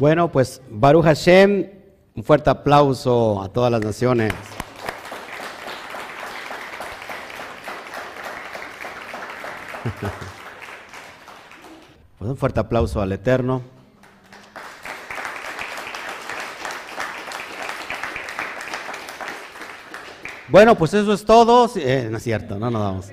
Bueno, 0.00 0.32
pues 0.32 0.62
Baruch 0.70 1.04
Hashem, 1.04 1.68
un 2.14 2.24
fuerte 2.24 2.48
aplauso 2.48 3.42
a 3.42 3.50
todas 3.50 3.70
las 3.70 3.82
naciones. 3.82 4.32
Pues 12.18 12.30
un 12.30 12.36
fuerte 12.36 12.60
aplauso 12.60 13.00
al 13.00 13.12
Eterno. 13.12 13.62
Bueno, 20.48 20.76
pues 20.76 20.92
eso 20.92 21.14
es 21.14 21.24
todo. 21.24 21.70
Eh, 21.76 22.08
no 22.10 22.18
es 22.18 22.22
cierto, 22.22 22.58
no 22.58 22.70
nos 22.70 22.82
vamos. 22.82 23.06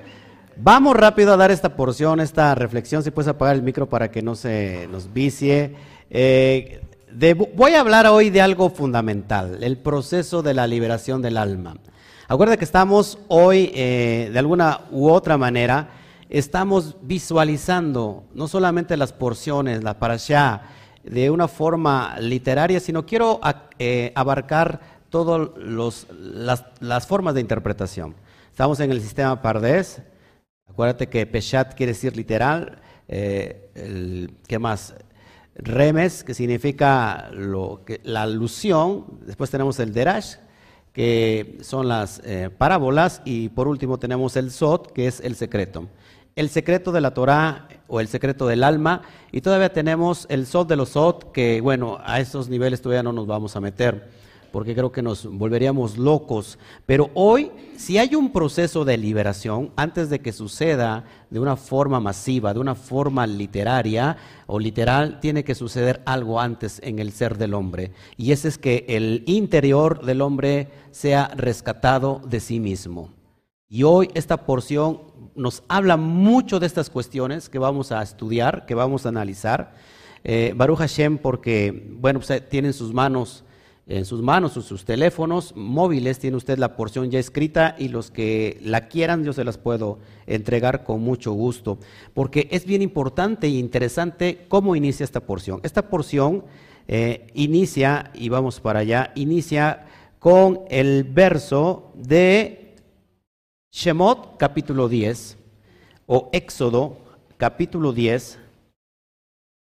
Vamos 0.57 0.93
rápido 0.97 1.31
a 1.31 1.37
dar 1.37 1.51
esta 1.51 1.77
porción, 1.77 2.19
esta 2.19 2.53
reflexión. 2.53 3.01
Si 3.01 3.11
puedes 3.11 3.29
apagar 3.29 3.55
el 3.55 3.63
micro 3.63 3.87
para 3.87 4.11
que 4.11 4.21
no 4.21 4.35
se 4.35 4.89
nos 4.91 5.13
vicie. 5.13 5.75
Eh, 6.09 6.81
voy 7.55 7.73
a 7.73 7.81
hablar 7.81 8.07
hoy 8.07 8.29
de 8.29 8.41
algo 8.41 8.69
fundamental, 8.69 9.63
el 9.63 9.77
proceso 9.77 10.41
de 10.41 10.53
la 10.53 10.67
liberación 10.67 11.21
del 11.21 11.37
alma. 11.37 11.75
Acuérdate 12.27 12.59
que 12.59 12.65
estamos 12.65 13.17
hoy, 13.27 13.71
eh, 13.73 14.29
de 14.31 14.39
alguna 14.39 14.81
u 14.91 15.09
otra 15.09 15.37
manera, 15.37 15.89
estamos 16.29 16.97
visualizando 17.01 18.25
no 18.33 18.47
solamente 18.47 18.97
las 18.97 19.13
porciones, 19.13 19.83
la 19.83 19.97
parashá, 19.97 20.63
de 21.03 21.29
una 21.29 21.47
forma 21.47 22.17
literaria, 22.19 22.81
sino 22.81 23.05
quiero 23.05 23.39
abarcar 24.13 24.81
todas 25.09 25.49
las, 26.79 27.07
formas 27.07 27.33
de 27.33 27.41
interpretación. 27.41 28.15
Estamos 28.51 28.79
en 28.79 28.91
el 28.91 29.01
sistema 29.01 29.41
Pardes. 29.41 30.01
Acuérdate 30.67 31.07
que 31.07 31.25
Peshat 31.25 31.75
quiere 31.75 31.93
decir 31.93 32.15
literal. 32.15 32.79
Eh, 33.07 34.37
¿Qué 34.47 34.59
más? 34.59 34.95
Remes, 35.57 36.23
que 36.23 36.33
significa 36.33 37.29
lo, 37.33 37.81
que, 37.85 37.99
la 38.03 38.23
alusión. 38.23 39.05
Después 39.25 39.49
tenemos 39.49 39.79
el 39.79 39.93
Derash, 39.93 40.35
que 40.93 41.57
son 41.61 41.87
las 41.87 42.21
eh, 42.23 42.49
parábolas. 42.55 43.21
Y 43.25 43.49
por 43.49 43.67
último 43.67 43.97
tenemos 43.97 44.35
el 44.35 44.51
Sot, 44.51 44.93
que 44.93 45.07
es 45.07 45.19
el 45.19 45.35
secreto. 45.35 45.87
El 46.35 46.49
secreto 46.49 46.91
de 46.91 47.01
la 47.01 47.13
Torah 47.13 47.67
o 47.87 47.99
el 47.99 48.07
secreto 48.07 48.47
del 48.47 48.63
alma. 48.63 49.01
Y 49.31 49.41
todavía 49.41 49.73
tenemos 49.73 50.27
el 50.29 50.45
Sot 50.45 50.67
de 50.67 50.75
los 50.75 50.89
Sot, 50.89 51.31
que 51.31 51.61
bueno, 51.61 51.97
a 52.03 52.19
esos 52.19 52.49
niveles 52.49 52.81
todavía 52.81 53.03
no 53.03 53.13
nos 53.13 53.27
vamos 53.27 53.55
a 53.55 53.61
meter 53.61 54.26
porque 54.57 54.73
creo 54.73 54.91
que 54.91 55.03
nos 55.03 55.27
volveríamos 55.31 55.99
locos. 55.99 56.57
Pero 56.87 57.11
hoy, 57.13 57.51
si 57.75 57.99
hay 57.99 58.15
un 58.15 58.31
proceso 58.31 58.85
de 58.85 58.97
liberación, 58.97 59.71
antes 59.75 60.09
de 60.09 60.17
que 60.19 60.33
suceda 60.33 61.05
de 61.29 61.39
una 61.39 61.55
forma 61.55 61.99
masiva, 61.99 62.55
de 62.55 62.59
una 62.59 62.73
forma 62.73 63.27
literaria 63.27 64.17
o 64.47 64.57
literal, 64.57 65.19
tiene 65.19 65.43
que 65.43 65.53
suceder 65.53 66.01
algo 66.07 66.41
antes 66.41 66.81
en 66.83 66.97
el 66.97 67.11
ser 67.11 67.37
del 67.37 67.53
hombre. 67.53 67.91
Y 68.17 68.31
ese 68.31 68.47
es 68.47 68.57
que 68.57 68.83
el 68.87 69.21
interior 69.27 70.03
del 70.03 70.21
hombre 70.21 70.69
sea 70.89 71.27
rescatado 71.35 72.19
de 72.27 72.39
sí 72.39 72.59
mismo. 72.59 73.13
Y 73.69 73.83
hoy 73.83 74.09
esta 74.15 74.37
porción 74.37 75.01
nos 75.35 75.61
habla 75.67 75.97
mucho 75.97 76.59
de 76.59 76.65
estas 76.65 76.89
cuestiones 76.89 77.47
que 77.47 77.59
vamos 77.59 77.91
a 77.91 78.01
estudiar, 78.01 78.65
que 78.65 78.73
vamos 78.73 79.05
a 79.05 79.09
analizar. 79.09 79.75
Eh, 80.23 80.53
Baruch 80.55 80.79
Hashem, 80.79 81.19
porque, 81.19 81.93
bueno, 81.99 82.19
pues, 82.19 82.49
tiene 82.49 82.69
en 82.69 82.73
sus 82.73 82.91
manos 82.91 83.43
en 83.87 84.05
sus 84.05 84.21
manos 84.21 84.57
o 84.57 84.61
sus 84.61 84.83
teléfonos 84.83 85.53
móviles 85.55 86.19
tiene 86.19 86.35
usted 86.37 86.57
la 86.57 86.75
porción 86.75 87.09
ya 87.09 87.19
escrita 87.19 87.75
y 87.79 87.87
los 87.87 88.11
que 88.11 88.59
la 88.61 88.89
quieran 88.89 89.23
yo 89.23 89.31
se 89.31 89.45
las 89.45 89.57
puedo 89.57 89.99
entregar 90.25 90.83
con 90.83 91.01
mucho 91.01 91.31
gusto, 91.31 91.77
porque 92.13 92.49
es 92.51 92.65
bien 92.65 92.81
importante 92.81 93.47
e 93.47 93.51
interesante 93.51 94.45
cómo 94.49 94.75
inicia 94.75 95.05
esta 95.05 95.21
porción. 95.21 95.61
Esta 95.63 95.89
porción 95.89 96.43
eh, 96.89 97.27
inicia, 97.33 98.11
y 98.13 98.27
vamos 98.29 98.59
para 98.59 98.79
allá, 98.79 99.11
inicia 99.15 99.85
con 100.19 100.61
el 100.69 101.05
verso 101.05 101.91
de 101.95 102.75
Shemot 103.71 104.37
capítulo 104.37 104.89
10 104.89 105.37
o 106.07 106.29
Éxodo 106.33 106.97
capítulo 107.37 107.93
10 107.93 108.39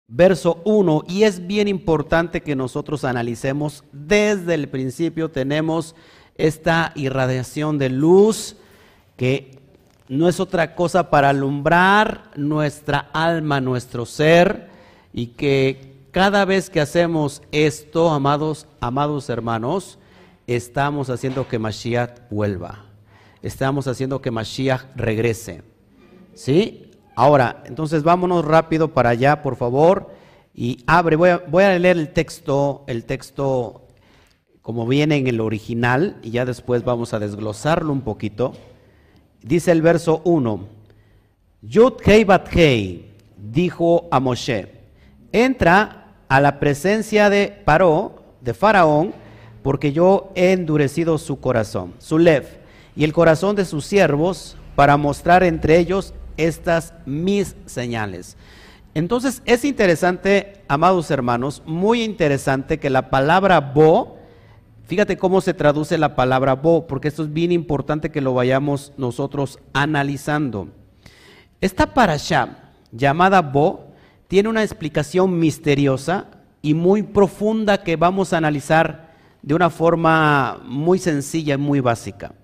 verso 0.08 0.62
1, 0.64 1.04
y 1.06 1.24
es 1.24 1.46
bien 1.46 1.68
importante 1.68 2.42
que 2.42 2.56
nosotros 2.56 3.04
analicemos 3.04 3.84
desde 3.92 4.54
el 4.54 4.68
principio, 4.68 5.30
tenemos 5.30 5.94
esta 6.36 6.92
irradiación 6.94 7.78
de 7.78 7.90
luz 7.90 8.56
que 9.16 9.58
no 10.08 10.28
es 10.28 10.40
otra 10.40 10.74
cosa 10.74 11.10
para 11.10 11.28
alumbrar 11.28 12.30
nuestra 12.36 13.10
alma, 13.12 13.60
nuestro 13.60 14.06
ser, 14.06 14.68
y 15.12 15.28
que 15.28 15.98
cada 16.10 16.46
vez 16.46 16.70
que 16.70 16.80
hacemos 16.80 17.42
esto, 17.52 18.10
amados, 18.10 18.66
amados 18.80 19.28
hermanos, 19.28 19.98
estamos 20.46 21.10
haciendo 21.10 21.46
que 21.46 21.58
Mashiach 21.58 22.30
vuelva. 22.30 22.86
Estamos 23.42 23.86
haciendo 23.86 24.22
que 24.22 24.30
Mashiach 24.30 24.86
regrese. 24.96 25.62
¿Sí? 26.34 26.87
Ahora, 27.18 27.64
entonces 27.64 28.04
vámonos 28.04 28.44
rápido 28.44 28.94
para 28.94 29.10
allá, 29.10 29.42
por 29.42 29.56
favor. 29.56 30.12
Y 30.54 30.84
abre, 30.86 31.16
voy 31.16 31.30
a, 31.64 31.76
leer 31.76 31.96
el 31.96 32.12
texto, 32.12 32.84
el 32.86 33.04
texto 33.06 33.88
como 34.62 34.86
viene 34.86 35.16
en 35.16 35.26
el 35.26 35.40
original, 35.40 36.18
y 36.22 36.30
ya 36.30 36.44
después 36.44 36.84
vamos 36.84 37.14
a 37.14 37.18
desglosarlo 37.18 37.92
un 37.92 38.02
poquito. 38.02 38.52
Dice 39.42 39.72
el 39.72 39.82
verso 39.82 40.22
1, 40.26 40.68
Yud 41.62 41.94
Hei 42.04 42.22
Bat 42.22 42.54
Hei 42.54 43.10
dijo 43.36 44.06
a 44.12 44.20
Moshe, 44.20 44.70
entra 45.32 46.14
a 46.28 46.40
la 46.40 46.60
presencia 46.60 47.30
de 47.30 47.48
Paró, 47.64 48.22
de 48.42 48.54
Faraón, 48.54 49.12
porque 49.64 49.90
yo 49.90 50.30
he 50.36 50.52
endurecido 50.52 51.18
su 51.18 51.40
corazón, 51.40 51.94
su 51.98 52.16
lev, 52.16 52.60
y 52.94 53.02
el 53.02 53.12
corazón 53.12 53.56
de 53.56 53.64
sus 53.64 53.84
siervos, 53.86 54.56
para 54.76 54.96
mostrar 54.96 55.42
entre 55.42 55.78
ellos 55.78 56.14
estas 56.38 56.94
mis 57.04 57.54
señales. 57.66 58.38
Entonces 58.94 59.42
es 59.44 59.64
interesante, 59.64 60.64
amados 60.66 61.10
hermanos, 61.10 61.62
muy 61.66 62.02
interesante 62.02 62.78
que 62.78 62.88
la 62.88 63.10
palabra 63.10 63.60
bo, 63.60 64.16
fíjate 64.86 65.18
cómo 65.18 65.42
se 65.42 65.52
traduce 65.52 65.98
la 65.98 66.16
palabra 66.16 66.54
bo, 66.54 66.86
porque 66.86 67.08
esto 67.08 67.22
es 67.24 67.32
bien 67.32 67.52
importante 67.52 68.10
que 68.10 68.22
lo 68.22 68.32
vayamos 68.32 68.92
nosotros 68.96 69.58
analizando. 69.74 70.68
Esta 71.60 71.92
parasha 71.92 72.72
llamada 72.90 73.42
bo 73.42 73.92
tiene 74.26 74.48
una 74.48 74.62
explicación 74.62 75.38
misteriosa 75.38 76.26
y 76.62 76.74
muy 76.74 77.02
profunda 77.02 77.82
que 77.82 77.96
vamos 77.96 78.32
a 78.32 78.38
analizar 78.38 79.08
de 79.42 79.54
una 79.54 79.70
forma 79.70 80.60
muy 80.64 80.98
sencilla 80.98 81.54
y 81.54 81.58
muy 81.58 81.80
básica. 81.80 82.34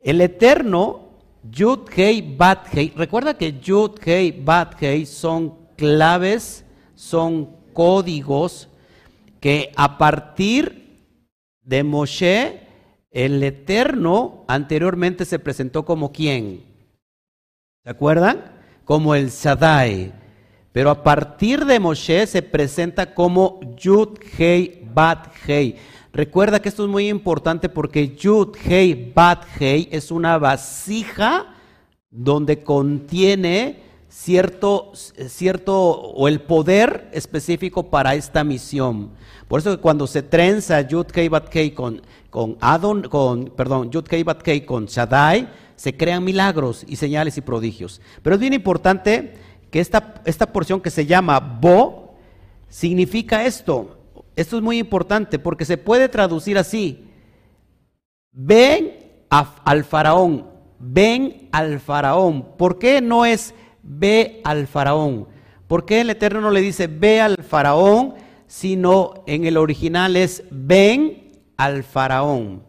El 0.00 0.20
Eterno 0.20 1.07
Yud, 1.50 1.88
Hei, 1.96 2.22
Bat, 2.22 2.66
Hei. 2.74 2.92
Recuerda 2.96 3.34
que 3.34 3.60
Yud, 3.60 3.98
Hei, 4.04 4.32
Bat, 4.32 4.80
Hei 4.82 5.06
son 5.06 5.54
claves, 5.76 6.64
son 6.94 7.56
códigos 7.72 8.68
que 9.40 9.72
a 9.76 9.98
partir 9.98 11.06
de 11.62 11.84
Moshe, 11.84 12.60
el 13.10 13.42
Eterno 13.42 14.44
anteriormente 14.48 15.24
se 15.24 15.38
presentó 15.38 15.84
como 15.84 16.12
quién? 16.12 16.64
¿Se 17.84 17.90
acuerdan? 17.90 18.44
Como 18.84 19.14
el 19.14 19.30
Shaddai. 19.30 20.12
Pero 20.72 20.90
a 20.90 21.02
partir 21.02 21.64
de 21.64 21.80
Moshe 21.80 22.26
se 22.26 22.42
presenta 22.42 23.14
como 23.14 23.60
Yud, 23.76 24.18
Hei, 24.38 24.86
Bat, 24.92 25.28
Hei. 25.46 25.76
Recuerda 26.12 26.60
que 26.60 26.68
esto 26.68 26.84
es 26.84 26.90
muy 26.90 27.08
importante 27.08 27.68
porque 27.68 28.16
Yud, 28.16 28.56
Hei, 28.66 29.12
Bat, 29.14 29.44
Hei 29.60 29.88
es 29.92 30.10
una 30.10 30.38
vasija 30.38 31.54
donde 32.10 32.62
contiene 32.62 33.82
cierto, 34.08 34.92
cierto 34.94 35.78
o 35.78 36.26
el 36.26 36.40
poder 36.40 37.10
específico 37.12 37.90
para 37.90 38.14
esta 38.14 38.42
misión. 38.42 39.10
Por 39.48 39.60
eso 39.60 39.76
que 39.76 39.82
cuando 39.82 40.06
se 40.06 40.22
trenza 40.22 40.80
Yud, 40.80 41.06
Hei, 41.14 41.28
Bat, 41.28 41.54
Hei 41.54 41.72
con, 41.72 42.00
con 42.30 42.56
Adon, 42.60 43.02
con, 43.02 43.46
perdón, 43.46 43.90
Yud, 43.90 44.06
Hei, 44.10 44.22
Bat, 44.22 44.46
Hei 44.46 44.64
con 44.64 44.86
Shaddai, 44.86 45.48
se 45.76 45.96
crean 45.96 46.24
milagros 46.24 46.84
y 46.88 46.96
señales 46.96 47.36
y 47.36 47.42
prodigios. 47.42 48.00
Pero 48.22 48.34
es 48.34 48.40
bien 48.40 48.54
importante 48.54 49.34
que 49.70 49.80
esta, 49.80 50.22
esta 50.24 50.52
porción 50.52 50.80
que 50.80 50.90
se 50.90 51.06
llama 51.06 51.38
Bo 51.38 52.16
significa 52.68 53.44
esto. 53.44 53.97
Esto 54.38 54.56
es 54.56 54.62
muy 54.62 54.78
importante 54.78 55.40
porque 55.40 55.64
se 55.64 55.78
puede 55.78 56.08
traducir 56.08 56.58
así. 56.58 57.08
Ven 58.30 59.24
al 59.30 59.82
faraón, 59.82 60.46
ven 60.78 61.48
al 61.50 61.80
faraón. 61.80 62.54
¿Por 62.56 62.78
qué 62.78 63.00
no 63.00 63.24
es 63.24 63.52
ve 63.82 64.40
al 64.44 64.68
faraón? 64.68 65.26
¿Por 65.66 65.84
qué 65.84 66.02
el 66.02 66.10
Eterno 66.10 66.40
no 66.40 66.52
le 66.52 66.60
dice 66.60 66.86
ve 66.86 67.20
al 67.20 67.42
faraón, 67.42 68.14
sino 68.46 69.24
en 69.26 69.44
el 69.44 69.56
original 69.56 70.14
es 70.14 70.44
ven 70.52 71.40
al 71.56 71.82
faraón? 71.82 72.62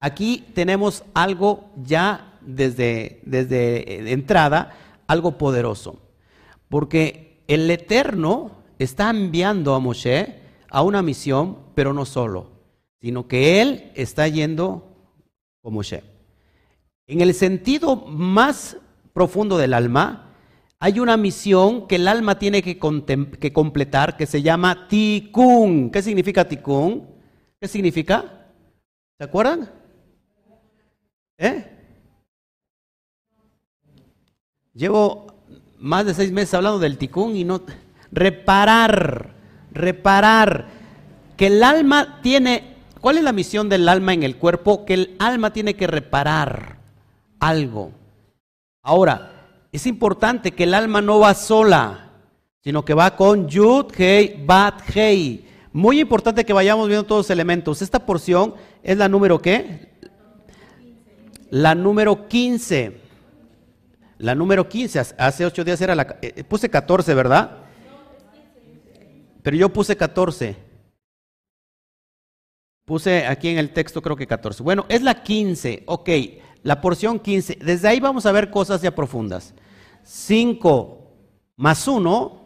Aquí 0.00 0.44
tenemos 0.52 1.04
algo 1.14 1.70
ya 1.76 2.40
desde, 2.40 3.20
desde 3.24 4.10
entrada, 4.10 4.72
algo 5.06 5.38
poderoso. 5.38 6.00
Porque 6.68 7.44
el 7.46 7.70
Eterno 7.70 8.50
está 8.80 9.10
enviando 9.10 9.76
a 9.76 9.78
Moshe 9.78 10.42
a 10.74 10.82
una 10.82 11.02
misión, 11.02 11.56
pero 11.76 11.92
no 11.92 12.04
solo, 12.04 12.50
sino 13.00 13.28
que 13.28 13.62
él 13.62 13.92
está 13.94 14.26
yendo 14.26 14.88
como 15.62 15.76
Moshe. 15.76 16.02
En 17.06 17.20
el 17.20 17.32
sentido 17.32 17.94
más 17.94 18.76
profundo 19.12 19.56
del 19.56 19.72
alma, 19.72 20.32
hay 20.80 20.98
una 20.98 21.16
misión 21.16 21.86
que 21.86 21.94
el 21.94 22.08
alma 22.08 22.40
tiene 22.40 22.60
que, 22.60 22.76
que 22.76 23.52
completar 23.52 24.16
que 24.16 24.26
se 24.26 24.42
llama 24.42 24.88
tikkun. 24.88 25.92
¿Qué 25.92 26.02
significa 26.02 26.48
tikkun? 26.48 27.06
¿Qué 27.60 27.68
significa? 27.68 28.48
¿Se 29.16 29.22
acuerdan? 29.22 29.70
¿Eh? 31.38 31.70
Llevo 34.72 35.36
más 35.78 36.04
de 36.04 36.14
seis 36.14 36.32
meses 36.32 36.54
hablando 36.54 36.80
del 36.80 36.98
tikkun 36.98 37.36
y 37.36 37.44
no... 37.44 37.62
Reparar, 38.10 39.34
reparar. 39.74 40.66
Que 41.36 41.48
el 41.48 41.62
alma 41.62 42.20
tiene... 42.22 42.74
¿Cuál 43.00 43.18
es 43.18 43.24
la 43.24 43.32
misión 43.32 43.68
del 43.68 43.88
alma 43.88 44.14
en 44.14 44.22
el 44.22 44.36
cuerpo? 44.36 44.86
Que 44.86 44.94
el 44.94 45.16
alma 45.18 45.52
tiene 45.52 45.74
que 45.74 45.86
reparar 45.86 46.78
algo. 47.38 47.92
Ahora, 48.82 49.32
es 49.72 49.86
importante 49.86 50.52
que 50.52 50.64
el 50.64 50.74
alma 50.74 51.02
no 51.02 51.18
va 51.18 51.34
sola, 51.34 52.10
sino 52.62 52.84
que 52.84 52.94
va 52.94 53.16
con 53.16 53.48
Yud, 53.48 53.86
Hei, 53.98 54.42
Bat, 54.46 54.82
Hei. 54.94 55.44
Muy 55.72 56.00
importante 56.00 56.44
que 56.44 56.52
vayamos 56.52 56.86
viendo 56.88 57.04
todos 57.04 57.26
los 57.26 57.30
elementos. 57.30 57.82
Esta 57.82 58.06
porción 58.06 58.54
es 58.82 58.96
la 58.96 59.08
número 59.08 59.40
qué? 59.42 59.90
La 61.50 61.74
número 61.74 62.28
15. 62.28 63.00
La 64.18 64.34
número 64.34 64.68
15. 64.68 65.14
Hace 65.18 65.44
ocho 65.44 65.64
días 65.64 65.80
era 65.80 65.94
la... 65.94 66.16
Eh, 66.22 66.44
puse 66.44 66.70
14, 66.70 67.12
¿verdad? 67.14 67.63
Pero 69.44 69.58
yo 69.58 69.68
puse 69.68 69.94
14. 69.94 70.56
Puse 72.86 73.26
aquí 73.26 73.50
en 73.50 73.58
el 73.58 73.74
texto 73.74 74.00
creo 74.00 74.16
que 74.16 74.26
14. 74.26 74.62
Bueno, 74.62 74.86
es 74.88 75.02
la 75.02 75.22
15. 75.22 75.82
Ok, 75.84 76.08
la 76.62 76.80
porción 76.80 77.20
15. 77.20 77.58
Desde 77.60 77.88
ahí 77.88 78.00
vamos 78.00 78.24
a 78.24 78.32
ver 78.32 78.50
cosas 78.50 78.80
ya 78.80 78.94
profundas. 78.94 79.52
5 80.02 81.12
más 81.56 81.86
1 81.86 82.40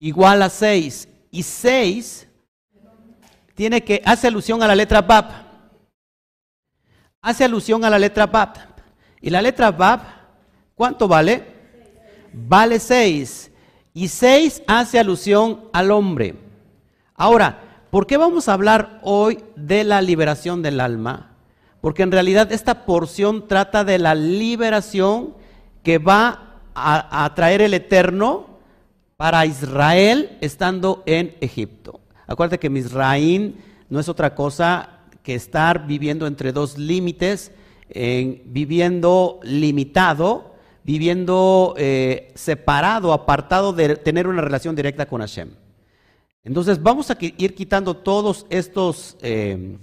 igual 0.00 0.42
a 0.42 0.50
6. 0.50 1.08
Y 1.30 1.44
6 1.44 2.28
tiene 3.54 3.84
que, 3.84 4.02
hace 4.04 4.26
alusión 4.26 4.64
a 4.64 4.66
la 4.66 4.74
letra 4.74 5.02
BAP. 5.02 5.30
Hace 7.20 7.44
alusión 7.44 7.84
a 7.84 7.90
la 7.90 8.00
letra 8.00 8.26
BAP. 8.26 8.56
Y 9.20 9.30
la 9.30 9.40
letra 9.40 9.70
BAP, 9.70 10.02
¿cuánto 10.74 11.06
vale? 11.06 11.46
Vale 12.32 12.80
6. 12.80 13.52
Y 13.96 14.08
6 14.08 14.64
hace 14.66 14.98
alusión 14.98 15.62
al 15.72 15.90
hombre. 15.90 16.34
Ahora, 17.14 17.86
¿por 17.90 18.06
qué 18.06 18.18
vamos 18.18 18.46
a 18.46 18.52
hablar 18.52 19.00
hoy 19.02 19.42
de 19.56 19.84
la 19.84 20.02
liberación 20.02 20.60
del 20.60 20.80
alma? 20.80 21.30
Porque 21.80 22.02
en 22.02 22.12
realidad 22.12 22.52
esta 22.52 22.84
porción 22.84 23.48
trata 23.48 23.84
de 23.84 23.98
la 23.98 24.14
liberación 24.14 25.32
que 25.82 25.96
va 25.96 26.60
a, 26.74 27.32
traer 27.34 27.62
el 27.62 27.72
Eterno 27.72 28.58
para 29.16 29.46
Israel 29.46 30.36
estando 30.42 31.02
en 31.06 31.34
Egipto. 31.40 32.00
Acuérdate 32.26 32.58
que 32.58 32.68
Misraín 32.68 33.56
no 33.88 33.98
es 33.98 34.10
otra 34.10 34.34
cosa 34.34 34.90
que 35.22 35.34
estar 35.34 35.86
viviendo 35.86 36.26
entre 36.26 36.52
dos 36.52 36.76
límites, 36.76 37.50
viviendo 37.88 39.40
limitado, 39.42 40.54
viviendo 40.86 41.74
eh, 41.76 42.30
separado, 42.36 43.12
apartado 43.12 43.72
de 43.72 43.96
tener 43.96 44.28
una 44.28 44.40
relación 44.40 44.76
directa 44.76 45.06
con 45.06 45.20
Hashem. 45.20 45.50
Entonces 46.44 46.80
vamos 46.80 47.10
a 47.10 47.16
ir 47.20 47.56
quitando 47.56 47.96
todos 47.96 48.46
estos 48.50 49.16
eh, 49.20 49.78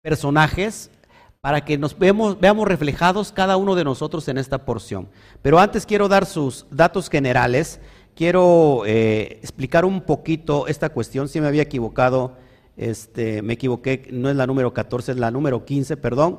personajes 0.00 0.92
para 1.40 1.64
que 1.64 1.76
nos 1.76 1.98
veamos, 1.98 2.68
reflejados 2.68 3.32
cada 3.32 3.56
uno 3.56 3.74
de 3.74 3.82
nosotros 3.82 4.28
en 4.28 4.38
esta 4.38 4.64
porción. 4.64 5.08
Pero 5.42 5.58
antes 5.58 5.84
quiero 5.84 6.06
dar 6.06 6.24
sus 6.24 6.66
datos 6.70 7.10
generales, 7.10 7.80
quiero 8.14 8.84
eh, 8.86 9.40
explicar 9.42 9.84
un 9.84 10.02
poquito 10.02 10.68
esta 10.68 10.90
cuestión, 10.90 11.28
si 11.28 11.40
me 11.40 11.48
había 11.48 11.62
equivocado, 11.62 12.36
este, 12.76 13.42
me 13.42 13.54
equivoqué, 13.54 14.06
no 14.12 14.30
es 14.30 14.36
la 14.36 14.46
número 14.46 14.72
14, 14.72 15.12
es 15.12 15.18
la 15.18 15.32
número 15.32 15.64
15, 15.64 15.96
perdón, 15.96 16.38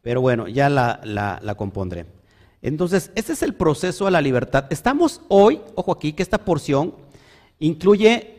pero 0.00 0.20
bueno, 0.20 0.46
ya 0.46 0.70
la 0.70 1.54
compondré. 1.56 2.06
Entonces, 2.62 3.10
este 3.16 3.32
es 3.32 3.42
el 3.42 3.54
proceso 3.54 4.06
a 4.06 4.10
la 4.12 4.20
libertad. 4.20 4.66
Estamos 4.70 5.20
hoy, 5.28 5.60
ojo 5.74 5.90
aquí, 5.90 6.12
que 6.12 6.22
esta 6.22 6.38
porción 6.38 6.94
incluye 7.58 8.38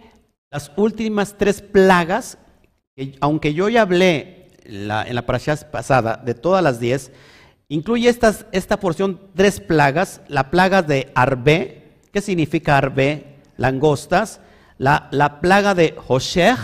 las 0.50 0.72
últimas 0.78 1.38
tres 1.38 1.62
plagas, 1.62 2.38
que, 2.96 3.18
aunque 3.20 3.54
yo 3.54 3.68
ya 3.68 3.82
hablé 3.82 4.48
en 4.64 4.88
la 4.88 5.26
parasha 5.26 5.58
pasada, 5.70 6.22
de 6.24 6.34
todas 6.34 6.64
las 6.64 6.80
diez, 6.80 7.12
incluye 7.68 8.08
esta 8.08 8.80
porción 8.80 9.20
tres 9.36 9.60
plagas, 9.60 10.22
la 10.30 10.50
plaga 10.50 10.82
de 10.82 11.12
Arbe, 11.16 12.00
¿qué 12.14 12.22
significa 12.22 12.78
Arbe? 12.78 13.42
Langostas, 13.58 14.40
la, 14.78 15.10
la 15.12 15.42
plaga 15.42 15.76
de 15.76 15.96
Hoshech, 16.08 16.58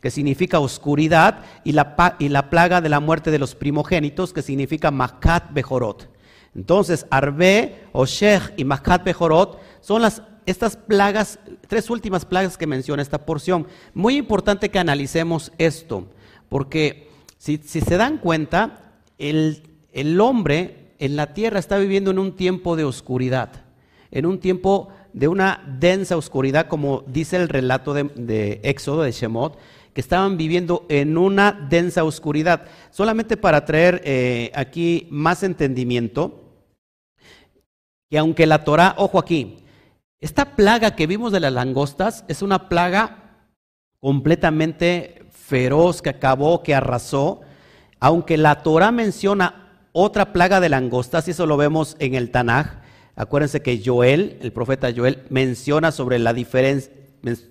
que 0.00 0.10
significa 0.10 0.58
oscuridad, 0.58 1.44
y 1.62 1.72
la, 1.72 2.16
y 2.18 2.28
la 2.28 2.50
plaga 2.50 2.80
de 2.80 2.88
la 2.88 2.98
muerte 2.98 3.30
de 3.30 3.38
los 3.38 3.54
primogénitos, 3.54 4.32
que 4.32 4.42
significa 4.42 4.90
Makat 4.90 5.52
Bejorot. 5.52 6.13
Entonces, 6.54 7.06
Arbe, 7.10 7.84
Hoshech 7.92 8.52
y 8.56 8.64
Makat 8.64 9.04
Bejorot 9.04 9.58
son 9.80 10.02
las 10.02 10.22
estas 10.46 10.76
plagas, 10.76 11.38
tres 11.68 11.88
últimas 11.90 12.24
plagas 12.24 12.58
que 12.58 12.66
menciona 12.66 13.02
esta 13.02 13.24
porción. 13.24 13.66
Muy 13.94 14.16
importante 14.16 14.70
que 14.70 14.78
analicemos 14.78 15.52
esto, 15.58 16.06
porque 16.48 17.08
si, 17.38 17.58
se 17.58 17.96
dan 17.96 18.18
cuenta, 18.18 19.00
el, 19.18 19.62
hombre 20.20 20.94
en 20.98 21.16
la 21.16 21.32
tierra 21.34 21.58
está 21.58 21.78
viviendo 21.78 22.10
en 22.10 22.18
un 22.18 22.36
tiempo 22.36 22.76
de 22.76 22.84
oscuridad, 22.84 23.64
en 24.10 24.26
un 24.26 24.38
tiempo 24.38 24.88
de 25.12 25.28
una 25.28 25.62
densa 25.78 26.16
oscuridad, 26.16 26.68
como 26.68 27.04
dice 27.06 27.36
el 27.36 27.48
relato 27.48 27.94
de, 27.94 28.60
Éxodo, 28.62 29.02
de 29.02 29.12
Shemot, 29.12 29.58
que 29.92 30.00
estaban 30.00 30.36
viviendo 30.36 30.86
en 30.88 31.16
una 31.16 31.52
densa 31.52 32.02
oscuridad. 32.02 32.66
Solamente 32.90 33.36
para 33.36 33.64
traer 33.64 34.02
eh, 34.04 34.50
aquí 34.54 35.06
más 35.10 35.44
entendimiento, 35.44 36.43
que 38.14 38.18
aunque 38.18 38.46
la 38.46 38.62
Torah, 38.62 38.94
ojo 38.96 39.18
aquí, 39.18 39.56
esta 40.20 40.54
plaga 40.54 40.94
que 40.94 41.08
vimos 41.08 41.32
de 41.32 41.40
las 41.40 41.52
langostas 41.52 42.24
es 42.28 42.42
una 42.42 42.68
plaga 42.68 43.48
completamente 43.98 45.26
feroz 45.32 46.00
que 46.00 46.10
acabó, 46.10 46.62
que 46.62 46.76
arrasó, 46.76 47.40
aunque 47.98 48.36
la 48.36 48.62
Torah 48.62 48.92
menciona 48.92 49.88
otra 49.90 50.32
plaga 50.32 50.60
de 50.60 50.68
langostas, 50.68 51.26
y 51.26 51.32
eso 51.32 51.44
lo 51.44 51.56
vemos 51.56 51.96
en 51.98 52.14
el 52.14 52.30
Tanaj, 52.30 52.82
acuérdense 53.16 53.62
que 53.62 53.82
Joel, 53.84 54.38
el 54.42 54.52
profeta 54.52 54.92
Joel, 54.94 55.24
menciona 55.28 55.90
sobre 55.90 56.20
la 56.20 56.32
diferencia, 56.32 56.92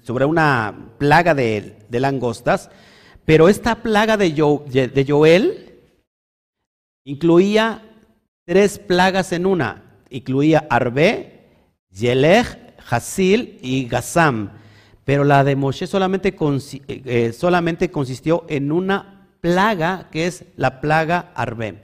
sobre 0.02 0.24
una 0.24 0.94
plaga 0.98 1.36
de, 1.36 1.76
langostas, 1.90 2.70
pero 3.26 3.50
esta 3.50 3.84
plaga 3.84 4.16
de, 4.16 4.32
de 4.32 5.06
Joel 5.06 5.82
incluía 7.04 7.82
tres 8.46 8.80
plagas 8.80 9.34
en 9.34 9.46
una, 9.46 9.83
incluía 10.14 10.66
Arbe, 10.70 11.50
Yelech, 11.92 12.76
Hasil 12.90 13.60
y 13.62 13.86
Gazam. 13.86 14.52
Pero 15.04 15.24
la 15.26 15.44
de 15.44 15.56
Moshe 15.56 15.88
solamente, 15.88 16.30
eh, 16.30 17.02
eh, 17.06 17.34
solamente 17.34 17.92
consistió 17.92 18.46
en 18.48 18.72
una 18.72 19.28
plaga, 19.42 20.08
que 20.12 20.28
es 20.28 20.46
la 20.56 20.80
plaga 20.80 21.32
Arbe. 21.36 21.84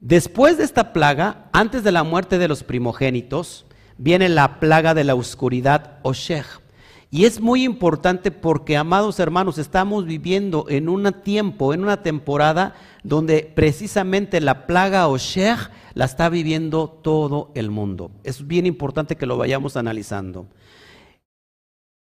Después 0.00 0.58
de 0.58 0.64
esta 0.64 0.92
plaga, 0.92 1.48
antes 1.52 1.82
de 1.82 1.92
la 1.92 2.04
muerte 2.04 2.36
de 2.36 2.48
los 2.48 2.62
primogénitos, 2.62 3.64
viene 3.96 4.28
la 4.28 4.60
plaga 4.60 4.92
de 4.92 5.04
la 5.04 5.14
oscuridad 5.14 5.98
Oshech. 6.02 6.60
Y 7.10 7.26
es 7.26 7.40
muy 7.40 7.62
importante 7.62 8.30
porque, 8.30 8.76
amados 8.76 9.20
hermanos, 9.20 9.56
estamos 9.56 10.04
viviendo 10.04 10.66
en 10.68 10.88
un 10.88 11.10
tiempo, 11.22 11.72
en 11.72 11.82
una 11.82 12.02
temporada 12.02 12.74
donde 13.04 13.50
precisamente 13.54 14.40
la 14.40 14.66
plaga 14.66 15.06
Oshech 15.08 15.70
la 15.94 16.04
está 16.04 16.28
viviendo 16.28 16.88
todo 16.88 17.50
el 17.54 17.70
mundo. 17.70 18.10
Es 18.24 18.46
bien 18.46 18.66
importante 18.66 19.16
que 19.16 19.26
lo 19.26 19.36
vayamos 19.36 19.76
analizando. 19.76 20.46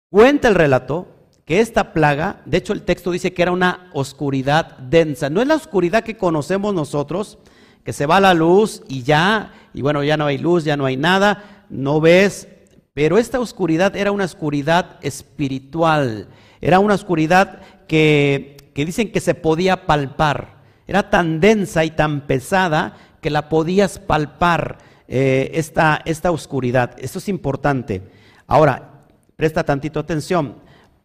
Cuenta 0.09 0.47
el 0.47 0.55
relato 0.55 1.07
que 1.45 1.59
esta 1.59 1.93
plaga, 1.93 2.41
de 2.45 2.57
hecho 2.57 2.73
el 2.73 2.81
texto 2.81 3.11
dice 3.11 3.33
que 3.33 3.43
era 3.43 3.51
una 3.51 3.89
oscuridad 3.93 4.77
densa. 4.79 5.29
No 5.29 5.41
es 5.41 5.47
la 5.47 5.55
oscuridad 5.55 6.03
que 6.03 6.17
conocemos 6.17 6.73
nosotros, 6.73 7.37
que 7.83 7.93
se 7.93 8.07
va 8.07 8.19
la 8.19 8.33
luz 8.33 8.81
y 8.87 9.03
ya, 9.03 9.53
y 9.73 9.81
bueno, 9.81 10.03
ya 10.03 10.17
no 10.17 10.25
hay 10.25 10.39
luz, 10.39 10.63
ya 10.63 10.75
no 10.75 10.85
hay 10.85 10.97
nada, 10.97 11.65
no 11.69 12.01
ves, 12.01 12.47
pero 12.95 13.17
esta 13.17 13.41
oscuridad 13.41 13.95
era 13.95 14.11
una 14.11 14.23
oscuridad 14.23 14.97
espiritual, 15.01 16.29
era 16.61 16.79
una 16.79 16.93
oscuridad 16.93 17.61
que, 17.87 18.71
dicen 18.73 19.11
que 19.11 19.19
se 19.19 19.35
podía 19.35 19.85
palpar, 19.85 20.54
era 20.87 21.09
tan 21.09 21.39
densa 21.39 21.85
y 21.85 21.91
tan 21.91 22.21
pesada 22.21 22.97
que 23.21 23.29
la 23.29 23.49
podías 23.49 23.99
palpar 23.99 24.77
eh, 25.07 25.51
esta, 25.53 26.01
esta 26.05 26.31
oscuridad. 26.31 26.95
Esto 26.99 27.19
es 27.19 27.29
importante. 27.29 28.01
Ahora, 28.47 28.95
Presta 29.35 29.63
tantito 29.63 29.99
atención. 29.99 30.55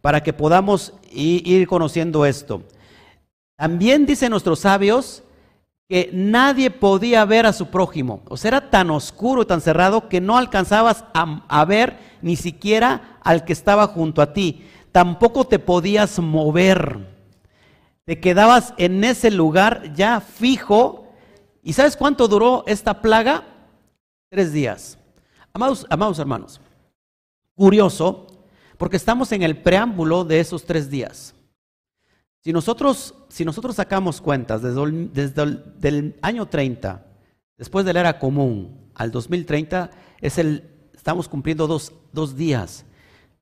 para 0.01 0.23
que 0.23 0.33
podamos 0.33 0.93
ir 1.11 1.67
conociendo 1.67 2.25
esto. 2.25 2.63
También 3.55 4.07
dicen 4.07 4.31
nuestros 4.31 4.61
sabios 4.61 5.21
que 5.87 6.09
nadie 6.11 6.71
podía 6.71 7.23
ver 7.25 7.45
a 7.45 7.53
su 7.53 7.67
prójimo. 7.67 8.23
O 8.27 8.35
sea, 8.35 8.47
era 8.49 8.69
tan 8.71 8.89
oscuro 8.89 9.45
tan 9.45 9.61
cerrado 9.61 10.09
que 10.09 10.19
no 10.19 10.37
alcanzabas 10.37 11.03
a 11.13 11.65
ver 11.65 11.97
ni 12.23 12.35
siquiera 12.35 13.19
al 13.21 13.45
que 13.45 13.53
estaba 13.53 13.85
junto 13.85 14.23
a 14.23 14.33
ti. 14.33 14.65
Tampoco 14.91 15.43
te 15.45 15.59
podías 15.59 16.17
mover. 16.17 17.10
Te 18.05 18.19
quedabas 18.19 18.73
en 18.77 19.03
ese 19.03 19.31
lugar 19.31 19.93
ya 19.93 20.19
fijo. 20.21 21.07
¿Y 21.63 21.73
sabes 21.73 21.95
cuánto 21.95 22.27
duró 22.27 22.63
esta 22.67 23.01
plaga? 23.01 23.43
Tres 24.29 24.51
días. 24.51 24.97
Amados, 25.53 25.85
amados 25.89 26.17
hermanos, 26.17 26.61
curioso, 27.55 28.27
porque 28.77 28.95
estamos 28.95 29.31
en 29.33 29.43
el 29.43 29.61
preámbulo 29.61 30.23
de 30.23 30.39
esos 30.39 30.65
tres 30.65 30.89
días. 30.89 31.35
Si 32.43 32.53
nosotros, 32.53 33.13
si 33.29 33.45
nosotros 33.45 33.75
sacamos 33.75 34.21
cuentas 34.21 34.61
desde, 34.61 35.89
el 35.89 36.17
año 36.21 36.47
30, 36.47 37.05
después 37.57 37.85
de 37.85 37.93
la 37.93 37.99
era 37.99 38.19
común, 38.19 38.89
al 38.95 39.11
2030, 39.11 39.91
es 40.21 40.37
el, 40.37 40.69
estamos 40.93 41.27
cumpliendo 41.27 41.67
dos, 41.67 41.93
dos 42.13 42.35
días. 42.35 42.85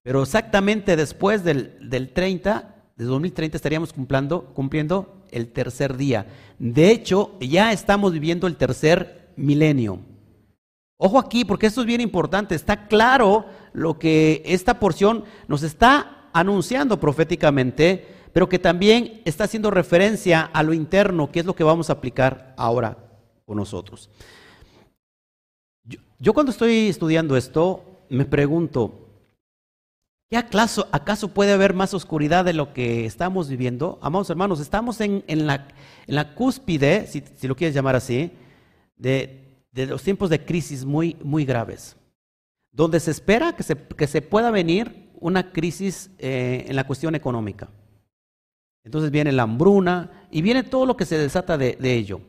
Pero 0.01 0.23
exactamente 0.23 0.95
después 0.95 1.43
del, 1.43 1.77
del 1.89 2.11
30, 2.11 2.78
de 2.99 3.05
2030 3.05 3.55
estaríamos 3.55 3.93
cumpliendo, 3.93 4.51
cumpliendo 4.53 5.23
el 5.31 5.47
tercer 5.53 5.95
día. 5.95 6.27
De 6.59 6.91
hecho, 6.91 7.31
ya 7.39 7.71
estamos 7.71 8.11
viviendo 8.11 8.45
el 8.45 8.57
tercer 8.57 9.29
milenio. 9.37 10.01
Ojo 10.97 11.17
aquí, 11.17 11.45
porque 11.45 11.67
esto 11.67 11.79
es 11.79 11.87
bien 11.87 12.01
importante. 12.01 12.55
Está 12.55 12.87
claro 12.87 13.45
lo 13.71 13.97
que 13.97 14.43
esta 14.45 14.79
porción 14.79 15.23
nos 15.47 15.63
está 15.63 16.29
anunciando 16.33 16.99
proféticamente, 16.99 18.05
pero 18.33 18.49
que 18.49 18.59
también 18.59 19.21
está 19.23 19.45
haciendo 19.45 19.71
referencia 19.71 20.41
a 20.41 20.61
lo 20.61 20.73
interno, 20.73 21.31
que 21.31 21.39
es 21.39 21.45
lo 21.45 21.55
que 21.55 21.63
vamos 21.63 21.89
a 21.89 21.93
aplicar 21.93 22.53
ahora 22.57 22.97
con 23.45 23.55
nosotros. 23.55 24.09
Yo, 26.19 26.33
cuando 26.33 26.51
estoy 26.51 26.89
estudiando 26.89 27.37
esto, 27.37 28.01
me 28.09 28.25
pregunto, 28.25 29.08
¿qué 30.29 30.37
acaso, 30.37 31.33
puede 31.33 31.53
haber 31.53 31.73
más 31.73 31.93
oscuridad 31.93 32.45
de 32.45 32.53
lo 32.53 32.73
que 32.73 33.05
estamos 33.05 33.49
viviendo? 33.49 33.97
Amados 34.01 34.29
hermanos, 34.29 34.59
estamos 34.59 35.01
en, 35.01 35.23
la, 35.27 36.35
cúspide, 36.35 37.07
si, 37.07 37.47
lo 37.47 37.55
quieres 37.55 37.73
llamar 37.73 37.95
así, 37.95 38.31
de 38.95 39.45
los 39.73 40.03
tiempos 40.03 40.29
de 40.29 40.45
crisis 40.45 40.85
muy, 40.85 41.17
muy 41.23 41.45
graves, 41.45 41.95
donde 42.71 42.99
se 42.99 43.11
espera 43.11 43.53
que 43.53 43.63
se, 43.63 43.75
que 43.75 44.07
se 44.07 44.21
pueda 44.21 44.51
venir 44.51 45.09
una 45.19 45.51
crisis 45.51 46.11
eh, 46.17 46.65
en 46.67 46.75
la 46.75 46.85
cuestión 46.85 47.15
económica. 47.15 47.69
Entonces 48.83 49.11
viene 49.11 49.31
la 49.31 49.43
hambruna 49.43 50.27
y 50.31 50.41
viene 50.41 50.63
todo 50.63 50.85
lo 50.85 50.95
que 50.95 51.05
se 51.05 51.17
desata 51.17 51.57
de, 51.57 51.77
ello. 51.81 52.21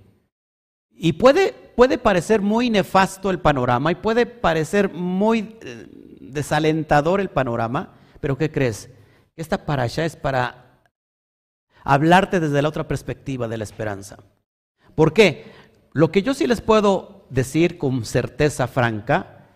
Y 0.91 1.13
puede, 1.15 1.53
puede, 1.77 1.97
parecer 1.97 2.41
muy 2.41 2.69
nefasto 2.69 3.31
el 3.31 3.39
panorama 3.39 3.93
y 3.93 3.95
puede 3.95 4.27
parecer 4.27 4.93
muy 4.93 5.57
eh, 5.63 5.87
desalentador 6.33 7.21
el 7.21 7.31
panorama, 7.31 7.95
pero 8.21 8.37
¿qué 8.37 8.51
crees? 8.51 8.91
Esta 9.37 9.65
para 9.65 9.85
allá 9.85 10.05
es 10.05 10.17
para 10.17 10.83
hablarte 11.85 12.41
desde 12.41 12.63
la 12.63 12.69
otra 12.69 12.87
perspectiva 12.87 13.49
de 13.49 13.59
la 13.59 13.65
esperanza. 13.65 14.19
¿Por 14.95 15.13
qué? 15.13 15.53
Lo 15.93 16.11
que 16.11 16.23
yo 16.23 16.35
sí 16.35 16.47
les 16.47 16.61
puedo 16.61 17.27
decir 17.31 17.79
con 17.79 18.05
certeza 18.05 18.67
franca 18.67 19.47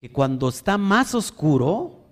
que 0.00 0.10
cuando 0.10 0.48
está 0.48 0.78
más 0.78 1.14
oscuro, 1.14 2.04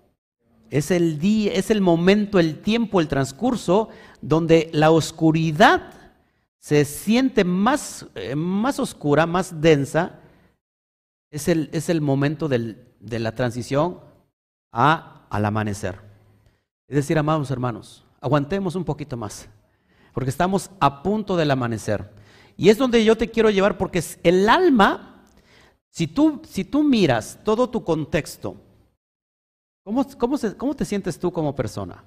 es 0.72 0.90
el 0.90 1.18
día, 1.18 1.52
es 1.52 1.70
el 1.70 1.82
momento, 1.82 2.38
el 2.38 2.61
tiempo, 2.62 3.00
el 3.00 3.08
transcurso 3.08 3.90
donde 4.22 4.70
la 4.72 4.90
oscuridad 4.90 5.92
se 6.58 6.87
siente 6.87 7.44
más, 7.44 8.06
eh, 8.14 8.34
más 8.34 8.78
oscura, 8.78 9.26
más 9.26 9.61
densa, 9.61 10.21
es 11.32 11.48
el, 11.48 11.70
es 11.72 11.88
el 11.88 12.00
momento 12.00 12.46
del, 12.46 12.86
de 13.00 13.18
la 13.18 13.34
transición 13.34 13.98
a, 14.70 15.26
al 15.30 15.44
amanecer. 15.44 15.98
Es 16.86 16.96
decir, 16.96 17.18
amados 17.18 17.50
hermanos, 17.50 18.04
aguantemos 18.20 18.76
un 18.76 18.84
poquito 18.84 19.16
más, 19.16 19.48
porque 20.12 20.30
estamos 20.30 20.70
a 20.78 21.02
punto 21.02 21.36
del 21.36 21.50
amanecer. 21.50 22.10
Y 22.56 22.68
es 22.68 22.76
donde 22.76 23.02
yo 23.02 23.16
te 23.16 23.30
quiero 23.30 23.48
llevar 23.48 23.78
porque 23.78 24.04
el 24.22 24.46
alma, 24.46 25.24
si 25.90 26.06
tú, 26.06 26.42
si 26.46 26.64
tú 26.64 26.84
miras 26.84 27.38
todo 27.42 27.70
tu 27.70 27.82
contexto, 27.82 28.54
¿cómo, 29.84 30.06
cómo, 30.18 30.76
te 30.76 30.84
sientes 30.84 31.18
tú 31.18 31.32
como 31.32 31.56
persona? 31.56 32.04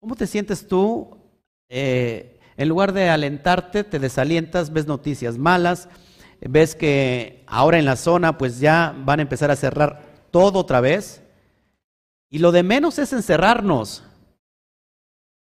¿Cómo 0.00 0.16
te 0.16 0.26
sientes 0.26 0.66
tú? 0.66 1.18
Eh, 1.68 2.40
en 2.56 2.68
lugar 2.70 2.94
de 2.94 3.10
alentarte, 3.10 3.84
te 3.84 3.98
desalientas, 3.98 4.72
ves 4.72 4.86
noticias 4.86 5.36
malas, 5.36 5.90
ves 6.48 6.74
que 6.74 7.44
ahora 7.46 7.78
en 7.78 7.84
la 7.84 7.96
zona 7.96 8.38
pues 8.38 8.58
ya 8.60 8.94
van 9.04 9.20
a 9.20 9.22
empezar 9.22 9.50
a 9.50 9.56
cerrar 9.56 10.02
todo 10.30 10.58
otra 10.58 10.80
vez. 10.80 11.22
Y 12.30 12.38
lo 12.38 12.52
de 12.52 12.62
menos 12.62 12.98
es 12.98 13.12
encerrarnos. 13.12 14.04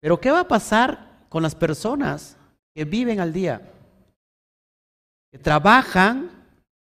Pero 0.01 0.21
¿qué 0.21 0.31
va 0.31 0.41
a 0.41 0.49
pasar 0.49 1.27
con 1.29 1.43
las 1.43 1.55
personas 1.55 2.37
que 2.75 2.85
viven 2.85 3.21
al 3.21 3.33
día, 3.33 3.63
que 5.31 5.39
trabajan 5.39 6.31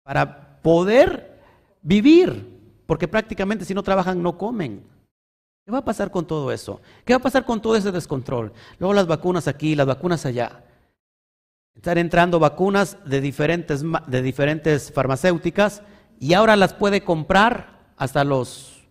para 0.04 0.60
poder 0.62 1.40
vivir, 1.82 2.82
porque 2.86 3.08
prácticamente 3.08 3.66
si 3.66 3.74
no 3.74 3.84
trabajan 3.84 4.22
no 4.22 4.38
comen. 4.38 4.84
¿Qué 5.66 5.72
va 5.72 5.80
a 5.80 5.86
pasar 5.86 6.10
con 6.10 6.26
todo 6.26 6.52
eso? 6.52 6.82
¿Qué 7.06 7.14
va 7.14 7.18
a 7.18 7.22
pasar 7.22 7.46
con 7.46 7.62
todo 7.62 7.76
ese 7.76 7.92
descontrol? 7.92 8.52
Luego 8.80 8.94
las 8.94 9.06
vacunas 9.08 9.48
aquí, 9.48 9.76
las 9.76 9.86
vacunas 9.86 10.26
allá. 10.26 10.64
Están 11.80 11.98
entrando 11.98 12.40
vacunas 12.40 12.98
de 13.06 13.22
diferentes, 13.22 13.86
de 14.08 14.22
diferentes 14.22 14.92
farmacéuticas 14.92 15.82
y 16.20 16.34
ahora 16.34 16.58
las 16.58 16.74
puede 16.74 17.06
comprar 17.06 17.94
hasta 17.96 18.26
los, 18.26 18.82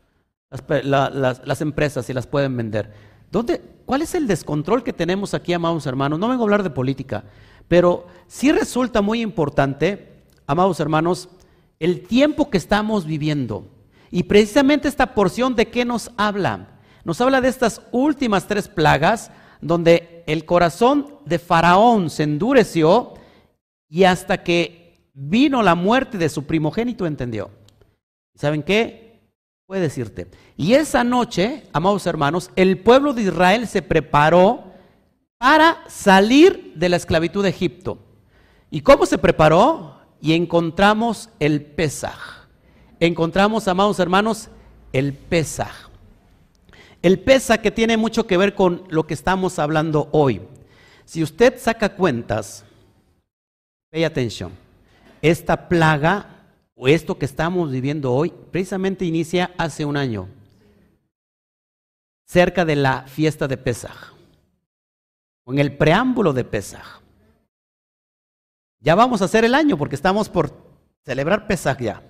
las, 0.85 1.13
las 1.45 1.61
empresas 1.61 2.09
y 2.09 2.15
las 2.15 2.27
pueden 2.27 2.57
vender. 2.57 2.91
¿Dónde, 3.31 3.61
¿Cuál 3.85 4.01
es 4.01 4.15
el 4.15 4.27
descontrol 4.27 4.83
que 4.83 4.95
tenemos 4.95 5.35
aquí, 5.35 5.53
amados 5.53 5.85
hermanos? 5.85 6.19
No 6.19 6.29
vengo 6.29 6.45
a 6.45 6.47
hablar 6.47 6.63
de 6.63 6.71
política, 6.71 7.25
pero 7.69 8.07
sí 8.27 8.53
resulta 8.53 9.03
muy 9.03 9.21
importante, 9.21 10.23
amados 10.47 10.81
hermanos, 10.81 11.29
el 11.81 12.01
tiempo 12.07 12.49
que 12.49 12.57
estamos 12.57 13.05
viviendo. 13.05 13.69
Y 14.11 14.23
precisamente 14.23 14.89
esta 14.89 15.15
porción 15.15 15.55
de 15.55 15.69
qué 15.69 15.85
nos 15.85 16.11
habla? 16.17 16.69
Nos 17.05 17.21
habla 17.21 17.43
de 17.43 17.49
estas 17.49 17.83
últimas 17.93 18.47
tres 18.47 18.67
plagas 18.67 19.31
donde 19.61 20.25
el 20.27 20.45
corazón 20.45 21.15
de 21.25 21.39
Faraón 21.39 22.11
se 22.11 22.25
endureció 22.25 23.15
y 23.89 24.05
hasta 24.05 24.43
que 24.43 25.09
vino 25.15 25.63
la 25.63 25.75
muerte 25.75 26.19
de 26.19 26.29
su 26.29 26.45
primogénito 26.45 27.07
entendió. 27.07 27.51
¿Saben 28.35 28.63
qué? 28.63 29.09
puede 29.69 29.83
decirte. 29.83 30.29
Y 30.57 30.73
esa 30.73 31.05
noche, 31.05 31.65
amados 31.75 32.07
hermanos, 32.07 32.51
el 32.57 32.79
pueblo 32.79 33.13
de 33.13 33.25
Israel 33.25 33.69
se 33.69 33.83
preparó 33.83 34.73
para 35.37 35.85
salir 35.89 36.73
de 36.75 36.89
la 36.89 36.97
esclavitud 36.97 37.43
de 37.43 37.51
Egipto. 37.51 37.99
¿Y 38.71 38.81
cómo 38.81 39.05
se 39.05 39.19
preparó? 39.19 40.01
Y 40.23 40.33
encontramos 40.33 41.29
el 41.39 41.61
Pesaj. 41.61 42.49
Encontramos, 42.99 43.69
amados 43.69 43.99
hermanos, 43.99 44.49
el 44.95 45.13
Pesaj. 45.13 45.88
El 47.03 47.21
Pesaj 47.21 47.61
que 47.61 47.71
tiene 47.71 47.97
mucho 47.97 48.27
que 48.27 48.37
ver 48.37 48.55
con 48.55 48.85
lo 48.89 49.07
que 49.07 49.15
estamos 49.15 49.59
hablando 49.59 50.09
hoy. 50.13 50.43
Si 51.05 51.23
usted 51.23 51.59
saca 51.59 51.95
cuentas, 51.95 52.65
pay 53.91 54.05
atención. 54.05 54.53
Esta 55.23 55.69
plaga 55.69 56.39
o 56.75 56.89
esto 56.89 57.19
que 57.19 57.25
estamos 57.25 57.71
viviendo 57.71 58.13
hoy, 58.13 58.33
precisamente 58.51 59.05
inicia 59.05 59.53
hace 59.59 59.85
un 59.85 59.97
año, 59.97 60.29
cerca 62.25 62.65
de 62.65 62.77
la 62.77 63.03
fiesta 63.03 63.49
de 63.49 63.57
Pesaj, 63.57 64.13
en 65.47 65.59
el 65.59 65.77
preámbulo 65.77 66.33
de 66.33 66.45
Pesaj. 66.45 67.01
Ya 68.81 68.95
vamos 68.95 69.23
a 69.23 69.25
hacer 69.25 69.45
el 69.45 69.57
año 69.57 69.77
porque 69.77 69.97
estamos 69.97 70.29
por 70.29 70.53
celebrar 71.05 71.49
Pesaj 71.49 71.81
ya. 71.81 72.03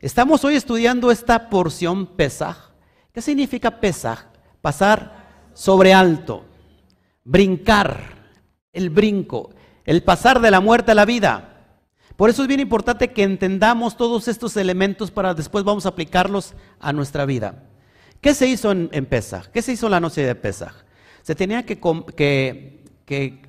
Estamos 0.00 0.44
hoy 0.44 0.56
estudiando 0.56 1.10
esta 1.10 1.48
porción 1.48 2.06
Pesaj. 2.06 2.73
¿Qué 3.14 3.22
significa 3.22 3.78
Pesaj? 3.78 4.24
Pasar 4.60 5.24
sobre 5.54 5.94
alto, 5.94 6.44
brincar, 7.22 8.24
el 8.72 8.90
brinco, 8.90 9.50
el 9.84 10.02
pasar 10.02 10.40
de 10.40 10.50
la 10.50 10.60
muerte 10.60 10.90
a 10.90 10.96
la 10.96 11.04
vida. 11.04 11.78
Por 12.16 12.28
eso 12.28 12.42
es 12.42 12.48
bien 12.48 12.58
importante 12.58 13.12
que 13.12 13.22
entendamos 13.22 13.96
todos 13.96 14.26
estos 14.26 14.56
elementos 14.56 15.12
para 15.12 15.32
después 15.32 15.62
vamos 15.62 15.86
a 15.86 15.90
aplicarlos 15.90 16.54
a 16.80 16.92
nuestra 16.92 17.24
vida. 17.24 17.62
¿Qué 18.20 18.34
se 18.34 18.48
hizo 18.48 18.72
en, 18.72 19.06
Pesaj? 19.06 19.46
¿Qué 19.46 19.62
se 19.62 19.72
hizo 19.72 19.88
la 19.88 20.00
noche 20.00 20.22
de 20.22 20.34
Pesaj? 20.34 20.74
Se 21.22 21.36
tenía 21.36 21.64
que, 21.64 21.78
que 23.06 23.42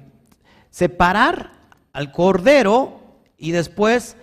separar 0.69 1.53
al 1.91 2.11
cordero 2.11 2.99
y 3.35 3.49
después 3.49 4.15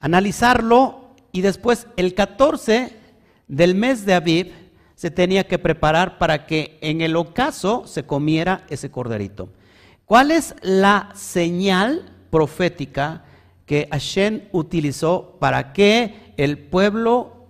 analizarlo 0.00 1.14
y 1.32 1.42
después 1.42 1.86
el 1.98 2.14
14 2.14 2.96
del 3.46 3.74
mes 3.74 4.06
de 4.06 4.14
Aviv 4.14 4.65
se 4.96 5.10
tenía 5.10 5.46
que 5.46 5.58
preparar 5.58 6.18
para 6.18 6.46
que 6.46 6.78
en 6.80 7.02
el 7.02 7.16
ocaso 7.16 7.86
se 7.86 8.04
comiera 8.04 8.64
ese 8.68 8.90
corderito. 8.90 9.50
¿Cuál 10.06 10.30
es 10.30 10.54
la 10.62 11.10
señal 11.14 12.10
profética 12.30 13.24
que 13.66 13.88
Hashem 13.92 14.48
utilizó 14.52 15.36
para 15.38 15.74
que 15.74 16.32
el 16.38 16.58
pueblo, 16.58 17.46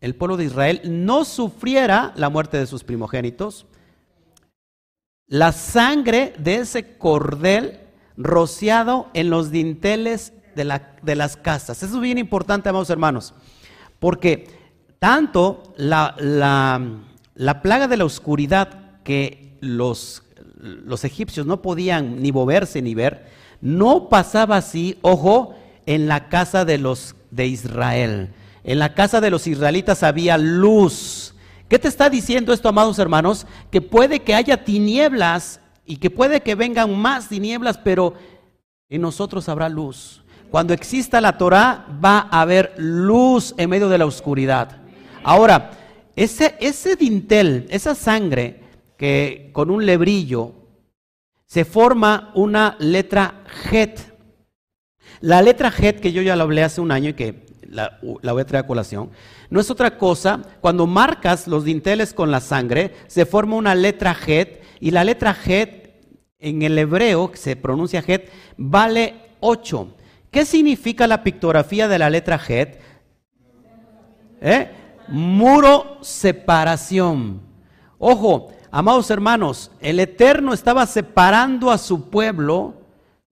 el 0.00 0.16
pueblo 0.16 0.36
de 0.36 0.46
Israel, 0.46 0.80
no 0.84 1.24
sufriera 1.24 2.12
la 2.16 2.28
muerte 2.28 2.58
de 2.58 2.66
sus 2.66 2.82
primogénitos? 2.82 3.66
La 5.28 5.52
sangre 5.52 6.34
de 6.38 6.56
ese 6.56 6.96
cordel 6.96 7.78
rociado 8.16 9.10
en 9.14 9.30
los 9.30 9.52
dinteles 9.52 10.32
de, 10.56 10.80
de 11.02 11.14
las 11.14 11.36
casas. 11.36 11.84
Eso 11.84 11.94
es 11.94 12.00
bien 12.00 12.18
importante, 12.18 12.68
amados 12.68 12.90
hermanos, 12.90 13.32
porque 14.00 14.59
tanto 15.00 15.62
la, 15.76 16.14
la, 16.18 17.62
plaga 17.62 17.88
de 17.88 17.96
la 17.96 18.04
oscuridad 18.04 19.02
que 19.02 19.56
los, 19.60 20.22
los 20.60 21.04
egipcios 21.04 21.46
no 21.46 21.62
podían 21.62 22.22
ni 22.22 22.30
moverse 22.30 22.82
ni 22.82 22.94
ver, 22.94 23.26
no 23.62 24.08
pasaba 24.08 24.58
así, 24.58 24.98
ojo, 25.02 25.56
en 25.86 26.06
la 26.06 26.28
casa 26.28 26.64
de 26.64 26.78
los 26.78 27.16
de 27.30 27.46
Israel. 27.46 28.30
En 28.62 28.78
la 28.78 28.94
casa 28.94 29.22
de 29.22 29.30
los 29.30 29.46
israelitas 29.46 30.02
había 30.02 30.36
luz. 30.36 31.34
¿Qué 31.68 31.78
te 31.78 31.88
está 31.88 32.10
diciendo 32.10 32.52
esto, 32.52 32.68
amados 32.68 32.98
hermanos? 32.98 33.46
Que 33.70 33.80
puede 33.80 34.20
que 34.20 34.34
haya 34.34 34.64
tinieblas 34.64 35.60
y 35.86 35.96
que 35.96 36.10
puede 36.10 36.42
que 36.42 36.54
vengan 36.54 36.94
más 36.94 37.28
tinieblas, 37.28 37.78
pero 37.78 38.14
en 38.90 39.00
nosotros 39.00 39.48
habrá 39.48 39.70
luz. 39.70 40.22
Cuando 40.50 40.74
exista 40.74 41.20
la 41.20 41.38
Torah 41.38 41.86
va 42.04 42.28
a 42.30 42.42
haber 42.42 42.74
luz 42.76 43.54
en 43.56 43.70
medio 43.70 43.88
de 43.88 43.98
la 43.98 44.06
oscuridad. 44.06 44.79
Ahora, 45.22 45.72
ese, 46.16 46.96
dintel, 46.98 47.66
esa 47.70 47.94
sangre 47.94 48.60
que 48.96 49.50
con 49.52 49.70
un 49.70 49.84
lebrillo 49.84 50.54
se 51.46 51.64
forma 51.64 52.30
una 52.34 52.76
letra 52.78 53.44
Het. 53.70 54.00
La 55.20 55.42
letra 55.42 55.70
Het, 55.76 56.00
que 56.00 56.12
yo 56.12 56.22
ya 56.22 56.36
lo 56.36 56.44
hablé 56.44 56.62
hace 56.62 56.80
un 56.80 56.92
año 56.92 57.10
y 57.10 57.14
que 57.14 57.46
la, 57.68 57.98
voy 58.02 58.40
a 58.40 58.46
traer 58.46 58.64
a 58.64 58.66
colación, 58.66 59.10
no 59.50 59.60
es 59.60 59.70
otra 59.70 59.98
cosa, 59.98 60.42
cuando 60.60 60.86
marcas 60.86 61.46
los 61.46 61.64
dinteles 61.64 62.14
con 62.14 62.30
la 62.30 62.40
sangre, 62.40 62.94
se 63.06 63.26
forma 63.26 63.56
una 63.56 63.74
letra 63.74 64.16
Het 64.26 64.62
y 64.80 64.90
la 64.90 65.04
letra 65.04 65.36
Het 65.46 65.90
en 66.38 66.62
el 66.62 66.78
hebreo, 66.78 67.30
que 67.30 67.36
se 67.36 67.56
pronuncia 67.56 68.02
Het, 68.06 68.30
vale 68.56 69.14
8. 69.40 69.96
¿Qué 70.30 70.44
significa 70.44 71.06
la 71.06 71.22
pictografía 71.22 71.88
de 71.88 71.98
la 71.98 72.08
letra 72.08 72.40
Het? 72.48 72.78
¿Eh? 74.40 74.79
Muro 75.10 75.98
separación. 76.00 77.40
Ojo, 77.98 78.48
amados 78.70 79.10
hermanos, 79.10 79.70
el 79.80 80.00
Eterno 80.00 80.52
estaba 80.52 80.86
separando 80.86 81.70
a 81.70 81.78
su 81.78 82.08
pueblo 82.10 82.74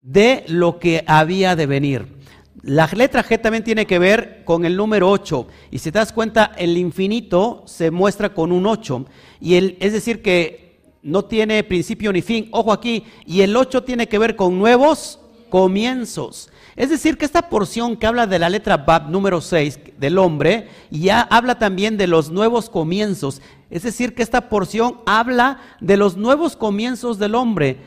de 0.02 0.44
lo 0.48 0.80
que 0.80 1.04
había 1.08 1.56
de 1.56 1.66
venir. 1.66 2.18
La 2.64 2.88
letra 2.88 3.24
G 3.24 3.40
también 3.42 3.64
tiene 3.64 3.86
que 3.86 4.00
ver 4.00 4.44
con 4.44 4.66
el 4.66 4.76
número 4.76 5.10
8. 5.10 5.48
Y 5.72 5.80
si 5.80 5.92
te 5.92 6.00
das 6.00 6.12
cuenta, 6.12 6.52
el 6.58 6.78
infinito 6.78 7.64
se 7.66 7.92
muestra 7.92 8.34
con 8.34 8.52
un 8.52 8.66
8. 8.66 9.06
Y 9.40 9.56
el, 9.56 9.78
es 9.80 9.94
decir, 9.94 10.22
que 10.22 10.82
no 11.02 11.26
tiene 11.26 11.64
principio 11.64 12.12
ni 12.12 12.22
fin. 12.22 12.50
Ojo 12.52 12.74
aquí. 12.74 13.06
Y 13.26 13.42
el 13.42 13.56
8 13.56 13.84
tiene 13.84 14.08
que 14.08 14.20
ver 14.20 14.36
con 14.36 14.60
nuevos 14.60 15.20
comienzos. 15.50 16.50
Es 16.76 16.90
decir, 16.92 17.18
que 17.18 17.26
esta 17.26 17.50
porción 17.50 17.98
que 17.98 18.06
habla 18.06 18.28
de 18.28 18.38
la 18.38 18.50
letra 18.50 18.78
Bab 18.78 19.10
número 19.10 19.42
6 19.42 19.80
del 19.98 20.20
hombre, 20.20 20.70
ya 20.92 21.22
habla 21.22 21.58
también 21.58 21.98
de 21.98 22.06
los 22.06 22.30
nuevos 22.30 22.70
comienzos. 22.70 23.42
Es 23.72 23.84
decir, 23.84 24.14
que 24.14 24.22
esta 24.22 24.50
porción 24.50 24.98
habla 25.06 25.60
de 25.82 25.98
los 25.98 26.18
nuevos 26.18 26.56
comienzos 26.56 27.18
del 27.18 27.36
hombre. 27.36 27.78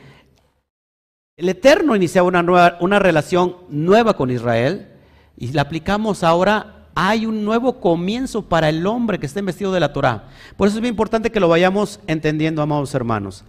El 1.37 1.47
Eterno 1.47 1.95
inicia 1.95 2.21
una, 2.21 2.43
nueva, 2.43 2.77
una 2.81 2.99
relación 2.99 3.55
nueva 3.69 4.15
con 4.15 4.29
Israel 4.29 4.89
y 5.37 5.47
la 5.53 5.63
aplicamos 5.63 6.23
ahora. 6.23 6.89
Hay 6.93 7.25
un 7.25 7.45
nuevo 7.45 7.79
comienzo 7.79 8.49
para 8.49 8.67
el 8.67 8.85
hombre 8.85 9.17
que 9.17 9.25
está 9.25 9.39
investido 9.39 9.71
de 9.71 9.79
la 9.79 9.93
Torah. 9.93 10.27
Por 10.57 10.67
eso 10.67 10.77
es 10.77 10.81
bien 10.81 10.91
importante 10.91 11.31
que 11.31 11.39
lo 11.39 11.47
vayamos 11.47 12.01
entendiendo, 12.07 12.61
amados 12.61 12.93
hermanos. 12.93 13.45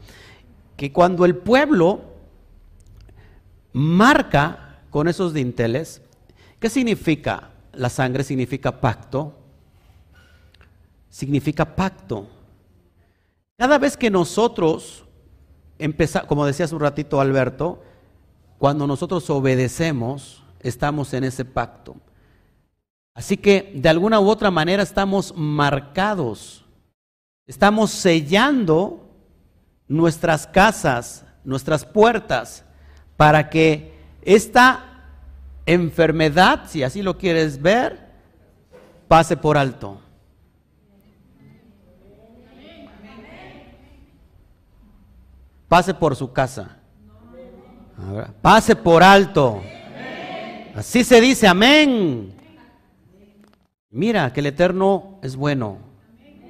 Que 0.76 0.92
cuando 0.92 1.24
el 1.24 1.34
pueblo 1.34 2.11
marca 3.72 4.80
con 4.90 5.08
esos 5.08 5.32
dinteles. 5.32 6.02
¿Qué 6.58 6.68
significa? 6.68 7.50
La 7.72 7.88
sangre 7.88 8.24
significa 8.24 8.80
pacto. 8.80 9.34
Significa 11.08 11.74
pacto. 11.74 12.28
Cada 13.58 13.78
vez 13.78 13.96
que 13.96 14.10
nosotros 14.10 15.04
empezamos, 15.78 16.28
como 16.28 16.46
decía 16.46 16.64
hace 16.64 16.74
un 16.74 16.80
ratito 16.80 17.20
Alberto, 17.20 17.82
cuando 18.58 18.86
nosotros 18.86 19.28
obedecemos, 19.30 20.42
estamos 20.60 21.12
en 21.14 21.24
ese 21.24 21.44
pacto. 21.44 21.96
Así 23.14 23.36
que 23.36 23.72
de 23.74 23.88
alguna 23.88 24.20
u 24.20 24.28
otra 24.28 24.50
manera 24.50 24.82
estamos 24.82 25.34
marcados, 25.36 26.64
estamos 27.46 27.90
sellando 27.90 29.10
nuestras 29.86 30.46
casas, 30.46 31.26
nuestras 31.44 31.84
puertas, 31.84 32.64
para 33.22 33.50
que 33.50 33.92
esta 34.22 34.84
enfermedad, 35.64 36.64
si 36.66 36.82
así 36.82 37.02
lo 37.02 37.18
quieres 37.18 37.62
ver, 37.62 38.00
pase 39.06 39.36
por 39.36 39.56
alto. 39.56 40.00
Pase 45.68 45.94
por 45.94 46.16
su 46.16 46.32
casa. 46.32 46.78
Pase 48.40 48.74
por 48.74 49.04
alto. 49.04 49.62
Así 50.74 51.04
se 51.04 51.20
dice, 51.20 51.46
amén. 51.46 52.34
Mira 53.90 54.32
que 54.32 54.40
el 54.40 54.46
Eterno 54.46 55.20
es 55.22 55.36
bueno 55.36 55.78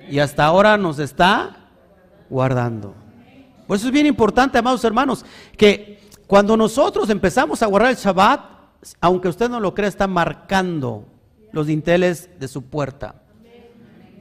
y 0.09 0.21
hasta 0.21 0.47
ahora 0.47 0.79
nos 0.79 0.99
está 0.99 1.69
guardando. 2.31 2.95
Por 3.67 3.77
eso 3.77 3.89
es 3.89 3.93
bien 3.93 4.07
importante, 4.07 4.57
amados 4.57 4.83
hermanos, 4.85 5.27
que 5.59 6.02
cuando 6.33 6.57
nosotros 6.57 7.11
empezamos 7.11 7.62
a 7.62 7.66
guardar 7.66 7.90
el 7.90 7.99
Shabbat, 7.99 8.40
aunque 9.03 9.29
usted 9.29 9.51
no 9.51 9.61
lo 9.61 9.75
crea, 9.75 9.87
está 9.87 10.07
marcando 10.07 11.05
los 11.53 11.66
dinteles 11.66 12.31
de 12.40 12.49
su 12.49 12.62
puerta 12.62 13.16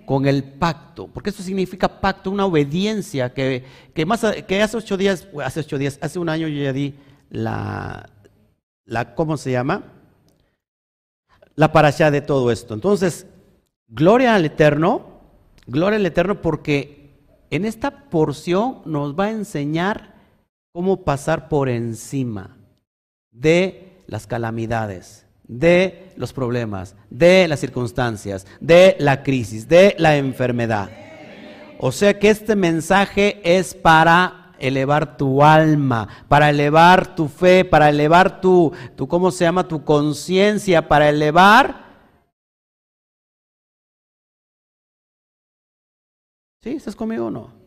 con 0.06 0.26
el 0.26 0.44
pacto, 0.44 1.08
porque 1.08 1.30
eso 1.30 1.42
significa 1.42 2.02
pacto, 2.02 2.30
una 2.30 2.46
obediencia 2.46 3.34
que, 3.34 3.64
más 4.06 4.26
que 4.46 4.62
hace 4.62 4.76
ocho 4.76 4.98
días, 4.98 5.26
hace 5.42 5.62
ocho 5.62 5.78
días, 5.78 6.00
hace 6.02 6.20
un 6.20 6.28
año 6.28 6.50
yo 6.50 6.62
ya 6.62 6.74
di 6.74 6.96
la, 7.30 8.10
la 8.84 9.16
¿cómo 9.16 9.38
se 9.38 9.54
llama? 9.54 9.84
La 11.56 11.72
parasha 11.72 12.12
de 12.12 12.20
todo 12.20 12.52
esto. 12.52 12.74
Entonces, 12.74 13.26
gloria 13.88 14.36
al 14.36 14.44
Eterno, 14.44 15.22
gloria 15.66 15.96
al 15.96 16.06
Eterno, 16.06 16.42
porque 16.42 17.16
en 17.52 17.64
esta 17.64 18.10
porción 18.10 18.82
nos 18.84 19.18
va 19.18 19.28
a 19.28 19.32
enseñar 19.32 20.11
cómo 20.74 21.04
pasar 21.04 21.50
por 21.50 21.70
encima 21.70 22.58
de 23.32 24.04
las 24.08 24.28
calamidades, 24.28 25.26
de 25.44 26.14
los 26.16 26.34
problemas, 26.34 26.96
de 27.10 27.48
las 27.48 27.60
circunstancias, 27.60 28.48
de 28.60 28.96
la 29.00 29.24
crisis, 29.24 29.68
de 29.68 29.96
la 29.98 30.18
enfermedad. 30.18 30.90
O 31.80 31.92
sea 31.92 32.18
que 32.18 32.30
este 32.30 32.56
mensaje 32.56 33.42
es 33.44 33.74
para 33.74 34.54
elevar 34.60 35.18
tu 35.18 35.44
alma, 35.44 36.08
para 36.28 36.50
elevar 36.50 37.16
tu 37.16 37.28
fe, 37.28 37.66
para 37.66 37.90
elevar 37.90 38.40
tu, 38.40 38.72
tu 38.96 39.08
¿cómo 39.08 39.32
se 39.32 39.44
llama? 39.44 39.68
Tu 39.68 39.84
conciencia, 39.84 40.88
para 40.88 41.10
elevar... 41.10 41.90
¿Sí? 46.64 46.70
¿Estás 46.70 46.96
conmigo 46.96 47.26
o 47.26 47.32
no? 47.32 47.61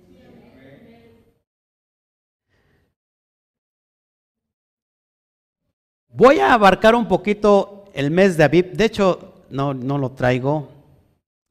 Voy 6.17 6.39
a 6.39 6.55
abarcar 6.55 6.95
un 6.95 7.09
poquito 7.09 7.87
el 7.93 8.13
mes 8.13 8.37
de 8.37 8.45
Aviv. 8.45 8.77
De 8.77 8.85
hecho, 8.85 9.43
no, 9.51 9.75
no 9.75 9.99
lo 9.99 10.13
traigo, 10.13 10.69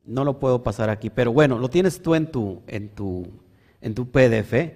no 0.06 0.24
lo 0.24 0.40
puedo 0.40 0.64
pasar 0.64 0.90
aquí, 0.90 1.10
pero 1.10 1.34
bueno, 1.34 1.60
lo 1.60 1.70
tienes 1.70 2.02
tú 2.02 2.16
en 2.16 2.32
tu, 2.32 2.62
en 2.68 2.88
tu, 2.88 3.28
en 3.82 3.94
tu 3.94 4.10
PDF. 4.10 4.72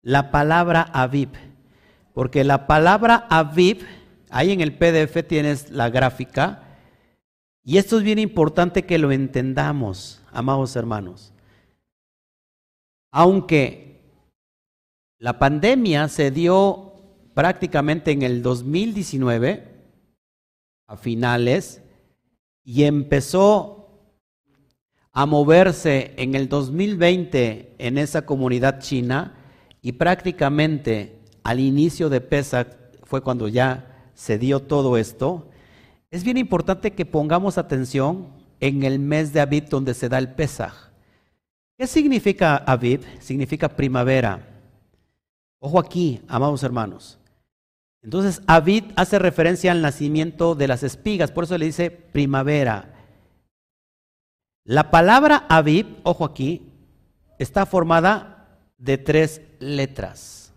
La 0.00 0.30
palabra 0.30 0.88
Aviv. 0.90 1.28
Porque 2.14 2.44
la 2.44 2.66
palabra 2.66 3.26
Aviv, 3.28 3.86
ahí 4.30 4.52
en 4.52 4.62
el 4.62 4.72
PDF 4.72 5.22
tienes 5.28 5.70
la 5.70 5.90
gráfica. 5.90 6.78
Y 7.62 7.76
esto 7.76 7.98
es 7.98 8.04
bien 8.04 8.18
importante 8.18 8.86
que 8.86 8.96
lo 8.96 9.12
entendamos, 9.12 10.22
amados 10.32 10.76
hermanos. 10.76 11.34
Aunque 13.12 14.00
la 15.18 15.38
pandemia 15.38 16.08
se 16.08 16.30
dio 16.30 16.85
prácticamente 17.36 18.12
en 18.12 18.22
el 18.22 18.40
2019, 18.40 19.68
a 20.86 20.96
finales, 20.96 21.82
y 22.64 22.84
empezó 22.84 23.90
a 25.12 25.26
moverse 25.26 26.14
en 26.16 26.34
el 26.34 26.48
2020 26.48 27.74
en 27.76 27.98
esa 27.98 28.24
comunidad 28.24 28.80
china 28.80 29.34
y 29.82 29.92
prácticamente 29.92 31.18
al 31.44 31.60
inicio 31.60 32.08
de 32.08 32.22
Pesach 32.22 32.68
fue 33.02 33.20
cuando 33.20 33.48
ya 33.48 34.08
se 34.14 34.38
dio 34.38 34.60
todo 34.62 34.96
esto, 34.96 35.50
es 36.10 36.24
bien 36.24 36.38
importante 36.38 36.94
que 36.94 37.04
pongamos 37.04 37.58
atención 37.58 38.28
en 38.60 38.82
el 38.82 38.98
mes 38.98 39.34
de 39.34 39.40
Aviv 39.42 39.68
donde 39.68 39.92
se 39.92 40.08
da 40.08 40.16
el 40.16 40.32
Pesach. 40.32 40.72
¿Qué 41.76 41.86
significa 41.86 42.56
Aviv? 42.56 43.02
Significa 43.20 43.68
primavera. 43.68 44.40
Ojo 45.58 45.78
aquí, 45.78 46.22
amados 46.28 46.62
hermanos. 46.62 47.18
Entonces, 48.06 48.40
Aviv 48.46 48.84
hace 48.94 49.18
referencia 49.18 49.72
al 49.72 49.82
nacimiento 49.82 50.54
de 50.54 50.68
las 50.68 50.84
espigas, 50.84 51.32
por 51.32 51.42
eso 51.42 51.58
le 51.58 51.66
dice 51.66 51.90
primavera. 51.90 52.94
La 54.62 54.92
palabra 54.92 55.44
Aviv, 55.48 55.96
ojo 56.04 56.24
aquí, 56.24 56.70
está 57.40 57.66
formada 57.66 58.60
de 58.78 58.96
tres 58.96 59.42
letras. 59.58 60.52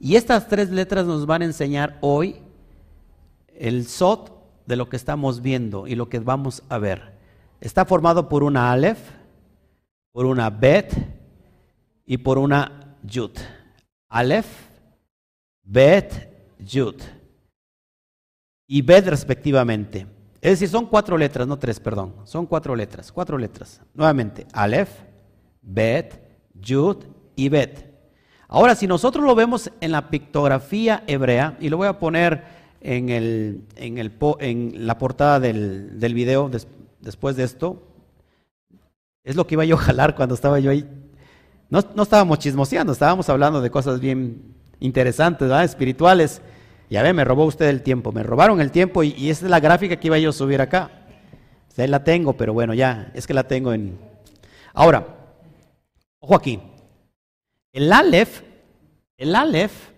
Y 0.00 0.16
estas 0.16 0.48
tres 0.48 0.70
letras 0.70 1.04
nos 1.04 1.26
van 1.26 1.42
a 1.42 1.44
enseñar 1.44 1.98
hoy 2.00 2.40
el 3.48 3.86
Sot 3.86 4.32
de 4.64 4.76
lo 4.76 4.88
que 4.88 4.96
estamos 4.96 5.42
viendo 5.42 5.86
y 5.86 5.94
lo 5.94 6.08
que 6.08 6.20
vamos 6.20 6.62
a 6.70 6.78
ver. 6.78 7.18
Está 7.60 7.84
formado 7.84 8.30
por 8.30 8.42
una 8.42 8.72
Aleph, 8.72 9.10
por 10.10 10.24
una 10.24 10.48
Bet 10.48 10.94
y 12.06 12.16
por 12.16 12.38
una 12.38 12.96
Yud. 13.02 13.32
Aleph, 14.08 14.48
Bet, 15.62 16.37
Yud. 16.58 16.96
Y 18.66 18.82
Bet 18.82 19.06
respectivamente. 19.06 20.06
Es 20.40 20.52
decir, 20.52 20.68
son 20.68 20.86
cuatro 20.86 21.16
letras, 21.16 21.48
no 21.48 21.58
tres, 21.58 21.80
perdón. 21.80 22.14
Son 22.24 22.46
cuatro 22.46 22.76
letras, 22.76 23.10
cuatro 23.10 23.38
letras. 23.38 23.80
Nuevamente, 23.94 24.46
Aleph, 24.52 24.90
Bet, 25.62 26.20
Yud 26.54 26.98
y 27.34 27.48
Bet. 27.48 27.88
Ahora, 28.46 28.74
si 28.74 28.86
nosotros 28.86 29.24
lo 29.24 29.34
vemos 29.34 29.70
en 29.80 29.92
la 29.92 30.10
pictografía 30.10 31.02
hebrea, 31.06 31.56
y 31.60 31.68
lo 31.68 31.76
voy 31.76 31.88
a 31.88 31.98
poner 31.98 32.44
en, 32.80 33.08
el, 33.08 33.64
en, 33.76 33.98
el, 33.98 34.12
en 34.40 34.86
la 34.86 34.98
portada 34.98 35.40
del, 35.40 35.98
del 35.98 36.14
video 36.14 36.50
después 37.00 37.36
de 37.36 37.44
esto. 37.44 37.82
Es 39.24 39.36
lo 39.36 39.46
que 39.46 39.56
iba 39.56 39.64
yo 39.64 39.76
a 39.76 39.80
jalar 39.80 40.14
cuando 40.14 40.34
estaba 40.34 40.60
yo 40.60 40.70
ahí. 40.70 40.88
No, 41.68 41.80
no 41.94 42.02
estábamos 42.04 42.38
chismoseando, 42.38 42.92
estábamos 42.92 43.28
hablando 43.28 43.60
de 43.60 43.70
cosas 43.70 44.00
bien 44.00 44.54
interesantes, 44.80 45.48
¿verdad? 45.48 45.64
espirituales. 45.64 46.42
Ya 46.90 47.02
ve, 47.02 47.12
me 47.12 47.24
robó 47.24 47.44
usted 47.44 47.68
el 47.68 47.82
tiempo, 47.82 48.12
me 48.12 48.22
robaron 48.22 48.60
el 48.60 48.70
tiempo 48.70 49.02
y, 49.02 49.14
y 49.16 49.30
esa 49.30 49.44
es 49.44 49.50
la 49.50 49.60
gráfica 49.60 49.96
que 49.96 50.06
iba 50.06 50.18
yo 50.18 50.30
a 50.30 50.32
subir 50.32 50.60
acá. 50.60 50.90
ahí 51.76 51.86
la 51.86 52.02
tengo, 52.02 52.32
pero 52.32 52.52
bueno, 52.52 52.74
ya, 52.74 53.10
es 53.14 53.26
que 53.26 53.34
la 53.34 53.44
tengo 53.44 53.72
en... 53.72 53.98
Ahora, 54.72 55.06
ojo 56.20 56.34
aquí. 56.34 56.60
El 57.72 57.92
Aleph, 57.92 58.42
el 59.18 59.34
Aleph 59.36 59.90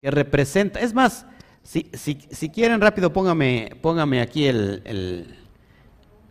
que 0.00 0.10
representa, 0.10 0.80
es 0.80 0.94
más, 0.94 1.26
si, 1.62 1.90
si, 1.92 2.48
quieren 2.48 2.80
rápido, 2.80 3.12
póngame, 3.12 3.72
póngame 3.82 4.20
aquí 4.20 4.46
el, 4.46 4.82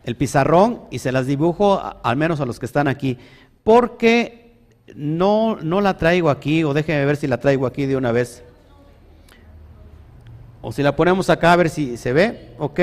el, 0.04 0.16
pizarrón 0.16 0.84
y 0.90 0.98
se 0.98 1.12
las 1.12 1.26
dibujo, 1.26 1.80
al 2.02 2.16
menos 2.16 2.40
a 2.40 2.46
los 2.46 2.58
que 2.58 2.66
están 2.66 2.88
aquí, 2.88 3.18
porque 3.62 4.47
no, 4.94 5.56
no 5.56 5.80
la 5.80 5.96
traigo 5.96 6.30
aquí, 6.30 6.64
o 6.64 6.74
déjenme 6.74 7.04
ver 7.04 7.16
si 7.16 7.26
la 7.26 7.38
traigo 7.38 7.66
aquí 7.66 7.86
de 7.86 7.96
una 7.96 8.12
vez. 8.12 8.42
O 10.60 10.72
si 10.72 10.82
la 10.82 10.94
ponemos 10.96 11.30
acá 11.30 11.52
a 11.52 11.56
ver 11.56 11.70
si 11.70 11.96
se 11.96 12.12
ve, 12.12 12.54
¿ok? 12.58 12.80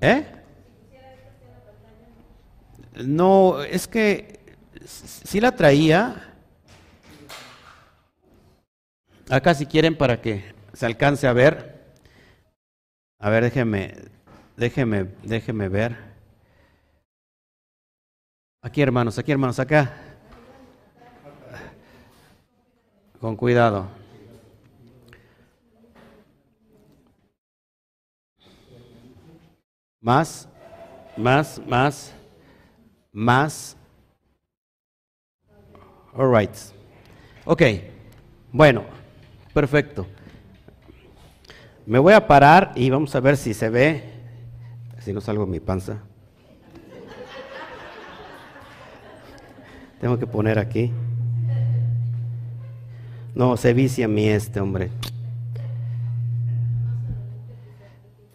¿Eh? 0.00 0.26
No, 3.04 3.62
es 3.62 3.88
que 3.88 4.40
si 4.84 5.40
la 5.40 5.52
traía, 5.56 6.32
Acá 9.32 9.54
si 9.54 9.64
quieren 9.64 9.96
para 9.96 10.20
que 10.20 10.44
se 10.74 10.84
alcance 10.84 11.26
a 11.26 11.32
ver. 11.32 11.80
A 13.18 13.30
ver, 13.30 13.44
déjenme, 13.44 13.94
déjenme, 14.58 15.06
déjenme 15.22 15.70
ver. 15.70 16.11
Aquí 18.64 18.80
hermanos, 18.80 19.18
aquí 19.18 19.32
hermanos, 19.32 19.58
acá. 19.58 19.92
Con 23.20 23.36
cuidado. 23.36 23.88
Más, 30.00 30.48
más, 31.16 31.60
más, 31.66 32.14
más. 33.12 33.76
All 36.14 36.32
right. 36.32 36.56
Ok. 37.44 37.62
Bueno. 38.52 38.84
Perfecto. 39.52 40.06
Me 41.84 41.98
voy 41.98 42.14
a 42.14 42.26
parar 42.26 42.72
y 42.76 42.88
vamos 42.88 43.14
a 43.16 43.20
ver 43.20 43.36
si 43.36 43.54
se 43.54 43.68
ve, 43.68 44.04
si 45.00 45.12
no 45.12 45.20
salgo 45.20 45.46
mi 45.46 45.58
panza. 45.58 46.00
Tengo 50.02 50.18
que 50.18 50.26
poner 50.26 50.58
aquí. 50.58 50.92
No, 53.36 53.56
se 53.56 53.72
vicia 53.72 54.06
a 54.06 54.08
mí 54.08 54.28
este 54.28 54.58
hombre. 54.58 54.90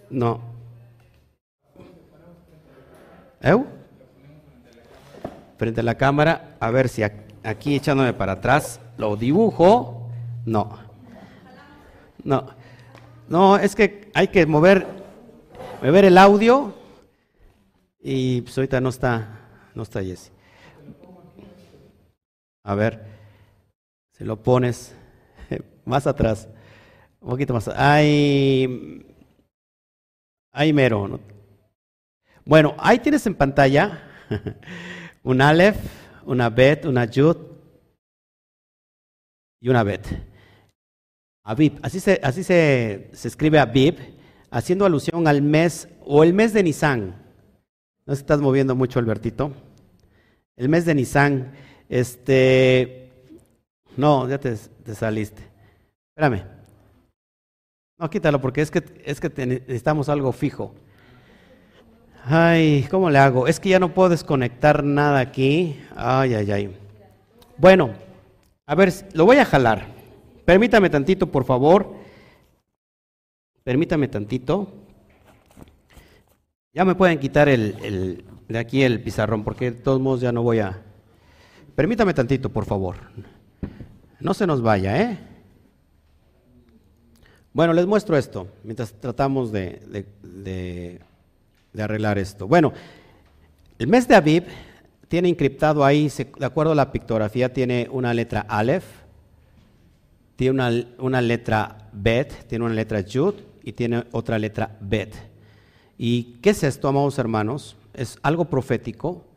No. 0.09 0.39
¿Eu? 3.41 3.65
Frente 5.57 5.81
a 5.81 5.83
la 5.83 5.95
cámara, 5.95 6.55
a 6.61 6.71
ver 6.71 6.87
si 6.87 7.03
aquí 7.03 7.75
echándome 7.75 8.13
para 8.13 8.31
atrás 8.31 8.79
lo 8.97 9.17
dibujo. 9.17 10.09
No. 10.45 10.69
No, 12.23 12.45
no, 13.27 13.57
es 13.57 13.75
que 13.75 14.09
hay 14.13 14.29
que 14.29 14.45
mover, 14.45 14.87
mover 15.83 16.05
el 16.05 16.17
audio 16.17 16.73
y 18.01 18.39
pues 18.43 18.57
ahorita 18.57 18.79
no 18.79 18.87
está, 18.87 19.41
no 19.75 19.83
está 19.83 20.01
Jesse. 20.01 20.31
A 22.67 22.75
ver, 22.75 23.01
si 24.11 24.25
lo 24.25 24.43
pones 24.43 24.93
más 25.85 26.05
atrás, 26.05 26.49
un 27.21 27.29
poquito 27.29 27.53
más. 27.53 27.69
Ahí, 27.69 29.05
ahí 30.51 30.73
mero. 30.73 31.17
Bueno, 32.43 32.75
ahí 32.77 32.99
tienes 32.99 33.25
en 33.25 33.35
pantalla 33.35 34.03
un 35.23 35.41
Aleph, 35.41 35.77
una 36.25 36.49
Bet, 36.49 36.83
una 36.83 37.05
Yud 37.05 37.37
y 39.61 39.69
una 39.69 39.83
Bet. 39.83 40.05
Aviv, 41.45 41.79
así 41.83 42.01
se, 42.01 42.19
así 42.21 42.43
se, 42.43 43.09
se 43.13 43.29
escribe 43.29 43.59
Aviv, 43.59 43.95
haciendo 44.51 44.85
alusión 44.85 45.25
al 45.29 45.41
mes 45.41 45.87
o 46.01 46.21
el 46.21 46.33
mes 46.33 46.51
de 46.51 46.63
Nisan. 46.63 47.15
No 48.05 48.13
se 48.13 48.19
estás 48.19 48.41
moviendo 48.41 48.75
mucho, 48.75 48.99
Albertito. 48.99 49.53
El 50.57 50.67
mes 50.67 50.83
de 50.83 50.95
Nisan, 50.95 51.53
este, 51.89 53.11
no, 53.95 54.27
ya 54.27 54.39
te, 54.39 54.55
saliste. 54.93 55.43
Espérame. 56.09 56.43
No, 57.99 58.09
quítalo 58.09 58.39
porque 58.39 58.61
es 58.61 58.71
que, 58.71 58.83
es 59.05 59.19
que 59.19 59.29
necesitamos 59.45 60.09
algo 60.09 60.31
fijo. 60.31 60.73
Ay, 62.23 62.85
¿cómo 62.91 63.09
le 63.09 63.19
hago? 63.19 63.47
Es 63.47 63.59
que 63.59 63.69
ya 63.69 63.79
no 63.79 63.93
puedo 63.93 64.09
desconectar 64.09 64.83
nada 64.83 65.19
aquí. 65.19 65.79
Ay, 65.95 66.33
ay, 66.33 66.51
ay. 66.51 66.77
Bueno, 67.57 67.91
a 68.65 68.75
ver, 68.75 68.93
lo 69.13 69.25
voy 69.25 69.37
a 69.37 69.45
jalar. 69.45 69.87
Permítame 70.43 70.89
tantito, 70.89 71.27
por 71.27 71.45
favor. 71.45 71.95
Permítame 73.63 74.07
tantito. 74.07 74.71
Ya 76.73 76.85
me 76.85 76.95
pueden 76.95 77.17
quitar 77.19 77.49
el, 77.49 78.23
de 78.47 78.59
aquí 78.59 78.83
el 78.83 79.01
pizarrón, 79.01 79.43
porque 79.43 79.71
de 79.71 79.79
todos 79.79 79.99
modos 79.99 80.21
ya 80.21 80.31
no 80.31 80.43
voy 80.43 80.59
a... 80.59 80.83
Permítame 81.77 82.11
tantito, 82.15 82.49
por 82.49 82.65
favor. 82.65 82.95
No 84.19 84.33
se 84.33 84.47
nos 84.47 84.63
vaya, 84.63 84.99
¿eh? 84.99 85.19
Bueno, 87.53 87.71
les 87.71 87.85
muestro 87.85 88.17
esto, 88.17 88.47
mientras 88.63 88.93
tratamos 88.93 89.51
de, 89.51 90.99
arreglar 91.77 92.17
esto. 92.17 92.47
Bueno, 92.47 92.73
el 93.77 93.85
mes 93.85 94.07
de 94.07 94.15
Aviv 94.15 94.45
tiene 95.07 95.29
encriptado 95.29 95.85
ahí, 95.85 96.11
de 96.39 96.45
acuerdo 96.47 96.71
a 96.71 96.75
la 96.75 96.91
pictografía, 96.91 97.53
tiene 97.53 97.87
una 97.91 98.11
letra 98.11 98.41
Aleph, 98.49 98.85
tiene 100.35 100.87
una, 100.97 101.21
letra 101.21 101.89
Bet, 101.93 102.47
tiene 102.47 102.65
una 102.65 102.73
letra 102.73 103.01
Yud 103.01 103.35
y 103.61 103.73
tiene 103.73 104.03
otra 104.13 104.39
letra 104.39 104.75
Bet. 104.81 105.13
¿Y 105.95 106.39
qué 106.41 106.49
es 106.49 106.63
esto, 106.63 106.87
amados 106.87 107.19
hermanos? 107.19 107.77
Es 107.93 108.17
algo 108.23 108.45
profético, 108.45 109.27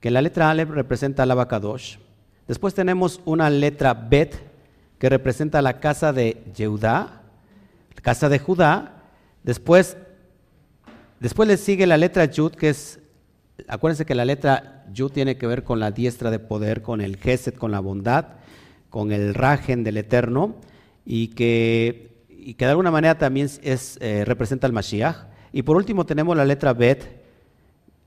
que 0.00 0.10
la 0.10 0.22
letra 0.22 0.50
Aleph 0.50 0.70
representa 0.70 1.22
al 1.22 1.30
Abacadosh. 1.30 1.96
Después 2.46 2.74
tenemos 2.74 3.20
una 3.24 3.50
letra 3.50 3.94
Bet, 3.94 4.34
que 4.98 5.08
representa 5.08 5.62
la 5.62 5.80
casa 5.80 6.12
de 6.12 6.42
Yehudá, 6.54 7.22
casa 8.02 8.28
de 8.28 8.38
Judá. 8.38 9.02
Después, 9.44 9.96
después 11.20 11.48
le 11.48 11.56
sigue 11.56 11.86
la 11.86 11.96
letra 11.96 12.24
Yud, 12.24 12.52
que 12.52 12.70
es 12.70 13.00
acuérdense 13.66 14.06
que 14.06 14.14
la 14.14 14.24
letra 14.24 14.84
Yu 14.92 15.10
tiene 15.10 15.36
que 15.36 15.46
ver 15.46 15.64
con 15.64 15.80
la 15.80 15.90
diestra 15.90 16.30
de 16.30 16.38
poder, 16.38 16.82
con 16.82 17.00
el 17.00 17.16
Geset, 17.16 17.56
con 17.56 17.72
la 17.72 17.80
bondad, 17.80 18.26
con 18.90 19.12
el 19.12 19.34
Rajen 19.34 19.82
del 19.84 19.96
Eterno, 19.96 20.56
y 21.04 21.28
que, 21.28 22.24
y 22.28 22.54
que 22.54 22.64
de 22.64 22.70
alguna 22.70 22.90
manera 22.90 23.18
también 23.18 23.50
es, 23.62 23.98
eh, 24.00 24.24
representa 24.24 24.66
al 24.66 24.72
Mashiach. 24.72 25.26
Y 25.52 25.62
por 25.62 25.76
último 25.76 26.06
tenemos 26.06 26.36
la 26.36 26.44
letra 26.44 26.72
Bet, 26.72 27.17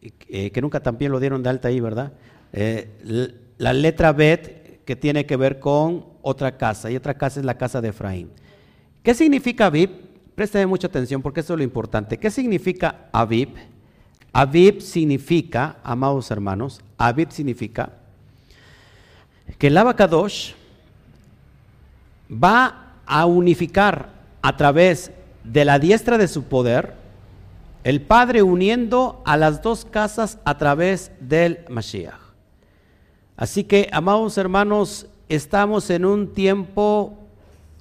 eh, 0.01 0.51
que 0.51 0.61
nunca 0.61 0.81
también 0.81 1.11
lo 1.11 1.19
dieron 1.19 1.43
de 1.43 1.49
alta 1.49 1.67
ahí, 1.67 1.79
¿verdad? 1.79 2.13
Eh, 2.53 2.89
la 3.57 3.73
letra 3.73 4.11
Bet, 4.11 4.83
que 4.83 4.95
tiene 4.95 5.25
que 5.25 5.35
ver 5.37 5.59
con 5.59 6.05
otra 6.21 6.57
casa, 6.57 6.89
y 6.89 6.95
otra 6.95 7.13
casa 7.13 7.39
es 7.39 7.45
la 7.45 7.57
casa 7.57 7.81
de 7.81 7.89
Efraín. 7.89 8.29
¿Qué 9.03 9.13
significa 9.13 9.67
Abib? 9.67 9.89
Presten 10.35 10.67
mucha 10.69 10.87
atención 10.87 11.21
porque 11.21 11.41
eso 11.41 11.53
es 11.53 11.57
lo 11.57 11.63
importante. 11.63 12.17
¿Qué 12.17 12.31
significa 12.31 13.07
Abib? 13.11 13.49
Abib 14.33 14.81
significa, 14.81 15.77
amados 15.83 16.31
hermanos, 16.31 16.81
Abib 16.97 17.31
significa 17.31 17.93
que 19.57 19.67
el 19.67 19.77
Abacadosh 19.77 20.53
va 22.31 22.95
a 23.05 23.25
unificar 23.25 24.09
a 24.41 24.55
través 24.55 25.11
de 25.43 25.65
la 25.65 25.79
diestra 25.79 26.17
de 26.17 26.27
su 26.27 26.43
poder, 26.43 26.95
el 27.83 28.01
Padre 28.01 28.43
uniendo 28.43 29.21
a 29.25 29.37
las 29.37 29.61
dos 29.61 29.85
casas 29.85 30.39
a 30.45 30.57
través 30.57 31.11
del 31.19 31.65
Mashiach. 31.69 32.19
Así 33.35 33.63
que, 33.63 33.89
amados 33.91 34.37
hermanos, 34.37 35.07
estamos 35.29 35.89
en 35.89 36.05
un 36.05 36.33
tiempo 36.33 37.17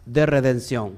de 0.07 0.27
redención. 0.27 0.95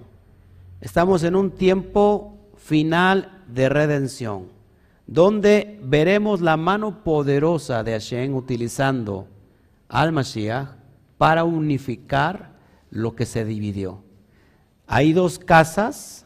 Estamos 0.80 1.24
en 1.24 1.36
un 1.36 1.50
tiempo 1.50 2.36
final 2.56 3.42
de 3.48 3.68
redención 3.68 4.62
donde 5.06 5.78
veremos 5.82 6.40
la 6.40 6.56
mano 6.56 7.02
poderosa 7.02 7.82
de 7.82 7.92
Hashem 7.92 8.34
utilizando 8.34 9.26
al 9.88 10.12
Mashiach 10.12 10.68
para 11.18 11.44
unificar 11.44 12.52
lo 12.90 13.14
que 13.14 13.26
se 13.26 13.44
dividió. 13.44 14.02
Hay 14.86 15.12
dos 15.12 15.38
casas 15.38 16.24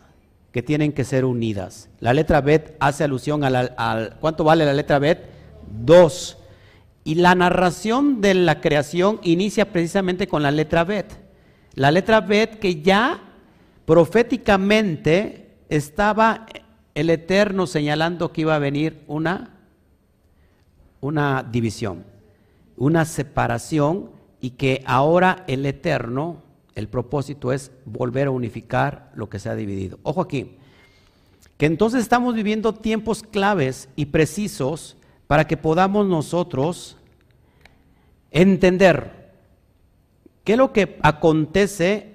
que 0.57 0.63
tienen 0.63 0.95
que 0.95 1.05
ser 1.05 1.27
unidas. 1.27 1.91
La 2.01 2.15
letra 2.15 2.41
Bet 2.41 2.77
hace 2.81 3.05
alusión 3.05 3.45
al... 3.45 4.17
¿Cuánto 4.21 4.43
vale 4.43 4.65
la 4.65 4.73
letra 4.73 4.99
Bet? 4.99 5.29
Dos. 5.69 6.39
Y 7.05 7.17
la 7.17 7.35
narración 7.35 8.23
de 8.23 8.33
la 8.33 8.63
creación 8.63 9.21
inicia 9.23 9.71
precisamente 9.71 10.27
con 10.27 10.43
la 10.43 10.51
letra 10.51 10.85
Bet. 10.85 11.13
La 11.75 11.91
letra 11.91 12.23
Bet 12.23 12.59
que 12.59 12.81
ya 12.81 13.21
proféticamente 13.85 15.59
estaba 15.69 16.47
el 16.95 17.11
Eterno 17.11 17.67
señalando 17.67 18.33
que 18.33 18.41
iba 18.41 18.55
a 18.55 18.59
venir 18.59 19.03
una, 19.09 19.59
una 21.03 21.43
división, 21.43 22.03
una 22.79 23.05
separación 23.05 24.09
y 24.41 24.53
que 24.53 24.83
ahora 24.87 25.45
el 25.49 25.67
Eterno, 25.67 26.45
el 26.77 26.89
propósito 26.89 27.53
es 27.53 27.73
volver 27.85 28.29
a 28.29 28.31
unificar 28.31 29.11
lo 29.15 29.29
que 29.29 29.41
se 29.41 29.49
ha 29.49 29.57
dividido. 29.57 29.99
Ojo 30.05 30.21
aquí, 30.21 30.59
que 31.57 31.67
entonces 31.67 32.03
estamos 32.03 32.35
viviendo 32.35 32.75
tiempos 32.75 33.23
claves 33.23 33.89
y 33.97 34.07
precisos 34.07 34.97
para 35.27 35.47
que 35.47 35.57
podamos 35.57 36.07
nosotros 36.07 36.99
entender 38.31 39.33
qué 40.45 40.53
es 40.53 40.59
lo 40.59 40.73
que 40.73 40.99
acontece 41.03 42.15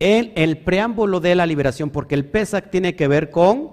en 0.00 0.32
el 0.34 0.58
preámbulo 0.58 1.20
de 1.20 1.36
la 1.36 1.46
liberación, 1.46 1.90
porque 1.90 2.16
el 2.16 2.24
Pesach 2.24 2.70
tiene 2.70 2.96
que 2.96 3.06
ver 3.06 3.30
con 3.30 3.70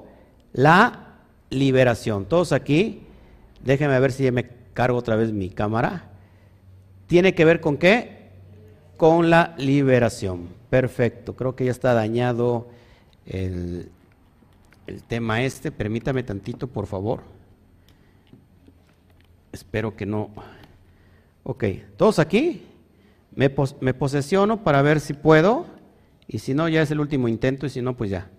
la 0.54 1.16
liberación. 1.50 2.26
Todos 2.26 2.52
aquí, 2.52 3.02
déjenme 3.64 4.00
ver 4.00 4.12
si 4.12 4.30
me 4.30 4.48
cargo 4.76 5.00
otra 5.00 5.16
vez 5.16 5.32
mi 5.32 5.50
cámara. 5.50 6.12
¿Tiene 7.08 7.34
que 7.34 7.46
ver 7.46 7.60
con 7.62 7.78
qué? 7.78 8.19
Con 9.00 9.30
la 9.30 9.56
liberación. 9.58 10.50
Perfecto, 10.70 11.34
creo 11.34 11.56
que 11.56 11.64
ya 11.64 11.72
está 11.72 11.94
dañado 11.94 12.68
el, 13.26 13.90
el 14.88 15.04
tema 15.04 15.42
este. 15.42 15.72
Permítame 15.72 16.22
tantito, 16.22 16.68
por 16.68 16.86
favor. 16.86 17.22
Espero 19.54 19.96
que 19.96 20.06
no. 20.06 20.32
Ok, 21.44 21.64
todos 21.96 22.20
aquí. 22.20 22.68
Me, 23.34 23.50
me 23.80 23.94
posesiono 23.94 24.66
para 24.66 24.82
ver 24.82 25.00
si 25.00 25.14
puedo. 25.14 25.66
Y 26.28 26.40
si 26.40 26.54
no, 26.54 26.68
ya 26.68 26.82
es 26.82 26.92
el 26.92 27.00
último 27.00 27.30
intento 27.30 27.68
y 27.68 27.70
si 27.70 27.82
no, 27.82 27.96
pues 27.96 28.10
ya. 28.10 28.30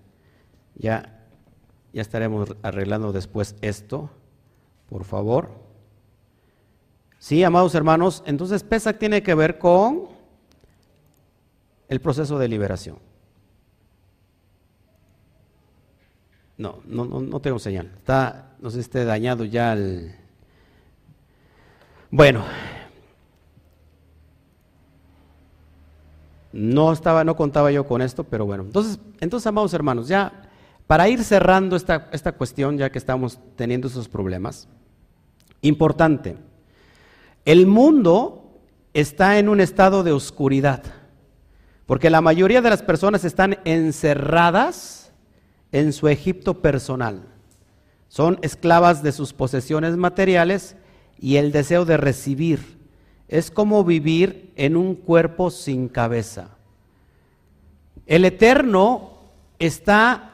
Ya, 0.76 1.24
ya 1.94 2.02
estaremos 2.02 2.54
arreglando 2.60 3.12
después 3.12 3.56
esto. 3.62 4.10
Por 4.90 5.04
favor. 5.04 5.52
Sí, 7.18 7.42
amados 7.44 7.74
hermanos, 7.74 8.22
entonces 8.26 8.62
PESAC 8.62 8.98
tiene 8.98 9.22
que 9.22 9.34
ver 9.34 9.58
con 9.58 10.19
el 11.90 12.00
proceso 12.00 12.38
de 12.38 12.48
liberación. 12.48 12.96
No, 16.56 16.80
no, 16.86 17.04
no, 17.04 17.40
tengo 17.40 17.58
señal. 17.58 17.90
Está, 17.98 18.56
no 18.60 18.70
sé 18.70 18.80
esté 18.80 19.04
dañado 19.04 19.44
ya 19.44 19.74
el... 19.74 20.14
Bueno, 22.10 22.44
No 26.52 26.92
estaba, 26.92 27.22
no 27.22 27.36
contaba 27.36 27.70
yo 27.70 27.86
con 27.86 28.02
esto, 28.02 28.24
pero 28.24 28.44
bueno. 28.44 28.64
Entonces, 28.64 28.98
entonces 29.20 29.46
amados 29.46 29.72
hermanos, 29.72 30.08
ya 30.08 30.50
para 30.88 31.08
ir 31.08 31.22
cerrando 31.22 31.76
esta, 31.76 32.08
esta 32.12 32.32
cuestión, 32.32 32.76
ya 32.76 32.90
que 32.90 32.98
estamos 32.98 33.38
teniendo 33.54 33.86
esos 33.86 34.08
problemas, 34.08 34.68
importante, 35.60 36.36
el 37.44 37.68
mundo 37.68 38.58
está 38.92 39.38
en 39.38 39.48
un 39.48 39.60
estado 39.60 40.02
de 40.02 40.10
oscuridad, 40.10 40.82
porque 41.90 42.08
la 42.08 42.20
mayoría 42.20 42.62
de 42.62 42.70
las 42.70 42.84
personas 42.84 43.24
están 43.24 43.58
encerradas 43.64 45.10
en 45.72 45.92
su 45.92 46.06
Egipto 46.06 46.62
personal. 46.62 47.26
Son 48.06 48.38
esclavas 48.42 49.02
de 49.02 49.10
sus 49.10 49.32
posesiones 49.32 49.96
materiales 49.96 50.76
y 51.18 51.34
el 51.34 51.50
deseo 51.50 51.84
de 51.84 51.96
recibir 51.96 52.78
es 53.26 53.50
como 53.50 53.82
vivir 53.82 54.52
en 54.54 54.76
un 54.76 54.94
cuerpo 54.94 55.50
sin 55.50 55.88
cabeza. 55.88 56.50
El 58.06 58.24
Eterno 58.24 59.14
está 59.58 60.30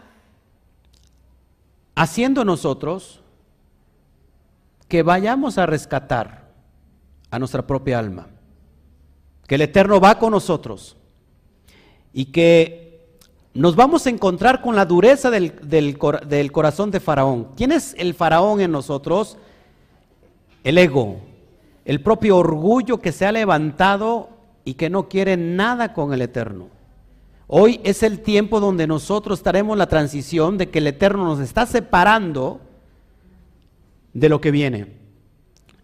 haciendo 1.95 2.45
nosotros 2.45 3.23
que 4.89 5.03
vayamos 5.03 5.57
a 5.57 5.65
rescatar 5.65 6.53
a 7.31 7.39
nuestra 7.39 7.67
propia 7.67 7.99
alma, 7.99 8.27
que 9.47 9.55
el 9.55 9.63
Eterno 9.63 10.01
va 10.01 10.19
con 10.19 10.33
nosotros 10.33 10.99
y 12.17 12.25
que 12.25 13.21
nos 13.53 13.77
vamos 13.77 14.07
a 14.07 14.11
encontrar 14.11 14.63
con 14.63 14.75
la 14.75 14.87
dureza 14.87 15.29
del, 15.29 15.53
del 15.61 16.51
corazón 16.51 16.91
de 16.91 16.99
Faraón. 16.99 17.49
¿Quién 17.59 17.73
es 17.73 17.95
el 17.99 18.15
Faraón 18.15 18.63
en 18.63 18.73
nosotros? 18.73 19.37
El 20.65 20.79
ego, 20.79 21.19
el 21.85 22.01
propio 22.01 22.39
orgullo 22.39 23.03
que 23.03 23.13
se 23.13 23.27
ha 23.27 23.33
levantado 23.33 24.31
y 24.65 24.75
que 24.75 24.89
no 24.89 25.11
quiere 25.11 25.37
nada 25.37 25.93
con 25.93 26.15
el 26.15 26.23
Eterno. 26.23 26.69
Hoy 27.49 27.83
es 27.85 28.03
el 28.03 28.21
tiempo 28.23 28.61
donde 28.61 28.87
nosotros 28.87 29.41
estaremos 29.41 29.77
la 29.77 29.87
transición 29.87 30.57
de 30.57 30.71
que 30.71 30.79
el 30.79 30.87
Eterno 30.87 31.23
nos 31.27 31.41
está 31.41 31.67
separando 31.67 32.63
de 34.15 34.31
lo 34.31 34.41
que 34.41 34.51
viene. 34.51 34.97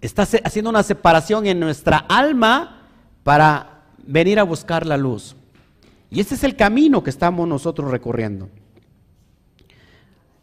Está 0.01 0.23
haciendo 0.23 0.71
una 0.71 0.83
separación 0.83 1.45
en 1.45 1.61
nuestra 1.61 1.99
alma 1.99 2.89
para 3.23 3.83
venir 3.99 4.39
a 4.39 4.45
buscar 4.45 4.87
la 4.87 4.97
luz. 4.97 5.37
Y 6.13 6.21
ese 6.21 6.35
es 6.35 6.45
el 6.45 6.57
camino 6.57 7.03
que 7.03 7.09
estamos 7.09 7.49
nosotros 7.49 7.91
recorriendo. 7.91 8.51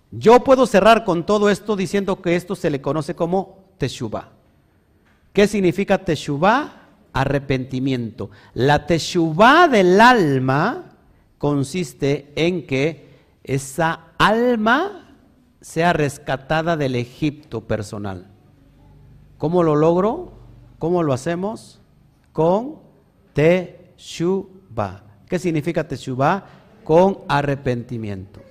Yo 0.09 0.43
puedo 0.43 0.65
cerrar 0.65 1.05
con 1.05 1.27
todo 1.27 1.47
esto 1.51 1.75
diciendo 1.75 2.23
que 2.23 2.35
esto 2.35 2.55
se 2.55 2.71
le 2.71 2.81
conoce 2.81 3.13
como 3.13 3.65
Teshuvah. 3.77 4.29
¿Qué 5.31 5.47
significa 5.47 5.99
teshuvah? 5.99 6.87
Arrepentimiento. 7.13 8.31
La 8.55 8.87
teshuvah 8.87 9.67
del 9.67 10.01
alma 10.01 10.95
consiste 11.37 12.33
en 12.35 12.65
que 12.65 13.07
esa 13.43 14.07
alma 14.17 15.15
sea 15.61 15.93
rescatada 15.93 16.77
del 16.77 16.95
Egipto 16.95 17.67
personal. 17.67 18.25
¿Cómo 19.37 19.61
lo 19.61 19.75
logro? 19.75 20.33
¿Cómo 20.79 21.03
lo 21.03 21.13
hacemos? 21.13 21.79
Con 22.33 22.79
teshuvah. 23.33 25.08
¿Qué 25.29 25.39
significa 25.39 25.87
teshuvah? 25.87 26.43
Con 26.83 27.19
arrepentimiento. 27.29 28.41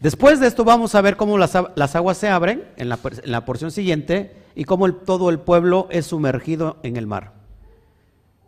Después 0.00 0.40
de 0.40 0.46
esto 0.46 0.64
vamos 0.64 0.94
a 0.94 1.00
ver 1.00 1.16
cómo 1.16 1.36
las, 1.36 1.54
aguas 1.54 2.16
se 2.16 2.28
abren 2.28 2.64
en 2.76 2.88
la, 2.88 2.98
en 3.02 3.30
la 3.32 3.44
porción 3.44 3.70
siguiente 3.70 4.36
y 4.54 4.64
cómo 4.64 4.90
todo 4.94 5.28
el 5.28 5.40
pueblo 5.40 5.88
es 5.90 6.06
sumergido 6.06 6.78
en 6.82 6.96
el 6.96 7.06
mar. 7.06 7.32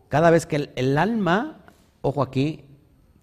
Cada 0.08 0.30
vez 0.30 0.46
que 0.46 0.70
el, 0.74 0.98
alma, 0.98 1.60
ojo 2.00 2.22
aquí, 2.22 2.64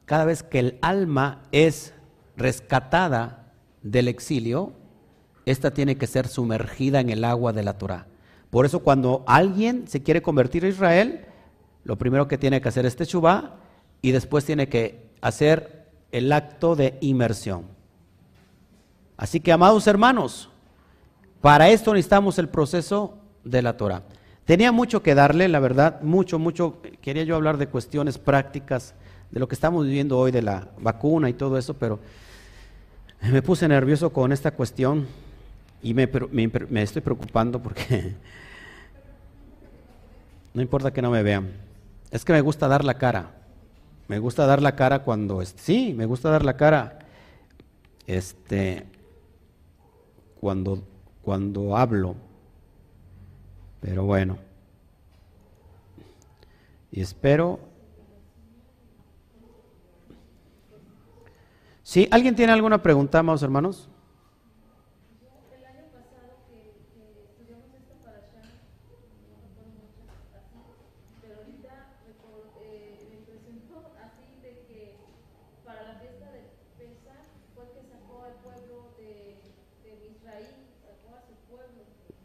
cada 0.06 0.26
vez 0.26 0.44
que 0.44 0.60
el 0.60 0.78
alma 0.82 1.42
es 1.52 1.94
rescatada 2.38 3.54
del 3.82 4.08
exilio, 4.08 4.74
esta 5.46 5.72
tiene 5.72 5.98
que 5.98 6.08
ser 6.08 6.28
sumergida 6.28 7.00
en 7.00 7.10
el 7.10 7.24
agua 7.24 7.54
de 7.54 7.64
la 7.64 7.78
Torah. 7.78 8.08
Por 8.50 8.66
eso 8.66 8.80
cuando 8.80 9.24
alguien 9.28 9.88
se 9.88 10.04
quiere 10.04 10.22
convertir 10.22 10.66
a 10.66 10.70
Israel, 10.70 11.26
lo 11.86 11.98
primero 11.98 12.28
que 12.28 12.38
tiene 12.38 12.60
que 12.62 12.68
hacer 12.68 12.86
es 12.86 12.96
Teshuvah 12.96 13.54
y 14.02 14.12
después 14.12 14.44
tiene 14.44 14.68
que 14.68 15.08
hacer 15.22 15.86
el 16.12 16.32
acto 16.34 16.76
de 16.76 16.98
inmersión. 17.00 17.66
Así 19.18 19.40
que, 19.40 19.52
amados 19.52 19.88
hermanos, 19.88 20.50
para 21.42 21.70
esto 21.70 21.94
necesitamos 21.94 22.40
el 22.40 22.50
proceso 22.50 23.20
de 23.44 23.62
la 23.62 23.78
Torah. 23.78 24.02
Tenía 24.46 24.72
mucho 24.72 25.04
que 25.04 25.16
darle, 25.16 25.48
la 25.48 25.60
verdad, 25.60 26.02
mucho, 26.02 26.40
mucho. 26.40 26.82
Quería 27.02 27.24
yo 27.24 27.36
hablar 27.36 27.58
de 27.58 27.68
cuestiones 27.68 28.18
prácticas, 28.18 28.96
de 29.30 29.40
lo 29.40 29.48
que 29.48 29.56
estamos 29.56 29.86
viviendo 29.86 30.18
hoy, 30.18 30.32
de 30.32 30.42
la 30.42 30.70
vacuna 30.80 31.30
y 31.30 31.34
todo 31.34 31.58
eso, 31.58 31.76
pero 31.76 32.00
me 33.22 33.42
puse 33.44 33.68
nervioso 33.68 34.12
con 34.12 34.32
esta 34.32 34.52
cuestión 34.52 35.08
y 35.84 35.94
me, 35.94 36.10
me 36.70 36.82
estoy 36.82 37.04
preocupando 37.04 37.62
porque 37.62 38.16
no 40.54 40.62
importa 40.64 40.92
que 40.92 41.02
no 41.02 41.12
me 41.12 41.22
vean. 41.22 41.66
Es 42.12 42.24
que 42.24 42.34
me 42.34 42.42
gusta 42.42 42.68
dar 42.68 42.84
la 42.84 42.98
cara. 42.98 43.32
Me 44.08 44.20
gusta 44.20 44.46
dar 44.46 44.62
la 44.62 44.76
cara 44.76 45.00
cuando, 45.04 45.44
sí, 45.44 45.94
me 45.96 46.06
gusta 46.06 46.30
dar 46.30 46.46
la 46.46 46.56
cara. 46.56 47.00
Este, 48.06 48.86
cuando, 50.40 50.84
cuando 51.24 51.76
hablo. 51.76 52.16
Pero 53.82 54.04
bueno. 54.06 54.38
Y 56.92 57.02
espero. 57.02 57.60
¿Sí? 61.84 62.08
¿Alguien 62.12 62.36
tiene 62.36 62.54
alguna 62.54 62.82
pregunta, 62.82 63.20
amados 63.20 63.44
hermanos? 63.44 63.90
Sí. 65.08 65.24
Que 65.98 66.04
el 66.04 66.12
faraón 66.12 66.44
fue 77.54 77.64
endureciendo 77.64 78.12
su 78.12 78.20
corazón, 78.52 78.92
de, 78.92 79.38
no 79.84 80.04
quería 80.86 81.24
que 81.28 81.36
fueran 81.48 81.70
los 81.78 81.86
niños, 81.88 82.16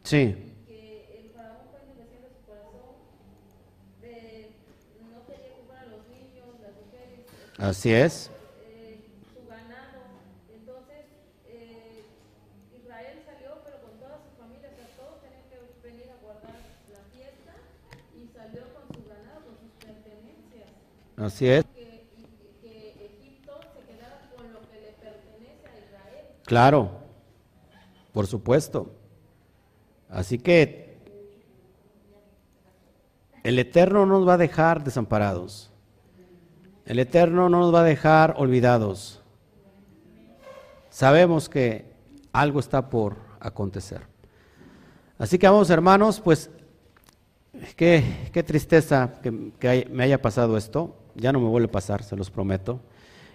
mujeres. 6.75 7.25
Así 7.57 7.93
es. 7.93 8.29
Eh, 8.67 9.05
su 9.33 9.47
ganado. 9.47 10.03
Entonces, 10.53 11.05
eh, 11.47 12.03
Israel 12.77 13.19
salió, 13.25 13.61
pero 13.63 13.81
con 13.81 13.99
toda 13.99 14.19
su 14.19 14.35
familia, 14.41 14.69
o 14.71 14.75
sea, 14.75 14.87
todos 14.97 15.21
tenían 15.21 15.43
que 15.47 15.87
venir 15.87 16.11
a 16.11 16.17
guardar 16.21 16.59
la 16.91 17.03
fiesta 17.15 17.53
y 18.13 18.27
salió 18.35 18.63
con 18.73 18.83
su 18.93 19.07
ganado, 19.07 19.45
con 19.45 19.55
sus 19.59 19.71
pertenencias. 19.79 20.67
Así 21.15 21.47
es. 21.47 21.63
Que, 21.73 22.03
que 22.61 23.05
Egipto 23.15 23.59
se 23.73 23.93
quedara 23.93 24.29
con 24.35 24.51
lo 24.51 24.59
que 24.69 24.75
le 24.81 24.91
pertenece 24.91 25.67
a 25.67 25.79
Israel. 25.79 26.25
Claro, 26.43 26.91
por 28.11 28.27
supuesto. 28.27 29.00
Así 30.11 30.37
que 30.37 30.99
el 33.43 33.57
Eterno 33.57 34.05
no 34.05 34.19
nos 34.19 34.27
va 34.27 34.33
a 34.33 34.37
dejar 34.37 34.83
desamparados. 34.83 35.71
El 36.85 36.99
Eterno 36.99 37.49
no 37.49 37.59
nos 37.61 37.73
va 37.73 37.81
a 37.81 37.85
dejar 37.85 38.35
olvidados. 38.37 39.21
Sabemos 40.89 41.47
que 41.47 41.85
algo 42.33 42.59
está 42.59 42.89
por 42.89 43.15
acontecer. 43.39 44.01
Así 45.17 45.39
que 45.39 45.47
vamos 45.47 45.69
hermanos, 45.69 46.19
pues 46.19 46.49
qué, 47.77 48.03
qué 48.33 48.43
tristeza 48.43 49.13
que, 49.21 49.87
me 49.89 50.03
haya 50.03 50.21
pasado 50.21 50.57
esto. 50.57 50.97
Ya 51.15 51.31
no 51.31 51.39
me 51.39 51.47
vuelve 51.47 51.67
a 51.67 51.71
pasar, 51.71 52.03
se 52.03 52.17
los 52.17 52.29
prometo. 52.29 52.81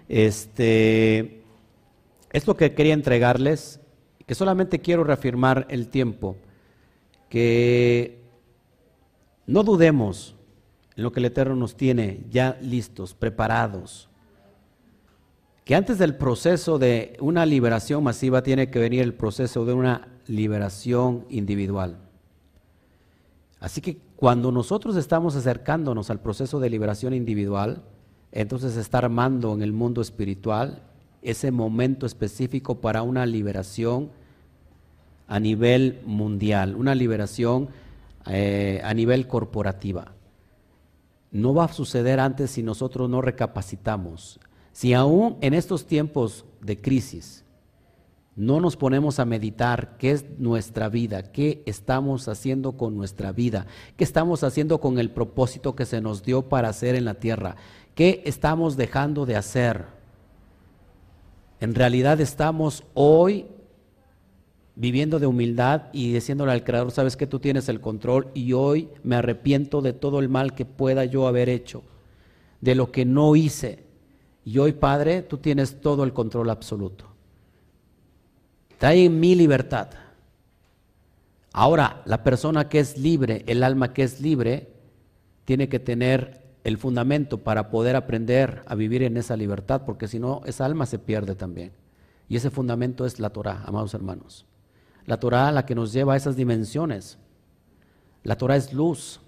Este, 0.08 1.42
es 2.30 2.46
lo 2.46 2.54
que 2.54 2.74
quería 2.74 2.92
entregarles, 2.92 3.80
que 4.26 4.34
solamente 4.34 4.80
quiero 4.80 5.04
reafirmar 5.04 5.66
el 5.70 5.88
tiempo 5.88 6.36
que 7.28 8.22
no 9.46 9.62
dudemos 9.62 10.36
en 10.96 11.04
lo 11.04 11.12
que 11.12 11.20
el 11.20 11.26
Eterno 11.26 11.56
nos 11.56 11.76
tiene 11.76 12.24
ya 12.30 12.58
listos, 12.60 13.14
preparados. 13.14 14.08
Que 15.64 15.74
antes 15.74 15.98
del 15.98 16.16
proceso 16.16 16.78
de 16.78 17.16
una 17.20 17.44
liberación 17.44 18.02
masiva 18.02 18.42
tiene 18.42 18.70
que 18.70 18.78
venir 18.78 19.02
el 19.02 19.14
proceso 19.14 19.64
de 19.64 19.72
una 19.72 20.08
liberación 20.26 21.26
individual. 21.28 21.98
Así 23.60 23.80
que 23.80 23.98
cuando 24.16 24.52
nosotros 24.52 24.96
estamos 24.96 25.34
acercándonos 25.36 26.10
al 26.10 26.20
proceso 26.20 26.60
de 26.60 26.70
liberación 26.70 27.14
individual, 27.14 27.82
entonces 28.32 28.76
está 28.76 28.98
armando 28.98 29.54
en 29.54 29.62
el 29.62 29.72
mundo 29.72 30.00
espiritual 30.00 30.82
ese 31.22 31.50
momento 31.50 32.06
específico 32.06 32.80
para 32.80 33.02
una 33.02 33.26
liberación 33.26 34.10
a 35.28 35.40
nivel 35.40 36.00
mundial, 36.04 36.76
una 36.76 36.94
liberación 36.94 37.68
eh, 38.26 38.80
a 38.84 38.94
nivel 38.94 39.26
corporativa. 39.26 40.12
No 41.30 41.54
va 41.54 41.64
a 41.64 41.72
suceder 41.72 42.20
antes 42.20 42.50
si 42.52 42.62
nosotros 42.62 43.10
no 43.10 43.20
recapacitamos. 43.20 44.40
Si 44.72 44.94
aún 44.94 45.36
en 45.40 45.54
estos 45.54 45.86
tiempos 45.86 46.44
de 46.60 46.80
crisis 46.80 47.44
no 48.36 48.60
nos 48.60 48.76
ponemos 48.76 49.18
a 49.18 49.24
meditar 49.24 49.96
qué 49.96 50.10
es 50.10 50.26
nuestra 50.38 50.90
vida, 50.90 51.32
qué 51.32 51.62
estamos 51.64 52.28
haciendo 52.28 52.72
con 52.72 52.94
nuestra 52.94 53.32
vida, 53.32 53.66
qué 53.96 54.04
estamos 54.04 54.44
haciendo 54.44 54.78
con 54.78 54.98
el 54.98 55.10
propósito 55.10 55.74
que 55.74 55.86
se 55.86 56.02
nos 56.02 56.22
dio 56.22 56.42
para 56.42 56.68
hacer 56.68 56.94
en 56.94 57.06
la 57.06 57.14
tierra, 57.14 57.56
qué 57.94 58.22
estamos 58.26 58.76
dejando 58.76 59.24
de 59.24 59.36
hacer. 59.36 59.86
En 61.60 61.74
realidad 61.74 62.20
estamos 62.20 62.84
hoy 62.92 63.46
viviendo 64.76 65.18
de 65.18 65.26
humildad 65.26 65.84
y 65.92 66.12
diciéndole 66.12 66.52
al 66.52 66.62
Creador, 66.62 66.92
sabes 66.92 67.16
que 67.16 67.26
tú 67.26 67.40
tienes 67.40 67.68
el 67.68 67.80
control 67.80 68.28
y 68.34 68.52
hoy 68.52 68.90
me 69.02 69.16
arrepiento 69.16 69.80
de 69.80 69.94
todo 69.94 70.20
el 70.20 70.28
mal 70.28 70.54
que 70.54 70.66
pueda 70.66 71.06
yo 71.06 71.26
haber 71.26 71.48
hecho, 71.48 71.82
de 72.60 72.74
lo 72.74 72.92
que 72.92 73.04
no 73.06 73.34
hice. 73.34 73.84
Y 74.44 74.58
hoy, 74.58 74.72
Padre, 74.72 75.22
tú 75.22 75.38
tienes 75.38 75.80
todo 75.80 76.04
el 76.04 76.12
control 76.12 76.50
absoluto. 76.50 77.06
Trae 78.78 79.06
en 79.06 79.18
mi 79.18 79.34
libertad. 79.34 79.88
Ahora, 81.52 82.02
la 82.04 82.22
persona 82.22 82.68
que 82.68 82.78
es 82.78 82.98
libre, 82.98 83.42
el 83.46 83.62
alma 83.62 83.94
que 83.94 84.02
es 84.02 84.20
libre, 84.20 84.68
tiene 85.46 85.70
que 85.70 85.78
tener 85.78 86.42
el 86.64 86.76
fundamento 86.76 87.38
para 87.38 87.70
poder 87.70 87.96
aprender 87.96 88.62
a 88.66 88.74
vivir 88.74 89.02
en 89.04 89.16
esa 89.16 89.36
libertad, 89.36 89.82
porque 89.86 90.06
si 90.06 90.18
no, 90.18 90.42
esa 90.44 90.66
alma 90.66 90.84
se 90.84 90.98
pierde 90.98 91.34
también. 91.34 91.72
Y 92.28 92.36
ese 92.36 92.50
fundamento 92.50 93.06
es 93.06 93.18
la 93.20 93.30
Torah, 93.30 93.62
amados 93.64 93.94
hermanos. 93.94 94.44
La 95.06 95.18
Torah 95.18 95.52
la 95.52 95.64
que 95.64 95.74
nos 95.74 95.92
lleva 95.92 96.14
a 96.14 96.16
esas 96.16 96.36
dimensiones. 96.36 97.18
La 98.24 98.36
Torah 98.36 98.56
es 98.56 98.72
luz 98.72 99.20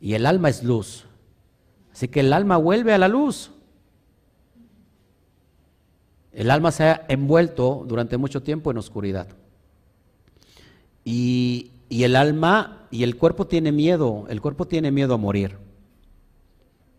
y 0.00 0.12
el 0.12 0.26
alma 0.26 0.50
es 0.50 0.62
luz. 0.62 1.06
Así 1.92 2.08
que 2.08 2.20
el 2.20 2.32
alma 2.32 2.58
vuelve 2.58 2.92
a 2.92 2.98
la 2.98 3.08
luz. 3.08 3.50
El 6.32 6.50
alma 6.50 6.72
se 6.72 6.84
ha 6.84 7.06
envuelto 7.08 7.84
durante 7.86 8.18
mucho 8.18 8.42
tiempo 8.42 8.70
en 8.70 8.78
oscuridad. 8.78 9.28
Y, 11.04 11.70
el 11.88 12.16
alma 12.16 12.88
y 12.90 13.04
el 13.04 13.16
cuerpo 13.16 13.46
tiene 13.46 13.70
miedo, 13.70 14.26
el 14.28 14.40
cuerpo 14.40 14.66
tiene 14.66 14.90
miedo 14.90 15.14
a 15.14 15.18
morir. 15.18 15.56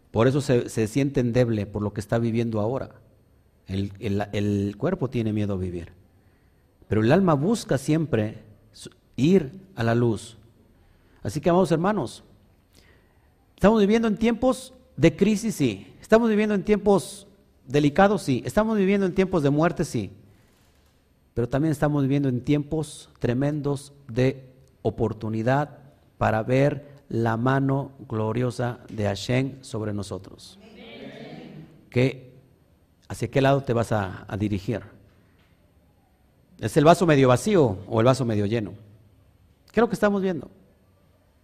Por 0.10 0.28
eso 0.28 0.40
se, 0.40 0.70
se 0.70 0.88
siente 0.88 1.20
endeble 1.20 1.66
por 1.66 1.82
lo 1.82 1.92
que 1.94 2.00
está 2.00 2.18
viviendo 2.18 2.62
ahora. 2.62 2.92
el 3.68 4.76
cuerpo 4.78 5.10
tiene 5.10 5.34
miedo 5.34 5.54
a 5.54 5.58
vivir. 5.58 6.05
Pero 6.88 7.02
el 7.02 7.12
alma 7.12 7.34
busca 7.34 7.78
siempre 7.78 8.44
ir 9.16 9.52
a 9.76 9.84
la 9.84 9.96
luz. 9.96 10.38
Así 11.24 11.42
que, 11.42 11.50
amados 11.50 11.72
hermanos, 11.72 12.24
estamos 13.56 13.80
viviendo 13.80 14.08
en 14.08 14.18
tiempos 14.18 14.74
de 14.96 15.16
crisis, 15.16 15.56
sí. 15.56 15.94
Estamos 16.02 16.30
viviendo 16.30 16.54
en 16.54 16.64
tiempos 16.64 17.28
delicados, 17.68 18.22
sí. 18.22 18.44
Estamos 18.46 18.78
viviendo 18.78 19.06
en 19.06 19.16
tiempos 19.16 19.42
de 19.42 19.50
muerte, 19.50 19.84
sí. 19.84 20.12
Pero 21.34 21.50
también 21.50 21.72
estamos 21.72 22.04
viviendo 22.04 22.30
en 22.30 22.42
tiempos 22.42 23.10
tremendos 23.20 23.92
de 24.08 24.54
oportunidad 24.84 25.80
para 26.18 26.44
ver 26.44 26.96
la 27.10 27.38
mano 27.38 27.92
gloriosa 28.08 28.80
de 28.90 29.06
Hashem 29.06 29.62
sobre 29.62 29.94
nosotros. 29.94 30.60
¿Hacia 33.08 33.32
qué 33.32 33.42
lado 33.42 33.62
te 33.64 33.74
vas 33.74 33.92
a 33.92 34.26
dirigir? 34.38 34.95
¿Es 36.60 36.78
el 36.78 36.86
vaso 36.86 37.06
medio 37.06 37.28
vacío 37.28 37.80
o 37.88 38.00
el 38.00 38.06
vaso 38.06 38.24
medio 38.24 38.46
lleno? 38.46 38.74
¿Qué 39.72 39.80
es 39.80 39.82
lo 39.82 39.90
que 39.90 39.96
estamos 39.96 40.22
viendo? 40.22 40.50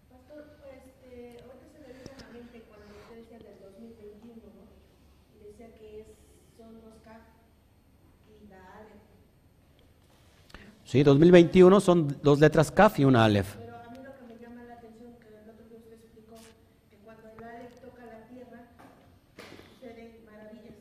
Pastor, 0.10 0.46
ahorita 0.64 0.94
se 1.02 1.08
me 1.10 1.16
viene 1.16 1.38
a 1.38 2.22
la 2.22 2.32
mente 2.32 2.64
cuando 2.70 2.86
usted 2.96 3.18
decía 3.18 3.38
del 3.40 3.60
2021, 3.60 4.36
¿no? 4.56 4.64
decía 5.46 5.68
que 5.78 6.16
son 6.58 6.76
los 6.76 6.96
CAF 7.04 7.22
y 8.30 8.48
la 8.48 8.56
ALE. 8.80 8.96
Sí, 10.86 11.04
2021 11.04 11.80
son 11.82 12.18
dos 12.24 12.40
letras 12.40 12.72
Kaf 12.72 13.00
y 13.00 13.04
una 13.04 13.26
Aleph. 13.26 13.56
Pero 13.58 13.76
a 13.76 13.92
mí 13.92 13.98
lo 13.98 14.16
que 14.16 14.34
me 14.34 14.42
llama 14.42 14.64
la 14.64 14.76
atención, 14.76 15.12
que 15.20 15.28
el 15.28 15.50
otro 15.50 15.68
día 15.68 15.78
usted 15.78 15.94
explicó, 15.96 16.38
que 16.90 16.96
cuando 17.04 17.28
el 17.28 17.44
Aleph 17.44 17.82
toca 17.82 18.06
la 18.06 18.28
tierra, 18.30 18.64
suceden 19.76 20.12
maravillas. 20.26 20.76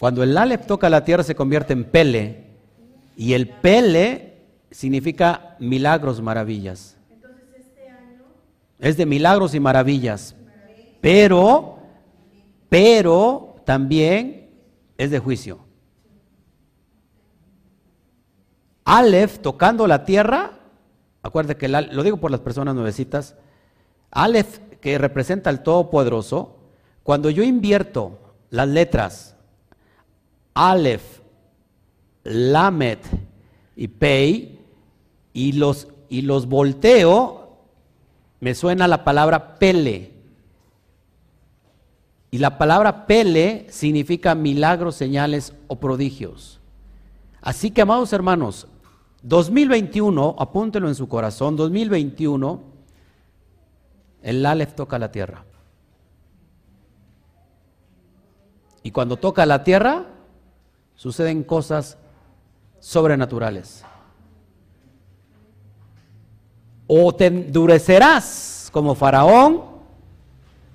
Cuando 0.00 0.22
el 0.22 0.34
Aleph 0.38 0.66
toca 0.66 0.88
la 0.88 1.04
tierra 1.04 1.22
se 1.22 1.34
convierte 1.34 1.74
en 1.74 1.84
Pele. 1.84 2.45
Y 3.16 3.32
el 3.32 3.48
Pele 3.48 4.44
significa 4.70 5.56
milagros, 5.58 6.20
maravillas. 6.20 6.96
Entonces 7.10 7.46
este 7.58 7.88
año, 7.88 8.24
Es 8.78 8.96
de 8.96 9.06
milagros 9.06 9.54
y 9.54 9.60
maravillas. 9.60 10.36
Pero, 11.00 11.78
pero 12.68 13.56
también 13.64 14.50
es 14.98 15.10
de 15.10 15.18
juicio. 15.18 15.60
Aleph 18.84 19.38
tocando 19.38 19.86
la 19.86 20.04
tierra, 20.04 20.60
acuérdate 21.22 21.58
que 21.58 21.68
lo 21.68 22.02
digo 22.02 22.18
por 22.18 22.30
las 22.30 22.40
personas 22.40 22.74
nuevecitas, 22.74 23.34
Aleph 24.12 24.58
que 24.80 24.98
representa 24.98 25.50
al 25.50 25.62
Todopoderoso, 25.62 26.58
cuando 27.02 27.30
yo 27.30 27.42
invierto 27.42 28.18
las 28.50 28.68
letras 28.68 29.36
Aleph, 30.54 31.15
Lamet 32.26 33.00
y 33.76 33.88
Pei 33.88 34.58
y 35.32 35.52
los, 35.52 35.88
y 36.08 36.22
los 36.22 36.46
volteo, 36.46 37.58
me 38.40 38.54
suena 38.54 38.88
la 38.88 39.04
palabra 39.04 39.58
Pele. 39.58 40.12
Y 42.30 42.38
la 42.38 42.58
palabra 42.58 43.06
Pele 43.06 43.66
significa 43.70 44.34
milagros, 44.34 44.96
señales 44.96 45.54
o 45.68 45.76
prodigios. 45.76 46.60
Así 47.40 47.70
que, 47.70 47.82
amados 47.82 48.12
hermanos, 48.12 48.66
2021, 49.22 50.36
apúntelo 50.38 50.88
en 50.88 50.94
su 50.94 51.08
corazón, 51.08 51.56
2021, 51.56 52.60
el 54.22 54.44
Aleph 54.44 54.74
toca 54.74 54.98
la 54.98 55.12
tierra. 55.12 55.44
Y 58.82 58.90
cuando 58.90 59.16
toca 59.16 59.46
la 59.46 59.64
tierra, 59.64 60.06
suceden 60.94 61.42
cosas 61.44 61.98
sobrenaturales. 62.80 63.84
O 66.86 67.14
te 67.14 67.26
endurecerás 67.26 68.68
como 68.72 68.94
faraón 68.94 69.62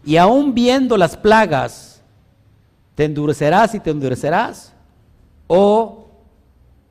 y 0.04 0.18
aún 0.18 0.54
viendo 0.54 0.98
las 0.98 1.16
plagas, 1.16 2.02
te 2.96 3.06
endurecerás 3.06 3.76
y 3.76 3.80
te 3.80 3.92
endurecerás, 3.92 4.74
o 5.48 6.10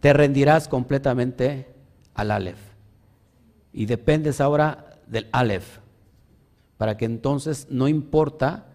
te 0.00 0.12
rendirás 0.12 0.68
completamente 0.68 1.74
al 2.14 2.30
Aleph. 2.30 2.60
Y 3.72 3.86
dependes 3.86 4.40
ahora 4.40 4.98
del 5.06 5.28
Aleph, 5.32 5.78
para 6.78 6.96
que 6.96 7.04
entonces 7.04 7.66
no 7.70 7.88
importa, 7.88 8.66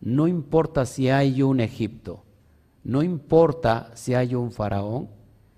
no 0.00 0.28
importa 0.28 0.86
si 0.86 1.08
hay 1.08 1.42
un 1.42 1.60
Egipto, 1.60 2.22
no 2.82 3.02
importa 3.02 3.90
si 3.94 4.14
hay 4.14 4.34
un 4.34 4.52
faraón, 4.52 5.08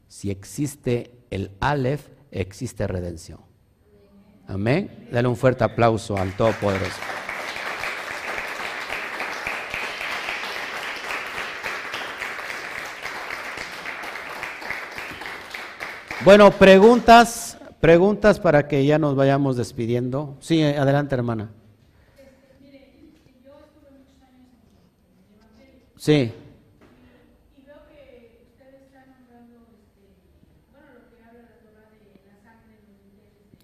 si 0.08 0.30
existe 0.30 1.12
el 1.30 1.50
Aleph, 1.60 2.08
existe 2.30 2.86
redención. 2.86 3.40
Amén. 4.46 5.08
Dale 5.10 5.28
un 5.28 5.36
fuerte 5.36 5.64
aplauso 5.64 6.16
al 6.16 6.36
Todopoderoso. 6.36 7.00
Bueno, 16.24 16.50
preguntas, 16.50 17.56
preguntas 17.80 18.40
para 18.40 18.66
que 18.66 18.84
ya 18.84 18.98
nos 18.98 19.14
vayamos 19.14 19.56
despidiendo. 19.56 20.36
Sí, 20.40 20.62
adelante, 20.62 21.14
hermana. 21.14 21.50
Sí. 25.96 26.32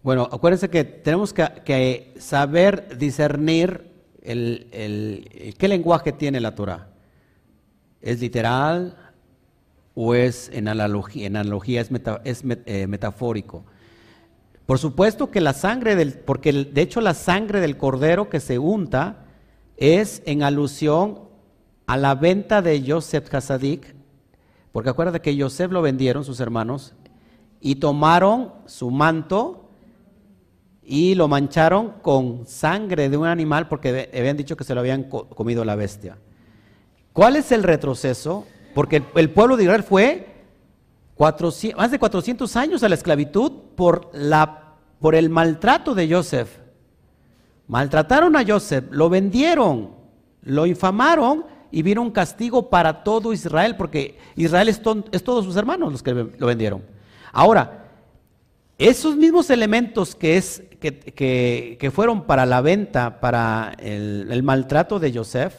Bueno, 0.02 0.28
acuérdense 0.32 0.68
que 0.70 0.82
tenemos 0.84 1.32
que, 1.32 1.44
que 1.64 2.14
saber 2.18 2.98
discernir 2.98 3.86
el, 4.22 4.68
el- 4.72 5.54
qué 5.58 5.68
lenguaje 5.68 6.12
tiene 6.12 6.40
la 6.40 6.54
Torah. 6.54 6.89
¿Es 8.00 8.20
literal 8.20 8.96
o 9.94 10.14
es 10.14 10.50
en 10.52 10.68
analogía? 10.68 11.26
En 11.26 11.36
analogía 11.36 11.80
es, 11.80 11.90
meta- 11.90 12.20
es 12.24 12.42
eh, 12.66 12.86
metafórico. 12.86 13.64
Por 14.66 14.78
supuesto 14.78 15.30
que 15.30 15.40
la 15.40 15.52
sangre 15.52 15.96
del, 15.96 16.14
porque 16.14 16.52
de 16.52 16.80
hecho 16.80 17.00
la 17.00 17.14
sangre 17.14 17.60
del 17.60 17.76
cordero 17.76 18.30
que 18.30 18.40
se 18.40 18.58
unta 18.58 19.24
es 19.76 20.22
en 20.26 20.42
alusión 20.42 21.20
a 21.86 21.96
la 21.96 22.14
venta 22.14 22.62
de 22.62 22.82
Yosef 22.82 23.34
Hasadik, 23.34 23.94
porque 24.70 24.90
acuérdate 24.90 25.20
que 25.20 25.34
Yosef 25.34 25.72
lo 25.72 25.82
vendieron 25.82 26.24
sus 26.24 26.38
hermanos 26.38 26.94
y 27.60 27.76
tomaron 27.76 28.52
su 28.66 28.90
manto 28.92 29.68
y 30.84 31.16
lo 31.16 31.26
mancharon 31.26 31.94
con 32.00 32.46
sangre 32.46 33.08
de 33.08 33.16
un 33.16 33.26
animal 33.26 33.68
porque 33.68 34.08
habían 34.16 34.36
dicho 34.36 34.56
que 34.56 34.64
se 34.64 34.74
lo 34.74 34.80
habían 34.80 35.04
co- 35.04 35.28
comido 35.28 35.64
la 35.64 35.74
bestia. 35.74 36.16
¿Cuál 37.12 37.36
es 37.36 37.50
el 37.52 37.62
retroceso? 37.62 38.46
Porque 38.74 39.02
el, 39.14 39.30
pueblo 39.30 39.56
de 39.56 39.64
Israel 39.64 39.82
fue 39.82 40.26
400 41.16 41.78
más 41.78 41.90
de 41.90 41.98
400 41.98 42.56
años 42.56 42.82
a 42.82 42.88
la 42.88 42.94
esclavitud 42.94 43.52
por, 43.74 44.10
la, 44.14 44.74
por 45.00 45.14
el 45.14 45.28
maltrato 45.28 45.94
de 45.94 46.12
Joseph. 46.12 46.48
Maltrataron 47.66 48.36
a 48.36 48.44
Joseph, 48.46 48.84
lo 48.90 49.08
vendieron, 49.08 49.90
lo 50.42 50.66
infamaron 50.66 51.44
y 51.70 51.82
vino 51.82 52.02
un 52.02 52.10
castigo 52.10 52.68
para 52.68 53.04
todo 53.04 53.32
Israel, 53.32 53.76
porque 53.76 54.18
Israel 54.36 54.68
es, 54.68 54.80
todos 54.82 55.44
sus 55.44 55.56
hermanos 55.56 55.92
los 55.92 56.02
que 56.02 56.12
lo 56.14 56.46
vendieron. 56.46 56.82
Ahora, 57.32 57.88
esos 58.78 59.16
mismos 59.16 59.50
elementos 59.50 60.14
que, 60.14 60.36
es, 60.36 60.62
que- 60.80 61.76
que 61.78 61.90
fueron 61.90 62.24
para 62.24 62.46
la 62.46 62.60
venta, 62.60 63.20
para 63.20 63.74
el, 63.78 64.28
el 64.30 64.42
maltrato 64.42 64.98
de 64.98 65.12
Joseph, 65.12 65.54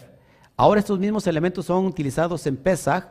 ahora 0.61 0.79
estos 0.79 0.99
mismos 0.99 1.25
elementos 1.25 1.65
son 1.65 1.85
utilizados 1.87 2.45
en 2.45 2.55
Pesach 2.55 3.05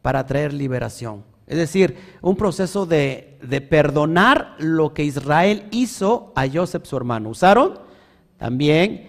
para 0.00 0.24
traer 0.24 0.54
liberación. 0.54 1.24
Es 1.46 1.58
decir, 1.58 1.96
un 2.22 2.36
proceso 2.36 2.86
de, 2.86 3.38
de 3.42 3.60
perdonar 3.60 4.54
lo 4.58 4.94
que 4.94 5.04
Israel 5.04 5.64
hizo 5.70 6.32
a 6.34 6.48
Joseph, 6.48 6.86
su 6.86 6.96
hermano. 6.96 7.28
Usaron 7.28 7.78
también 8.38 9.08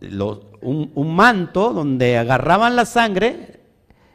lo- 0.00 0.50
un, 0.60 0.90
un 0.94 1.14
manto 1.14 1.72
donde 1.72 2.18
agarraban 2.18 2.74
la 2.74 2.84
sangre 2.84 3.60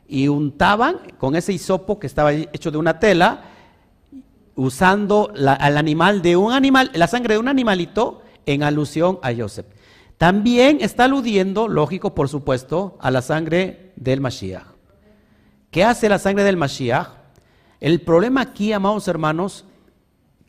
y 0.08 0.28
untaban 0.28 0.98
con 1.18 1.36
ese 1.36 1.54
hisopo 1.54 2.00
que 2.00 2.08
estaba 2.08 2.34
hecho 2.34 2.70
de 2.70 2.78
una 2.78 3.00
tela 3.00 3.44
usando 4.56 5.32
al 5.36 5.78
animal 5.78 6.22
de 6.22 6.36
un 6.36 6.52
animal, 6.52 6.92
la 6.94 7.08
sangre 7.08 7.36
de 7.36 7.40
un 7.40 7.48
animalito 7.48 8.22
en 8.46 8.64
alusión 8.64 9.20
a 9.22 9.34
Joseph. 9.34 9.68
También 10.20 10.80
está 10.82 11.06
aludiendo, 11.06 11.70
lógico, 11.70 12.14
por 12.14 12.28
supuesto, 12.28 12.98
a 13.00 13.10
la 13.10 13.22
sangre 13.22 13.94
del 13.96 14.20
Mashiach. 14.20 14.66
¿Qué 15.72 15.86
hace 15.86 16.10
la 16.10 16.20
sangre 16.20 16.44
del 16.44 16.58
Mashiach? 16.58 17.08
El 17.80 18.02
problema 18.02 18.42
aquí, 18.42 18.74
amados 18.74 19.08
hermanos, 19.08 19.64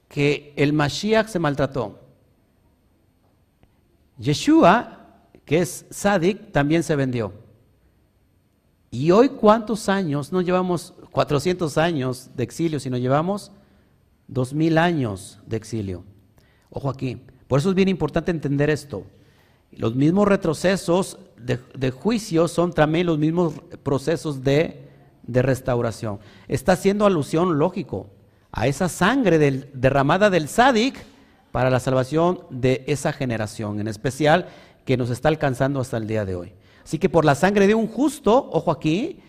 que 0.08 0.52
el 0.56 0.72
Mashiach 0.72 1.28
se 1.28 1.38
maltrató. 1.38 2.00
Yeshua, 4.18 5.06
que 5.44 5.60
es 5.60 5.86
Sadik, 5.88 6.50
también 6.50 6.82
se 6.82 6.96
vendió. 6.96 7.32
Y 8.90 9.12
hoy, 9.12 9.28
¿cuántos 9.28 9.88
años? 9.88 10.32
No 10.32 10.40
llevamos 10.40 10.94
400 11.12 11.78
años 11.78 12.30
de 12.34 12.42
exilio, 12.42 12.80
sino 12.80 12.96
llevamos 12.96 13.52
2000 14.26 14.78
años 14.78 15.38
de 15.46 15.56
exilio. 15.56 16.02
Ojo 16.70 16.90
aquí. 16.90 17.22
Por 17.46 17.60
eso 17.60 17.68
es 17.68 17.76
bien 17.76 17.88
importante 17.88 18.32
entender 18.32 18.68
esto. 18.68 19.04
Los 19.72 19.94
mismos 19.94 20.26
retrocesos 20.26 21.18
de, 21.36 21.90
juicio 21.90 22.48
son 22.48 22.72
también 22.72 23.06
los 23.06 23.18
mismos 23.18 23.54
procesos 23.82 24.42
de, 24.42 24.88
restauración. 25.26 26.18
Está 26.48 26.72
haciendo 26.72 27.06
alusión, 27.06 27.58
lógico, 27.58 28.08
a 28.50 28.66
esa 28.66 28.88
sangre 28.88 29.38
derramada 29.72 30.28
del 30.28 30.48
Sadik 30.48 30.96
para 31.52 31.70
la 31.70 31.78
salvación 31.78 32.40
de 32.50 32.82
esa 32.88 33.12
generación, 33.12 33.78
en 33.78 33.86
especial 33.86 34.48
que 34.84 34.96
nos 34.96 35.08
está 35.10 35.28
alcanzando 35.28 35.80
hasta 35.80 35.98
el 35.98 36.08
día 36.08 36.24
de 36.24 36.34
hoy. 36.34 36.52
Así 36.82 36.98
que 36.98 37.08
por 37.08 37.24
la 37.24 37.36
sangre 37.36 37.68
de 37.68 37.76
un 37.76 37.86
justo, 37.86 38.50
ojo 38.52 38.72
aquí, 38.72 39.20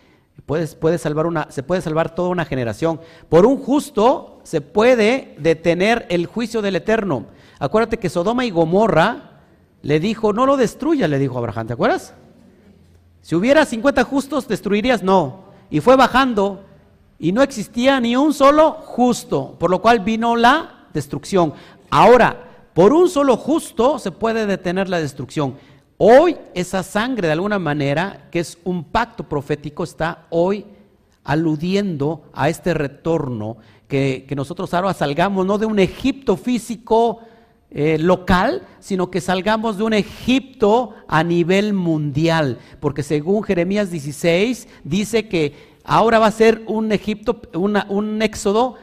puedes, 0.44 0.74
puede 0.74 0.98
salvar 0.98 1.26
una, 1.26 1.46
se 1.50 1.62
puede 1.62 1.82
salvar 1.82 2.14
toda 2.14 2.30
una 2.30 2.44
generación. 2.44 3.00
Por 3.28 3.46
un 3.46 3.58
justo 3.58 4.40
se 4.42 4.60
puede 4.60 5.36
detener 5.38 6.06
el 6.08 6.26
juicio 6.26 6.62
del 6.62 6.76
Eterno. 6.76 7.26
Acuérdate 7.60 7.98
que 7.98 8.08
Sodoma 8.08 8.44
y 8.44 8.50
Gomorra 8.50 9.31
le 9.82 10.00
dijo, 10.00 10.32
no 10.32 10.46
lo 10.46 10.56
destruya, 10.56 11.08
le 11.08 11.18
dijo 11.18 11.38
Abraham, 11.38 11.66
¿te 11.66 11.72
acuerdas? 11.72 12.14
Si 13.20 13.34
hubiera 13.34 13.64
50 13.64 14.04
justos, 14.04 14.48
destruirías, 14.48 15.02
no. 15.02 15.44
Y 15.70 15.80
fue 15.80 15.96
bajando 15.96 16.64
y 17.18 17.32
no 17.32 17.42
existía 17.42 18.00
ni 18.00 18.16
un 18.16 18.34
solo 18.34 18.72
justo, 18.72 19.56
por 19.58 19.70
lo 19.70 19.80
cual 19.80 20.00
vino 20.00 20.36
la 20.36 20.86
destrucción. 20.92 21.54
Ahora, 21.90 22.48
por 22.74 22.92
un 22.92 23.08
solo 23.08 23.36
justo 23.36 23.98
se 23.98 24.10
puede 24.10 24.46
detener 24.46 24.88
la 24.88 24.98
destrucción. 24.98 25.56
Hoy 25.98 26.36
esa 26.54 26.82
sangre 26.82 27.28
de 27.28 27.34
alguna 27.34 27.58
manera, 27.58 28.28
que 28.30 28.40
es 28.40 28.58
un 28.64 28.82
pacto 28.82 29.24
profético, 29.28 29.84
está 29.84 30.26
hoy 30.30 30.66
aludiendo 31.22 32.24
a 32.32 32.48
este 32.48 32.74
retorno, 32.74 33.58
que, 33.86 34.26
nosotros 34.34 34.72
ahora 34.74 34.94
salgamos 34.94 35.46
no 35.46 35.58
de 35.58 35.66
un 35.66 35.78
Egipto 35.78 36.36
físico 36.36 37.20
eh, 37.74 37.98
local, 37.98 38.66
sino 38.80 39.10
que 39.10 39.20
salgamos 39.20 39.78
de 39.78 39.84
un 39.84 39.94
Egipto 39.94 40.94
a 41.08 41.24
nivel 41.24 41.72
mundial, 41.72 42.58
porque 42.80 43.02
según 43.02 43.42
Jeremías 43.42 43.90
16 43.90 44.68
dice 44.84 45.28
que 45.28 45.54
ahora 45.84 46.18
va 46.18 46.26
a 46.26 46.32
ser 46.32 46.62
un 46.66 46.92
Egipto, 46.92 47.40
un 47.54 48.20
éxodo, 48.20 48.76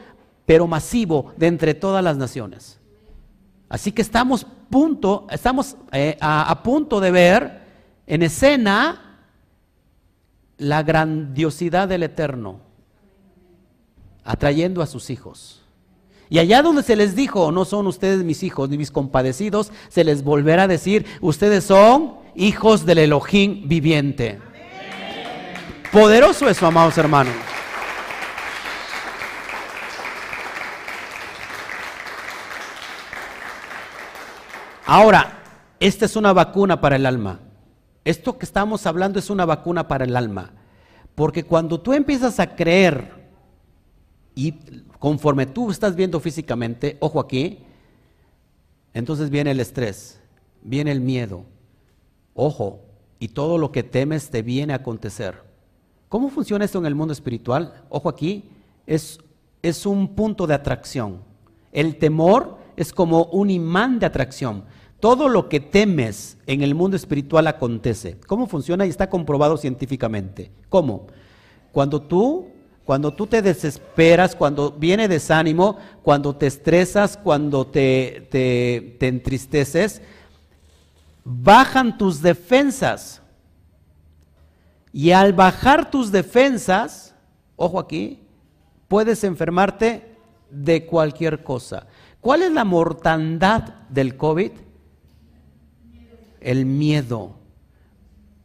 pero 0.44 0.66
masivo 0.66 1.32
de 1.36 1.46
entre 1.46 1.74
todas 1.74 2.02
las 2.02 2.16
naciones. 2.16 2.80
Así 3.68 3.92
que 3.92 4.02
estamos, 4.02 4.44
punto, 4.68 5.28
estamos 5.30 5.76
eh, 5.92 6.18
a, 6.20 6.60
punto 6.64 6.98
de 6.98 7.12
ver 7.12 7.62
en 8.08 8.22
escena 8.22 9.20
la 10.58 10.82
grandiosidad 10.82 11.86
del 11.86 12.02
Eterno, 12.02 12.58
atrayendo 14.24 14.82
a 14.82 14.86
sus 14.86 15.08
hijos. 15.08 15.59
Y 16.30 16.38
allá 16.38 16.62
donde 16.62 16.84
se 16.84 16.94
les 16.94 17.16
dijo, 17.16 17.50
no 17.50 17.64
son 17.64 17.88
ustedes 17.88 18.22
mis 18.22 18.44
hijos 18.44 18.70
ni 18.70 18.78
mis 18.78 18.92
compadecidos, 18.92 19.72
se 19.88 20.04
les 20.04 20.22
volverá 20.22 20.62
a 20.62 20.68
decir, 20.68 21.04
ustedes 21.20 21.64
son 21.64 22.14
hijos 22.36 22.86
del 22.86 22.98
Elohim 22.98 23.68
viviente. 23.68 24.38
Poderoso 25.90 26.48
eso, 26.48 26.68
amados 26.68 26.96
hermanos. 26.96 27.34
Ahora, 34.86 35.42
esta 35.80 36.04
es 36.04 36.14
una 36.14 36.32
vacuna 36.32 36.80
para 36.80 36.94
el 36.94 37.06
alma. 37.06 37.40
Esto 38.04 38.38
que 38.38 38.46
estamos 38.46 38.86
hablando 38.86 39.18
es 39.18 39.30
una 39.30 39.44
vacuna 39.44 39.88
para 39.88 40.04
el 40.04 40.16
alma. 40.16 40.52
Porque 41.16 41.42
cuando 41.42 41.80
tú 41.80 41.92
empiezas 41.92 42.38
a 42.38 42.54
creer 42.54 43.19
y 44.34 44.52
conforme 44.98 45.46
tú 45.46 45.70
estás 45.70 45.96
viendo 45.96 46.20
físicamente, 46.20 46.96
ojo 47.00 47.20
aquí, 47.20 47.58
entonces 48.94 49.30
viene 49.30 49.50
el 49.52 49.60
estrés, 49.60 50.20
viene 50.62 50.92
el 50.92 51.00
miedo, 51.00 51.44
ojo, 52.34 52.80
y 53.18 53.28
todo 53.28 53.58
lo 53.58 53.70
que 53.70 53.82
temes 53.82 54.30
te 54.30 54.42
viene 54.42 54.72
a 54.72 54.76
acontecer. 54.76 55.42
¿Cómo 56.08 56.30
funciona 56.30 56.64
esto 56.64 56.78
en 56.78 56.86
el 56.86 56.94
mundo 56.94 57.12
espiritual? 57.12 57.84
Ojo 57.88 58.08
aquí, 58.08 58.50
es, 58.86 59.20
es 59.62 59.86
un 59.86 60.14
punto 60.14 60.46
de 60.46 60.54
atracción. 60.54 61.22
El 61.70 61.98
temor 61.98 62.58
es 62.76 62.92
como 62.92 63.24
un 63.26 63.50
imán 63.50 63.98
de 63.98 64.06
atracción. 64.06 64.64
Todo 64.98 65.28
lo 65.28 65.48
que 65.48 65.60
temes 65.60 66.36
en 66.46 66.62
el 66.62 66.74
mundo 66.74 66.96
espiritual 66.96 67.46
acontece. 67.46 68.18
¿Cómo 68.26 68.46
funciona? 68.46 68.86
Y 68.86 68.90
está 68.90 69.08
comprobado 69.08 69.56
científicamente. 69.56 70.50
¿Cómo? 70.68 71.06
Cuando 71.72 72.02
tú, 72.02 72.48
cuando 72.90 73.14
tú 73.14 73.28
te 73.28 73.40
desesperas, 73.40 74.34
cuando 74.34 74.72
viene 74.72 75.06
desánimo, 75.06 75.78
cuando 76.02 76.34
te 76.34 76.48
estresas, 76.48 77.16
cuando 77.16 77.64
te, 77.64 78.26
te, 78.32 78.96
te 78.98 79.06
entristeces, 79.06 80.02
bajan 81.22 81.96
tus 81.96 82.20
defensas. 82.20 83.22
Y 84.92 85.12
al 85.12 85.32
bajar 85.32 85.88
tus 85.88 86.10
defensas, 86.10 87.14
ojo 87.54 87.78
aquí, 87.78 88.24
puedes 88.88 89.22
enfermarte 89.22 90.16
de 90.50 90.84
cualquier 90.84 91.44
cosa. 91.44 91.86
¿Cuál 92.20 92.42
es 92.42 92.50
la 92.50 92.64
mortandad 92.64 93.68
del 93.88 94.16
COVID? 94.16 94.50
el 96.40 96.66
miedo, 96.66 97.36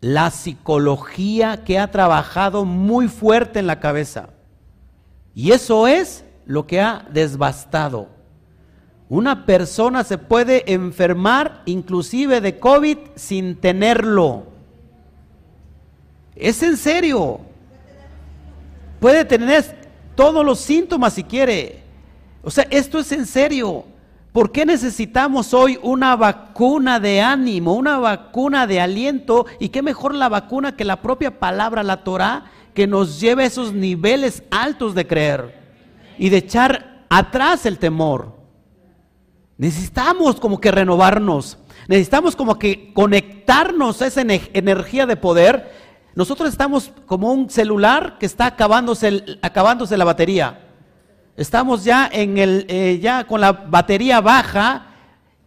la 0.02 0.30
psicología 0.30 1.64
que 1.64 1.80
ha 1.80 1.90
trabajado 1.90 2.64
muy 2.64 3.08
fuerte 3.08 3.58
en 3.58 3.66
la 3.66 3.80
cabeza. 3.80 4.35
Y 5.36 5.52
eso 5.52 5.86
es 5.86 6.24
lo 6.46 6.66
que 6.66 6.80
ha 6.80 7.06
desbastado. 7.12 8.08
Una 9.10 9.46
persona 9.46 10.04
se 10.04 10.18
puede 10.18 10.74
enfermar 10.74 11.62
inclusive 11.66 12.42
de 12.42 12.58
COVID 12.58 12.98
sin 13.16 13.56
tenerlo. 13.58 14.46
Es 16.36 16.64
en 16.64 16.78
serio. 16.78 17.42
Puede 19.00 19.26
tener 19.26 19.64
todos 20.16 20.44
los 20.44 20.60
síntomas 20.60 21.14
si 21.14 21.24
quiere. 21.24 21.84
O 22.42 22.50
sea, 22.50 22.66
esto 22.70 23.00
es 23.00 23.12
en 23.12 23.26
serio. 23.26 23.86
¿Por 24.32 24.52
qué 24.52 24.66
necesitamos 24.66 25.54
hoy 25.54 25.80
una 25.82 26.16
vacuna 26.16 27.00
de 27.00 27.22
ánimo, 27.22 27.74
una 27.74 28.00
vacuna 28.00 28.68
de 28.68 28.82
aliento? 28.82 29.46
¿Y 29.60 29.70
qué 29.70 29.82
mejor 29.82 30.14
la 30.14 30.28
vacuna 30.28 30.76
que 30.76 30.84
la 30.84 31.02
propia 31.02 31.40
palabra, 31.40 31.84
la 31.84 32.04
Torah, 32.04 32.52
que 32.76 32.86
nos 32.86 33.20
lleve 33.20 33.44
a 33.44 33.48
esos 33.48 33.74
niveles 33.74 34.44
altos 34.52 34.94
de 34.94 35.08
creer 35.08 35.60
y 36.20 36.30
de 36.30 36.38
echar 36.38 37.06
atrás 37.10 37.66
el 37.66 37.80
temor? 37.80 38.36
Necesitamos 39.58 40.40
como 40.40 40.60
que 40.60 40.70
renovarnos, 40.70 41.58
necesitamos 41.88 42.36
como 42.36 42.60
que 42.60 42.94
conectarnos 42.94 44.02
a 44.02 44.08
esa 44.08 44.22
energía 44.22 45.06
de 45.06 45.16
poder. 45.16 45.72
Nosotros 46.14 46.50
estamos 46.50 46.92
como 47.06 47.32
un 47.32 47.50
celular 47.50 48.18
que 48.20 48.26
está 48.26 48.46
acabándose, 48.46 49.98
la 49.98 50.06
batería. 50.06 50.62
Estamos 51.38 51.84
ya, 51.84 52.10
en 52.12 52.38
el, 52.38 52.66
eh, 52.70 53.00
ya 53.02 53.26
con 53.26 53.42
la 53.42 53.52
batería 53.52 54.22
baja 54.22 54.88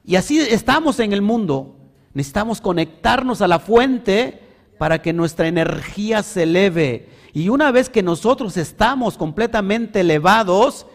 y 0.05 0.17
así 0.17 0.39
estamos 0.39 1.01
en 1.01 1.13
el 1.13 1.23
mundo. 1.23 1.77
Necesitamos 2.15 2.61
conectarnos 2.61 3.43
a 3.43 3.49
la 3.49 3.59
fuente 3.59 4.43
para 4.79 5.03
que 5.03 5.13
nuestra 5.13 5.49
energía 5.49 6.23
se 6.23 6.45
eleve. 6.45 7.09
Y 7.33 7.49
una 7.49 7.71
vez 7.71 7.89
que 7.89 8.03
nosotros 8.03 8.57
estamos 8.57 9.17
completamente 9.17 10.01
elevados, 10.01 10.87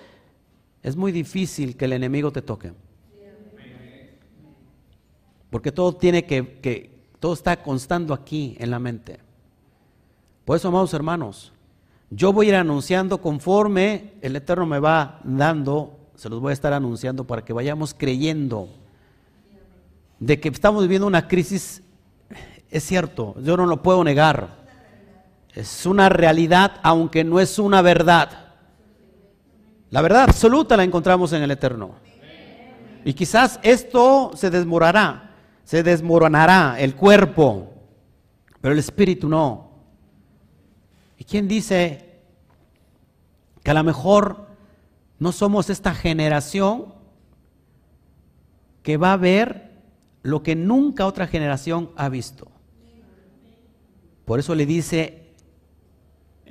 es 0.82 0.96
muy 0.96 1.12
difícil 1.12 1.78
que 1.78 1.86
el 1.86 1.94
enemigo 1.94 2.32
te 2.32 2.42
toque. 2.42 2.74
Porque 5.50 5.72
todo 5.72 5.94
tiene 5.96 6.26
que, 6.26 6.60
que 6.60 6.90
todo 7.20 7.34
está 7.34 7.62
constando 7.62 8.14
aquí 8.14 8.56
en 8.60 8.72
la 8.72 8.80
mente. 8.80 9.20
Por 10.46 10.58
eso, 10.58 10.68
amados 10.68 10.94
hermanos, 10.94 11.54
yo 12.10 12.34
voy 12.34 12.48
a 12.48 12.50
ir 12.50 12.56
anunciando 12.56 13.20
conforme 13.20 14.14
el 14.22 14.36
Eterno 14.36 14.66
me 14.66 14.80
va 14.80 15.20
dando, 15.24 15.98
se 16.16 16.30
los 16.30 16.40
voy 16.40 16.52
a 16.52 16.54
estar 16.54 16.74
anunciando 16.74 17.26
para 17.26 17.46
que 17.46 17.54
vayamos 17.54 17.94
creyendo 17.94 18.70
de 20.20 20.40
que 20.40 20.50
estamos 20.50 20.84
viviendo 20.84 21.06
una 21.06 21.28
crisis, 21.28 21.84
es 22.70 22.84
cierto, 22.84 23.36
yo 23.42 23.58
no 23.58 23.66
lo 23.66 23.82
puedo 23.82 24.04
negar. 24.04 24.63
Es 25.54 25.86
una 25.86 26.10
realidad, 26.10 26.80
aunque 26.82 27.24
no 27.24 27.40
es 27.40 27.60
una 27.60 27.82
verdad. 27.82 28.54
La 29.92 30.02
verdad 30.02 30.24
absoluta 30.24 30.76
la 30.76 30.84
encontramos 30.84 31.32
en 31.34 31.44
el 31.44 31.52
Eterno. 31.52 31.96
Y 33.06 33.14
quizás 33.14 33.60
esto 33.62 34.32
se 34.34 34.50
desmoronará, 34.50 35.36
se 35.64 35.84
desmoronará 35.84 36.80
el 36.80 36.96
cuerpo, 36.96 37.72
pero 38.62 38.74
el 38.74 38.80
espíritu 38.80 39.30
no. 39.30 39.70
¿Y 41.18 41.26
quién 41.26 41.48
dice 41.48 42.22
que 43.62 43.72
a 43.72 43.76
lo 43.76 43.84
mejor 43.84 44.48
no 45.20 45.32
somos 45.32 45.70
esta 45.70 45.94
generación 45.94 46.96
que 48.82 48.98
va 48.98 49.14
a 49.14 49.18
ver 49.18 49.72
lo 50.24 50.42
que 50.42 50.56
nunca 50.56 51.06
otra 51.06 51.28
generación 51.28 51.92
ha 51.96 52.10
visto? 52.10 52.48
Por 54.26 54.40
eso 54.40 54.56
le 54.56 54.66
dice 54.66 55.23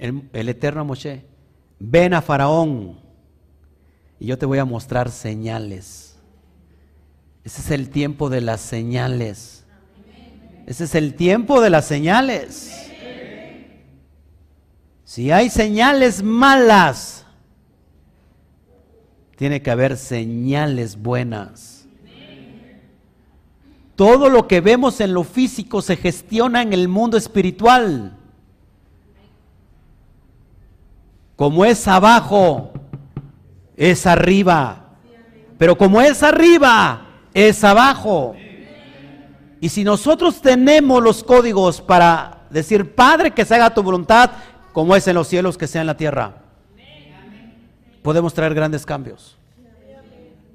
el, 0.02 0.48
eterno 0.48 0.84
Moshe, 0.84 1.24
ven 1.78 2.12
a 2.12 2.22
Faraón 2.22 2.98
y 4.18 4.26
yo 4.26 4.36
te 4.36 4.46
voy 4.46 4.58
a 4.58 4.64
mostrar 4.64 5.10
señales. 5.10 6.16
Ese 7.44 7.60
es 7.60 7.70
el 7.70 7.88
tiempo 7.88 8.28
de 8.28 8.40
las 8.40 8.60
señales. 8.60 9.64
Ese 10.66 10.84
es 10.84 10.94
el 10.96 11.14
tiempo 11.14 11.60
de 11.60 11.70
las 11.70 11.86
señales. 11.86 12.90
Si 15.04 15.30
hay 15.30 15.50
señales 15.50 16.22
malas, 16.22 17.24
tiene 19.36 19.62
que 19.62 19.70
haber 19.70 19.96
señales 19.96 20.96
buenas. 20.96 21.86
Todo 23.94 24.28
lo 24.28 24.48
que 24.48 24.60
vemos 24.60 25.00
en 25.00 25.14
lo 25.14 25.22
físico 25.22 25.80
se 25.80 25.96
gestiona 25.96 26.62
en 26.62 26.72
el 26.72 26.88
mundo 26.88 27.16
espiritual. 27.16 28.18
Como 31.42 31.64
es 31.64 31.88
abajo, 31.88 32.70
es 33.76 34.06
arriba. 34.06 34.90
Pero 35.58 35.76
como 35.76 36.00
es 36.00 36.22
arriba, 36.22 37.04
es 37.34 37.64
abajo. 37.64 38.36
Y 39.60 39.68
si 39.68 39.82
nosotros 39.82 40.40
tenemos 40.40 41.02
los 41.02 41.24
códigos 41.24 41.80
para 41.80 42.42
decir, 42.48 42.94
Padre, 42.94 43.32
que 43.32 43.44
se 43.44 43.56
haga 43.56 43.74
tu 43.74 43.82
voluntad, 43.82 44.30
como 44.72 44.94
es 44.94 45.08
en 45.08 45.16
los 45.16 45.26
cielos, 45.26 45.58
que 45.58 45.66
sea 45.66 45.80
en 45.80 45.88
la 45.88 45.96
tierra, 45.96 46.32
podemos 48.02 48.32
traer 48.32 48.54
grandes 48.54 48.86
cambios. 48.86 49.36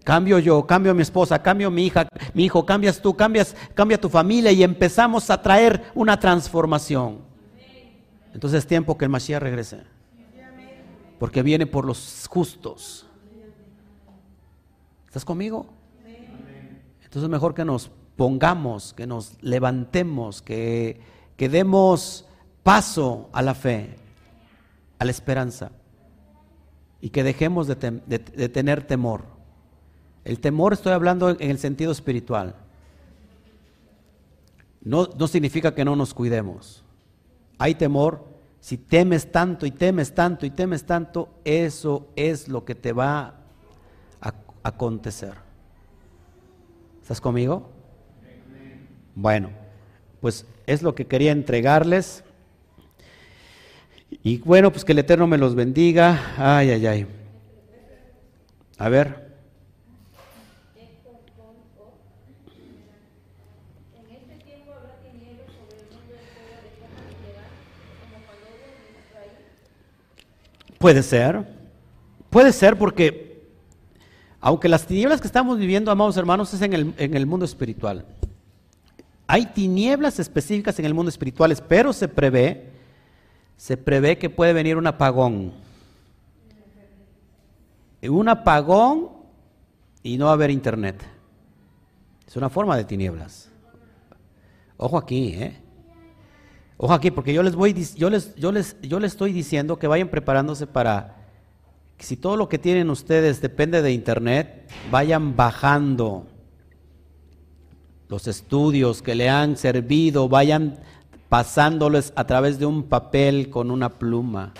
Cambio 0.05 0.39
yo, 0.39 0.65
cambio 0.65 0.95
mi 0.95 1.01
esposa, 1.01 1.43
cambio 1.43 1.69
mi 1.69 1.87
hija, 1.87 2.07
mi 2.33 2.45
hijo, 2.45 2.65
cambias 2.65 3.01
tú, 3.01 3.13
cambias, 3.13 3.57
cambia 3.73 3.99
tu 3.99 4.07
familia 4.07 4.53
y 4.53 4.63
empezamos 4.63 5.29
a 5.29 5.41
traer 5.41 5.91
una 5.95 6.17
transformación. 6.17 7.17
Entonces 8.33 8.59
es 8.59 8.67
tiempo 8.67 8.97
que 8.97 9.03
el 9.03 9.11
Mashiach 9.11 9.41
regrese. 9.41 9.96
Porque 11.19 11.41
viene 11.43 11.65
por 11.65 11.85
los 11.85 12.27
justos. 12.29 13.05
¿Estás 15.07 15.25
conmigo? 15.25 15.67
Entonces 16.97 17.23
es 17.23 17.29
mejor 17.29 17.53
que 17.53 17.65
nos 17.65 17.89
pongamos, 18.15 18.93
que 18.93 19.07
nos 19.07 19.41
levantemos, 19.41 20.41
que, 20.41 20.99
que 21.37 21.49
demos 21.49 22.25
paso 22.63 23.29
a 23.31 23.41
la 23.41 23.55
fe, 23.55 23.95
a 24.99 25.05
la 25.05 25.11
esperanza 25.11 25.71
y 26.99 27.09
que 27.09 27.23
dejemos 27.23 27.67
de, 27.67 27.75
tener 27.75 28.85
temor. 28.85 29.23
El 30.25 30.39
temor 30.39 30.73
estoy 30.73 30.93
hablando 30.93 31.29
en 31.29 31.49
el 31.49 31.59
sentido 31.59 31.91
espiritual. 31.91 32.55
No, 34.81 35.07
no 35.17 35.27
significa 35.27 35.73
que 35.73 35.85
no 35.85 35.95
nos 35.95 36.13
cuidemos. 36.13 36.83
Hay 37.57 37.75
temor. 37.75 38.25
Si 38.67 38.75
temes 38.75 39.31
tanto 39.31 39.65
y 39.65 39.71
temes 39.71 40.13
tanto 40.13 40.45
y 40.45 40.49
temes 40.49 40.83
tanto, 40.83 41.39
eso 41.45 42.09
es 42.17 42.49
lo 42.49 42.65
que 42.65 42.75
te 42.75 42.91
va 42.91 43.35
a 44.19 44.33
acontecer. 44.61 45.35
¿Estás 47.01 47.21
conmigo? 47.21 47.71
Bueno, 49.15 49.51
pues 50.19 50.45
es 50.65 50.81
lo 50.81 50.95
que 50.95 51.07
quería 51.07 51.31
entregarles. 51.31 52.25
Y 54.21 54.39
bueno, 54.39 54.69
pues 54.69 54.83
que 54.83 54.91
el 54.91 54.99
Eterno 54.99 55.27
me 55.27 55.37
los 55.37 55.55
bendiga. 55.55 56.33
Ay, 56.35 56.71
ay, 56.71 56.87
ay. 56.87 57.07
A 58.79 58.89
ver. 58.89 59.26
Puede 70.77 71.03
ser, 71.03 71.47
puede 72.29 72.51
ser 72.53 72.77
porque, 72.77 73.47
aunque 74.39 74.69
las 74.69 74.85
tinieblas 74.85 75.21
que 75.21 75.27
estamos 75.27 75.57
viviendo, 75.57 75.91
amados 75.91 76.17
hermanos, 76.17 76.53
es 76.53 76.61
en 76.61 76.73
el, 76.73 76.93
en 76.97 77.15
el 77.15 77.25
mundo 77.25 77.45
espiritual. 77.45 78.05
Hay 79.25 79.47
tinieblas 79.47 80.19
específicas 80.19 80.77
en 80.79 80.85
el 80.85 80.93
mundo 80.93 81.09
espiritual, 81.09 81.55
pero 81.67 81.91
se 81.93 82.07
prevé 82.07 82.77
se 83.57 83.75
prevé 83.75 84.19
que 84.19 84.29
puede 84.29 84.53
venir 84.53 84.77
un 84.77 84.85
apagón. 84.85 85.51
Un 88.03 88.29
apagón 88.29 89.09
y 90.03 90.17
no 90.17 90.25
va 90.25 90.31
a 90.31 90.33
haber 90.35 90.51
internet. 90.51 91.03
Es 92.25 92.35
una 92.37 92.49
forma 92.49 92.77
de 92.77 92.85
tinieblas. 92.85 93.49
Ojo 94.77 94.97
aquí, 94.97 95.33
¿eh? 95.33 95.57
Ojo 96.77 96.93
aquí, 96.93 97.09
porque 97.09 97.33
yo 97.33 97.41
les 97.41 97.55
voy, 97.55 97.73
yo 97.95 98.09
les, 98.09 98.35
yo 98.35 98.51
les, 98.51 98.79
yo 98.81 98.99
les 98.99 99.11
estoy 99.11 99.33
diciendo 99.33 99.79
que 99.79 99.87
vayan 99.87 100.09
preparándose 100.09 100.67
para 100.67 101.17
si 101.99 102.15
todo 102.15 102.37
lo 102.37 102.47
que 102.47 102.59
tienen 102.59 102.89
ustedes 102.89 103.41
depende 103.41 103.81
de 103.81 103.91
internet, 103.91 104.69
vayan 104.91 105.35
bajando 105.35 106.27
los 108.07 108.27
estudios 108.27 109.01
que 109.01 109.15
le 109.15 109.29
han 109.29 109.57
servido, 109.57 110.29
vayan 110.29 110.79
pasándoles 111.29 112.13
a 112.15 112.25
través 112.25 112.59
de 112.59 112.65
un 112.67 112.83
papel 112.83 113.49
con 113.49 113.71
una 113.71 113.89
pluma. 113.89 114.53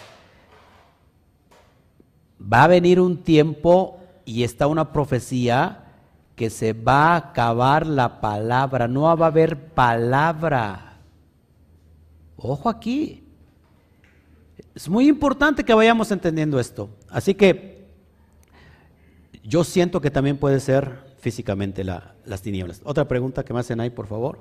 Va 2.42 2.64
a 2.64 2.68
venir 2.68 3.00
un 3.00 3.18
tiempo 3.18 4.00
y 4.26 4.44
está 4.44 4.68
una 4.68 4.92
profecía 4.92 5.86
que 6.36 6.50
se 6.50 6.74
va 6.74 7.14
a 7.14 7.18
acabar 7.18 7.86
la 7.86 8.20
palabra, 8.20 8.88
no 8.88 9.16
va 9.16 9.26
a 9.26 9.30
haber 9.30 9.74
palabra. 9.74 10.87
Ojo 12.38 12.70
aquí. 12.70 13.24
Es 14.76 14.88
muy 14.88 15.08
importante 15.08 15.64
que 15.64 15.74
vayamos 15.74 16.12
entendiendo 16.12 16.60
esto. 16.60 16.90
Así 17.10 17.34
que 17.34 17.86
yo 19.44 19.64
siento 19.64 20.02
que 20.02 20.12
también 20.12 20.38
puede 20.38 20.60
ser 20.60 21.08
físicamente 21.20 21.84
las 21.84 22.42
tinieblas. 22.42 22.82
Otra 22.84 23.08
pregunta 23.08 23.44
que 23.44 23.54
me 23.54 23.60
hacen 23.60 23.80
ahí, 23.80 23.90
por 23.90 24.08
favor. 24.08 24.40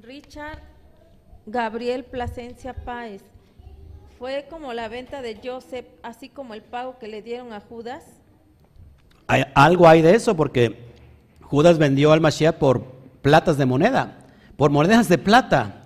Richard 0.00 0.62
Gabriel 1.46 2.04
Plasencia 2.04 2.72
Páez. 2.72 3.22
¿Fue 4.18 4.46
como 4.50 4.72
la 4.72 4.88
venta 4.88 5.22
de 5.22 5.38
Joseph, 5.42 5.86
así 6.02 6.28
como 6.28 6.54
el 6.54 6.62
pago 6.62 6.98
que 6.98 7.08
le 7.08 7.22
dieron 7.22 7.52
a 7.52 7.60
Judas? 7.60 8.04
Hay, 9.26 9.44
algo 9.54 9.88
hay 9.88 10.02
de 10.02 10.14
eso, 10.14 10.36
porque 10.36 10.76
Judas 11.42 11.78
vendió 11.78 12.12
al 12.12 12.20
Mashiach 12.20 12.56
por 12.56 12.97
platas 13.28 13.58
de 13.58 13.66
moneda, 13.66 14.16
por 14.56 14.70
monedas 14.70 15.06
de 15.06 15.18
plata. 15.18 15.82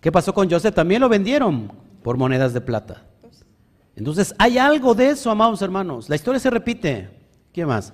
¿Qué 0.00 0.10
pasó 0.10 0.32
con 0.32 0.50
Joseph? 0.50 0.74
También 0.74 1.02
lo 1.02 1.08
vendieron 1.10 1.70
por 2.02 2.16
monedas 2.16 2.54
de 2.54 2.62
plata. 2.62 3.02
Entonces, 3.94 4.34
hay 4.38 4.56
algo 4.56 4.94
de 4.94 5.10
eso, 5.10 5.30
amados 5.30 5.60
hermanos. 5.60 6.08
La 6.08 6.16
historia 6.16 6.40
se 6.40 6.48
repite. 6.48 7.10
¿Qué 7.52 7.66
más? 7.66 7.92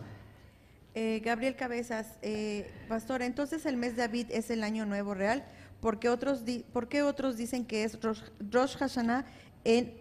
Eh, 0.94 1.20
Gabriel 1.24 1.57
Cabezas, 1.57 2.07
eh, 2.22 2.70
pastor, 2.88 3.20
entonces 3.20 3.66
el 3.66 3.76
mes 3.76 3.96
de 3.96 4.03
David 4.03 4.26
es 4.30 4.49
el 4.51 4.62
año 4.62 4.86
nuevo 4.86 5.12
real, 5.14 5.44
porque 5.80 6.09
otros, 6.09 6.44
¿por 6.72 6.88
qué 6.88 7.03
otros 7.03 7.36
dicen 7.36 7.64
que 7.64 7.82
es 7.82 7.99
Rosh, 8.01 8.76
Hashanah 8.76 9.26
en, 9.64 9.92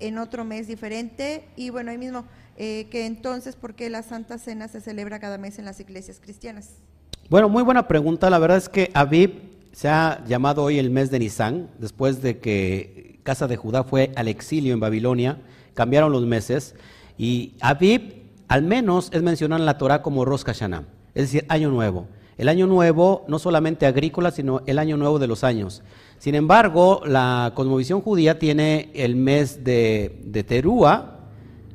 en 0.00 0.16
otro 0.16 0.46
mes 0.46 0.68
diferente? 0.68 1.46
Y 1.54 1.68
bueno, 1.68 1.90
ahí 1.90 1.98
mismo, 1.98 2.24
eh, 2.56 2.88
que 2.90 3.04
entonces, 3.04 3.56
¿por 3.56 3.74
qué 3.74 3.90
la 3.90 4.02
Santa 4.02 4.38
Cena 4.38 4.68
se 4.68 4.80
celebra 4.80 5.20
cada 5.20 5.36
mes 5.36 5.58
en 5.58 5.66
las 5.66 5.80
iglesias 5.80 6.18
cristianas? 6.18 6.80
Bueno, 7.28 7.48
muy 7.48 7.64
buena 7.64 7.88
pregunta. 7.88 8.30
La 8.30 8.38
verdad 8.38 8.56
es 8.56 8.68
que 8.68 8.92
Aviv 8.94 9.42
se 9.72 9.88
ha 9.88 10.24
llamado 10.26 10.62
hoy 10.62 10.78
el 10.78 10.90
mes 10.90 11.10
de 11.10 11.18
Nisan, 11.18 11.68
después 11.76 12.22
de 12.22 12.38
que 12.38 13.18
Casa 13.24 13.48
de 13.48 13.56
Judá 13.56 13.82
fue 13.82 14.12
al 14.14 14.28
exilio 14.28 14.72
en 14.72 14.78
Babilonia, 14.78 15.38
cambiaron 15.74 16.12
los 16.12 16.24
meses, 16.24 16.76
y 17.18 17.54
Aviv 17.60 18.22
al 18.46 18.62
menos 18.62 19.10
es 19.12 19.22
mencionado 19.22 19.60
en 19.60 19.66
la 19.66 19.76
Torah 19.76 20.02
como 20.02 20.24
Rosh 20.24 20.44
Hashanah, 20.44 20.84
es 21.16 21.24
decir, 21.24 21.44
año 21.48 21.68
nuevo. 21.68 22.06
El 22.38 22.48
año 22.48 22.68
nuevo, 22.68 23.24
no 23.26 23.40
solamente 23.40 23.86
agrícola, 23.86 24.30
sino 24.30 24.62
el 24.66 24.78
año 24.78 24.96
nuevo 24.96 25.18
de 25.18 25.26
los 25.26 25.42
años. 25.42 25.82
Sin 26.18 26.36
embargo, 26.36 27.02
la 27.04 27.50
cosmovisión 27.56 28.02
judía 28.02 28.38
tiene 28.38 28.90
el 28.94 29.16
mes 29.16 29.64
de, 29.64 30.20
de 30.24 30.44
Terúa 30.44 31.18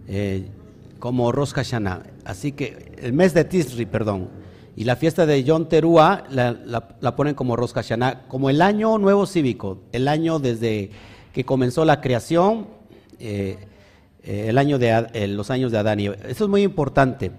eh, 0.07 0.47
como 0.99 1.33
Rosh 1.33 1.51
Hashanah, 1.51 2.03
así 2.23 2.53
que 2.53 2.93
el 3.01 3.11
mes 3.11 3.33
de 3.33 3.43
Tisri, 3.43 3.85
perdón, 3.85 4.29
y 4.81 4.83
la 4.83 4.95
fiesta 4.95 5.27
de 5.27 5.43
Yom 5.43 5.67
Terúa 5.67 6.23
la, 6.31 7.15
ponen 7.15 7.35
como 7.35 7.55
Rosh 7.55 7.73
Hashanah, 7.73 8.23
como 8.27 8.49
el 8.49 8.63
año 8.63 8.97
nuevo 8.97 9.27
cívico, 9.27 9.77
el 9.91 10.07
año 10.07 10.39
desde 10.39 10.89
que 11.33 11.45
comenzó 11.45 11.85
la 11.85 12.01
creación. 12.01 12.65
Eh, 13.19 13.59
eh, 14.23 14.45
el 14.47 14.57
año 14.57 14.79
de, 14.79 15.27
los 15.27 15.51
años 15.51 15.71
de 15.71 15.77
Adán 15.77 15.99
y 15.99 16.07
Eso 16.07 16.45
es 16.45 16.49
muy 16.49 16.63
importante. 16.63 17.31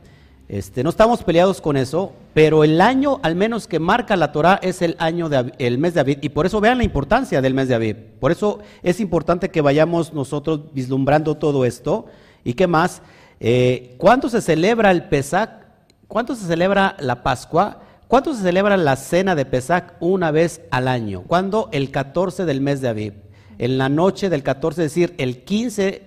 Este, 0.49 0.84
no 0.84 0.90
estamos 0.90 1.24
peleados 1.24 1.61
con 1.61 1.76
eso, 1.76 2.12
pero 2.32 2.62
el 2.62 2.80
año 2.80 3.18
al 3.24 3.34
menos 3.34 3.66
que 3.66 3.80
marca 3.80 4.14
la 4.14 4.30
Torah 4.30 4.61
es 4.62 4.80
el 4.80 4.95
año 5.01 5.28
de 5.28 5.53
el 5.59 5.78
mes 5.78 5.95
de 5.95 6.01
Aviv 6.01 6.18
y 6.22 6.28
por 6.28 6.47
eso 6.47 6.61
vean 6.61 6.78
la 6.78 6.84
importancia 6.84 7.43
del 7.43 7.55
mes 7.55 7.66
de 7.66 7.74
Aviv. 7.74 7.97
Por 8.20 8.30
eso 8.30 8.61
es 8.84 9.01
importante 9.01 9.51
que 9.51 9.62
vayamos 9.62 10.12
nosotros 10.12 10.72
vislumbrando 10.72 11.34
todo 11.34 11.64
esto 11.64 12.07
y 12.45 12.55
qué 12.55 12.68
más. 12.68 13.03
Eh, 13.40 13.97
¿Cuándo 13.99 14.28
se 14.28 14.40
celebra 14.40 14.93
el 14.93 15.09
Pesach? 15.09 15.62
¿Cuánto 16.13 16.35
se 16.35 16.47
celebra 16.47 16.95
la 16.99 17.23
Pascua? 17.23 17.79
¿Cuánto 18.07 18.35
se 18.35 18.43
celebra 18.43 18.77
la 18.77 18.97
cena 18.97 19.35
de 19.35 19.47
Pesach 19.47 19.95
una 19.99 20.31
vez 20.31 20.61
al 20.71 20.87
año? 20.87 21.23
¿Cuándo? 21.23 21.71
El 21.73 21.91
14 21.91 22.45
del 22.45 22.61
mes 22.61 22.83
de 22.83 22.89
Aviv. 22.89 23.15
En 23.57 23.79
la 23.79 23.89
noche 23.89 24.29
del 24.29 24.43
14, 24.43 24.85
es 24.85 24.91
decir, 24.91 25.15
el 25.17 25.43
15 25.45 26.03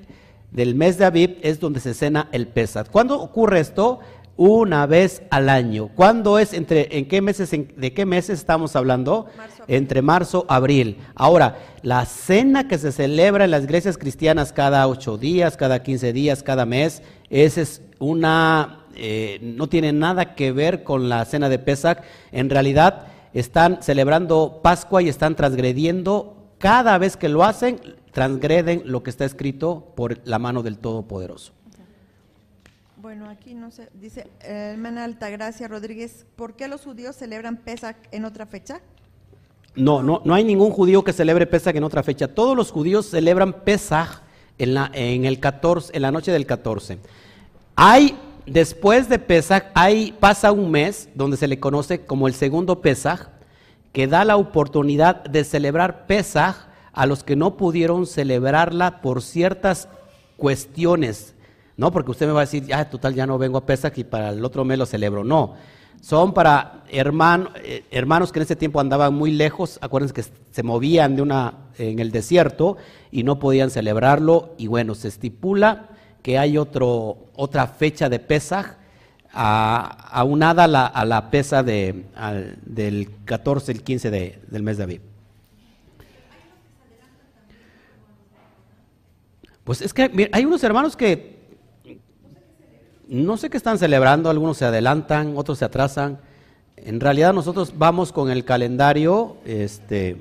del 0.51 0.76
mes 0.76 0.99
de 0.99 1.06
Aviv 1.06 1.39
es 1.41 1.60
donde 1.60 1.80
se 1.80 1.95
cena 1.95 2.30
el 2.34 2.47
Pesach. 2.47 2.88
¿Cuándo 2.91 3.20
ocurre 3.20 3.60
esto? 3.60 3.99
una 4.38 4.86
vez 4.86 5.24
al 5.32 5.47
año. 5.47 5.88
¿Cuándo 5.95 6.38
es? 6.39 6.51
Entre, 6.51 6.89
¿En 6.97 7.08
qué 7.08 7.22
meses? 7.22 7.53
en- 7.53 7.74
¿De 7.78 7.93
qué 7.93 8.06
meses 8.06 8.38
estamos 8.39 8.76
hablando? 8.76 9.28
Marzo. 9.38 9.64
Entre 9.70 10.01
marzo, 10.01 10.45
abril. 10.49 10.97
Ahora, 11.16 11.58
la 11.84 12.06
cena 12.06 12.68
que 12.68 12.78
se 12.78 12.91
celebra 12.91 13.45
en 13.45 13.51
las 13.51 13.64
iglesias 13.64 13.97
cristianas 13.97 14.51
cada 14.51 14.86
ocho 14.89 15.18
días, 15.18 15.56
cada 15.56 15.82
quince 15.84 16.12
días, 16.12 16.43
cada 16.43 16.66
mes, 16.66 17.01
esa 17.30 17.62
es 17.62 17.82
una, 17.97 18.84
eh, 18.95 19.39
no 19.41 19.67
tiene 19.67 19.93
nada 19.93 20.35
que 20.35 20.51
ver 20.51 20.83
con 20.83 21.09
la 21.09 21.23
cena 21.25 21.49
de 21.49 21.59
Pesach. 21.59 21.99
En 22.31 22.49
realidad, 22.49 23.07
están 23.33 23.81
celebrando 23.81 24.61
Pascua 24.63 25.01
y 25.01 25.09
están 25.09 25.35
transgrediendo, 25.35 26.37
cada 26.57 26.97
vez 26.97 27.17
que 27.17 27.29
lo 27.29 27.43
hacen, 27.43 27.79
transgreden 28.11 28.83
lo 28.85 29.03
que 29.03 29.09
está 29.09 29.25
escrito 29.25 29.93
por 29.95 30.25
la 30.25 30.39
mano 30.39 30.63
del 30.63 30.77
Todopoderoso. 30.77 31.53
Bueno, 32.97 33.29
aquí 33.29 33.53
no 33.53 33.69
sé, 33.69 33.89
dice 33.93 34.21
eh, 34.41 34.71
hermana 34.73 35.03
Altagracia 35.03 35.67
Rodríguez, 35.67 36.25
¿por 36.35 36.55
qué 36.55 36.67
los 36.67 36.81
judíos 36.81 37.15
celebran 37.15 37.57
Pesach 37.57 37.97
en 38.11 38.25
otra 38.25 38.45
fecha? 38.45 38.81
No, 39.75 40.01
no, 40.01 40.21
no 40.25 40.33
hay 40.33 40.43
ningún 40.43 40.71
judío 40.71 41.03
que 41.03 41.13
celebre 41.13 41.45
Pesach 41.45 41.75
en 41.75 41.83
otra 41.83 42.01
fecha. 42.01 42.27
Todos 42.29 42.55
los 42.55 42.71
judíos 42.71 43.05
celebran 43.07 43.53
Pesach 43.63 44.21
en 44.57 44.73
la, 44.73 44.89
en 44.93 45.25
el 45.25 45.39
14, 45.39 45.95
en 45.95 46.01
la 46.01 46.11
noche 46.11 46.31
del 46.31 46.45
14. 46.45 46.97
Hay, 47.75 48.15
después 48.45 49.09
de 49.09 49.19
Pesach, 49.19 49.65
hay, 49.73 50.13
pasa 50.19 50.51
un 50.51 50.71
mes 50.71 51.09
donde 51.15 51.37
se 51.37 51.47
le 51.47 51.59
conoce 51.59 52.05
como 52.05 52.27
el 52.27 52.33
segundo 52.33 52.81
Pesach, 52.81 53.29
que 53.91 54.07
da 54.07 54.25
la 54.25 54.37
oportunidad 54.37 55.23
de 55.23 55.43
celebrar 55.43 56.05
Pesach 56.05 56.55
a 56.91 57.05
los 57.05 57.23
que 57.23 57.35
no 57.35 57.57
pudieron 57.57 58.05
celebrarla 58.07 59.01
por 59.01 59.21
ciertas 59.21 59.89
cuestiones. 60.37 61.33
No, 61.77 61.91
porque 61.91 62.11
usted 62.11 62.27
me 62.27 62.33
va 62.33 62.41
a 62.41 62.45
decir, 62.45 62.73
ah, 62.73 62.89
total, 62.89 63.15
ya 63.15 63.27
no 63.27 63.37
vengo 63.37 63.57
a 63.57 63.65
Pesach 63.65 63.97
y 63.97 64.03
para 64.03 64.29
el 64.29 64.43
otro 64.45 64.63
mes 64.63 64.77
lo 64.77 64.85
celebro. 64.85 65.23
No, 65.23 65.55
son 66.01 66.33
para 66.33 66.83
eh, 66.89 67.83
hermanos 67.91 68.31
que 68.31 68.39
en 68.39 68.43
ese 68.43 68.55
tiempo 68.55 68.79
andaban 68.79 69.13
muy 69.13 69.31
lejos, 69.31 69.79
acuérdense 69.81 70.13
que 70.13 70.23
se 70.51 70.63
movían 70.63 71.15
de 71.15 71.21
una, 71.21 71.53
en 71.77 71.99
el 71.99 72.11
desierto 72.11 72.77
y 73.11 73.23
no 73.23 73.39
podían 73.39 73.71
celebrarlo. 73.71 74.53
Y 74.57 74.67
bueno, 74.67 74.95
se 74.95 75.07
estipula 75.07 75.89
que 76.26 76.39
hay 76.39 76.57
otro, 76.57 77.28
otra 77.36 77.67
fecha 77.67 78.09
de 78.09 78.17
Pesach 78.17 78.78
a- 79.32 80.09
aunada 80.11 80.63
a 80.63 80.67
la, 80.67 80.86
a 80.88 81.30
pesa 81.30 81.61
de, 81.61 82.05
al- 82.15 82.57
del 82.65 83.11
14, 83.26 83.71
el 83.71 83.84
15 83.84 84.09
de- 84.09 84.39
del 84.47 84.63
mes 84.63 84.78
de 84.78 84.84
Aviv. 84.86 85.01
Pues 89.63 89.82
es 89.82 89.93
que 89.93 90.09
mira, 90.09 90.32
hay 90.34 90.45
unos 90.45 90.63
hermanos 90.63 90.97
que 90.97 91.36
no 93.07 93.38
sé 93.38 93.51
qué 93.51 93.57
están 93.57 93.78
celebrando, 93.78 94.32
algunos 94.32 94.57
se 94.57 94.65
adelantan, 94.65 95.34
otros 95.38 95.59
se 95.59 95.65
atrasan. 95.65 96.17
En 96.76 96.99
realidad 96.99 97.34
nosotros 97.36 97.71
vamos 97.78 98.11
con 98.11 98.32
el 98.32 98.43
calendario, 98.45 99.38
este, 99.45 100.17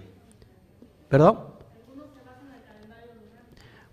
¿perdón? 1.08 1.53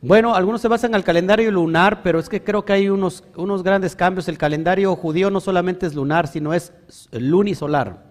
Bueno, 0.03 0.33
algunos 0.33 0.61
se 0.61 0.67
basan 0.67 0.95
al 0.95 1.03
calendario 1.03 1.51
lunar, 1.51 2.01
pero 2.01 2.19
es 2.19 2.27
que 2.27 2.43
creo 2.43 2.65
que 2.65 2.73
hay 2.73 2.89
unos, 2.89 3.23
unos 3.35 3.61
grandes 3.61 3.95
cambios. 3.95 4.27
El 4.27 4.39
calendario 4.39 4.95
judío 4.95 5.29
no 5.29 5.39
solamente 5.39 5.85
es 5.85 5.93
lunar, 5.93 6.27
sino 6.27 6.55
es 6.55 6.73
lunisolar. 7.11 8.03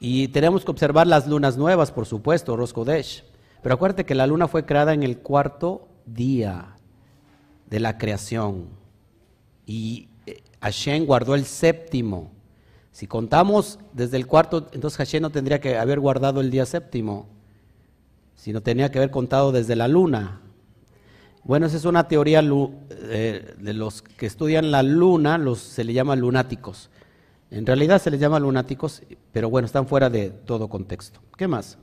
Y 0.00 0.28
tenemos 0.28 0.64
que 0.64 0.70
observar 0.70 1.06
las 1.06 1.26
lunas 1.26 1.58
nuevas, 1.58 1.92
por 1.92 2.06
supuesto, 2.06 2.56
Rosh 2.56 2.72
Kodesh. 2.72 3.22
Pero 3.62 3.74
acuérdate 3.74 4.06
que 4.06 4.14
la 4.14 4.26
luna 4.26 4.48
fue 4.48 4.64
creada 4.64 4.94
en 4.94 5.02
el 5.02 5.18
cuarto 5.18 5.88
día 6.06 6.76
de 7.68 7.80
la 7.80 7.98
creación. 7.98 8.70
Y 9.66 10.08
eh, 10.24 10.42
Hashem 10.62 11.04
guardó 11.04 11.34
el 11.34 11.44
séptimo. 11.44 12.30
Si 12.92 13.06
contamos 13.06 13.78
desde 13.92 14.16
el 14.16 14.26
cuarto, 14.26 14.68
entonces 14.72 14.96
Hashem 14.96 15.20
no 15.20 15.30
tendría 15.30 15.60
que 15.60 15.76
haber 15.76 16.00
guardado 16.00 16.40
el 16.40 16.50
día 16.50 16.64
séptimo, 16.64 17.28
sino 18.40 18.62
tenía 18.62 18.90
que 18.90 18.96
haber 18.96 19.10
contado 19.10 19.52
desde 19.52 19.76
la 19.76 19.86
luna. 19.86 20.40
Bueno, 21.44 21.66
esa 21.66 21.76
es 21.76 21.84
una 21.84 22.08
teoría 22.08 22.42
eh, 22.42 23.54
de 23.58 23.74
los 23.74 24.00
que 24.00 24.24
estudian 24.24 24.70
la 24.70 24.82
luna, 24.82 25.36
los, 25.36 25.58
se 25.58 25.84
le 25.84 25.92
llama 25.92 26.16
lunáticos. 26.16 26.88
En 27.50 27.66
realidad 27.66 28.00
se 28.00 28.10
les 28.10 28.18
llama 28.18 28.40
lunáticos, 28.40 29.02
pero 29.30 29.50
bueno, 29.50 29.66
están 29.66 29.86
fuera 29.86 30.08
de 30.08 30.30
todo 30.30 30.68
contexto. 30.68 31.20
¿Qué 31.36 31.46
más? 31.48 31.76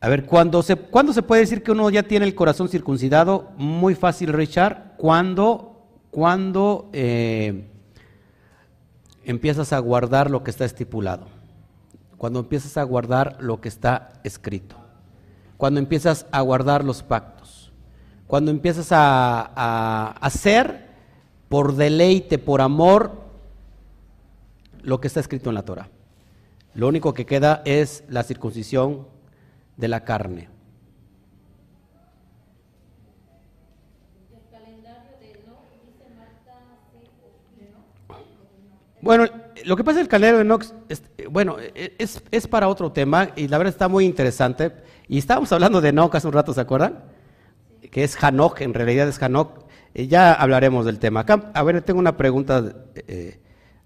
A 0.00 0.08
ver, 0.08 0.26
¿cuándo 0.26 0.60
se, 0.64 0.74
¿cuándo 0.74 1.12
se 1.12 1.22
puede 1.22 1.42
decir 1.42 1.62
que 1.62 1.70
uno 1.70 1.88
ya 1.88 2.02
tiene 2.02 2.26
el 2.26 2.34
corazón 2.34 2.68
circuncidado? 2.68 3.52
Muy 3.58 3.94
fácil, 3.94 4.32
Richard. 4.32 4.96
Cuando, 4.96 5.86
cuando 6.10 6.90
eh, 6.92 7.64
empiezas 9.24 9.72
a 9.72 9.78
guardar 9.78 10.32
lo 10.32 10.42
que 10.42 10.50
está 10.50 10.64
estipulado. 10.64 11.39
Cuando 12.20 12.40
empiezas 12.40 12.76
a 12.76 12.82
guardar 12.82 13.38
lo 13.40 13.62
que 13.62 13.70
está 13.70 14.10
escrito. 14.24 14.76
Cuando 15.56 15.80
empiezas 15.80 16.26
a 16.30 16.42
guardar 16.42 16.84
los 16.84 17.02
pactos. 17.02 17.72
Cuando 18.26 18.50
empiezas 18.50 18.92
a, 18.92 19.50
a 19.56 20.10
hacer 20.20 20.90
por 21.48 21.76
deleite, 21.76 22.36
por 22.36 22.60
amor, 22.60 23.22
lo 24.82 25.00
que 25.00 25.06
está 25.06 25.20
escrito 25.20 25.48
en 25.48 25.54
la 25.54 25.64
Torah. 25.64 25.88
Lo 26.74 26.88
único 26.88 27.14
que 27.14 27.24
queda 27.24 27.62
es 27.64 28.04
la 28.10 28.22
circuncisión 28.22 29.08
de 29.78 29.88
la 29.88 30.04
carne. 30.04 30.50
Bueno, 39.00 39.24
lo 39.64 39.76
que 39.76 39.84
pasa 39.84 39.98
en 39.98 40.02
el 40.02 40.08
calendario 40.08 40.38
de 40.38 40.44
Nox, 40.44 40.74
es, 40.88 41.02
bueno, 41.30 41.56
es, 41.74 42.22
es 42.30 42.46
para 42.46 42.68
otro 42.68 42.92
tema 42.92 43.30
y 43.36 43.48
la 43.48 43.58
verdad 43.58 43.72
está 43.72 43.88
muy 43.88 44.04
interesante. 44.04 44.72
Y 45.08 45.18
estábamos 45.18 45.50
hablando 45.52 45.80
de 45.80 45.88
Enoch 45.90 46.14
hace 46.14 46.26
un 46.26 46.32
rato, 46.32 46.52
¿se 46.52 46.60
acuerdan? 46.60 47.00
Que 47.90 48.04
es 48.04 48.16
Hanok, 48.22 48.60
en 48.60 48.74
realidad 48.74 49.08
es 49.08 49.20
Hanok. 49.22 49.64
Eh, 49.94 50.06
ya 50.06 50.32
hablaremos 50.32 50.86
del 50.86 50.98
tema. 50.98 51.20
Acá, 51.20 51.50
a 51.54 51.62
ver, 51.62 51.82
tengo 51.82 51.98
una 51.98 52.16
pregunta, 52.16 52.62
eh, 52.94 53.40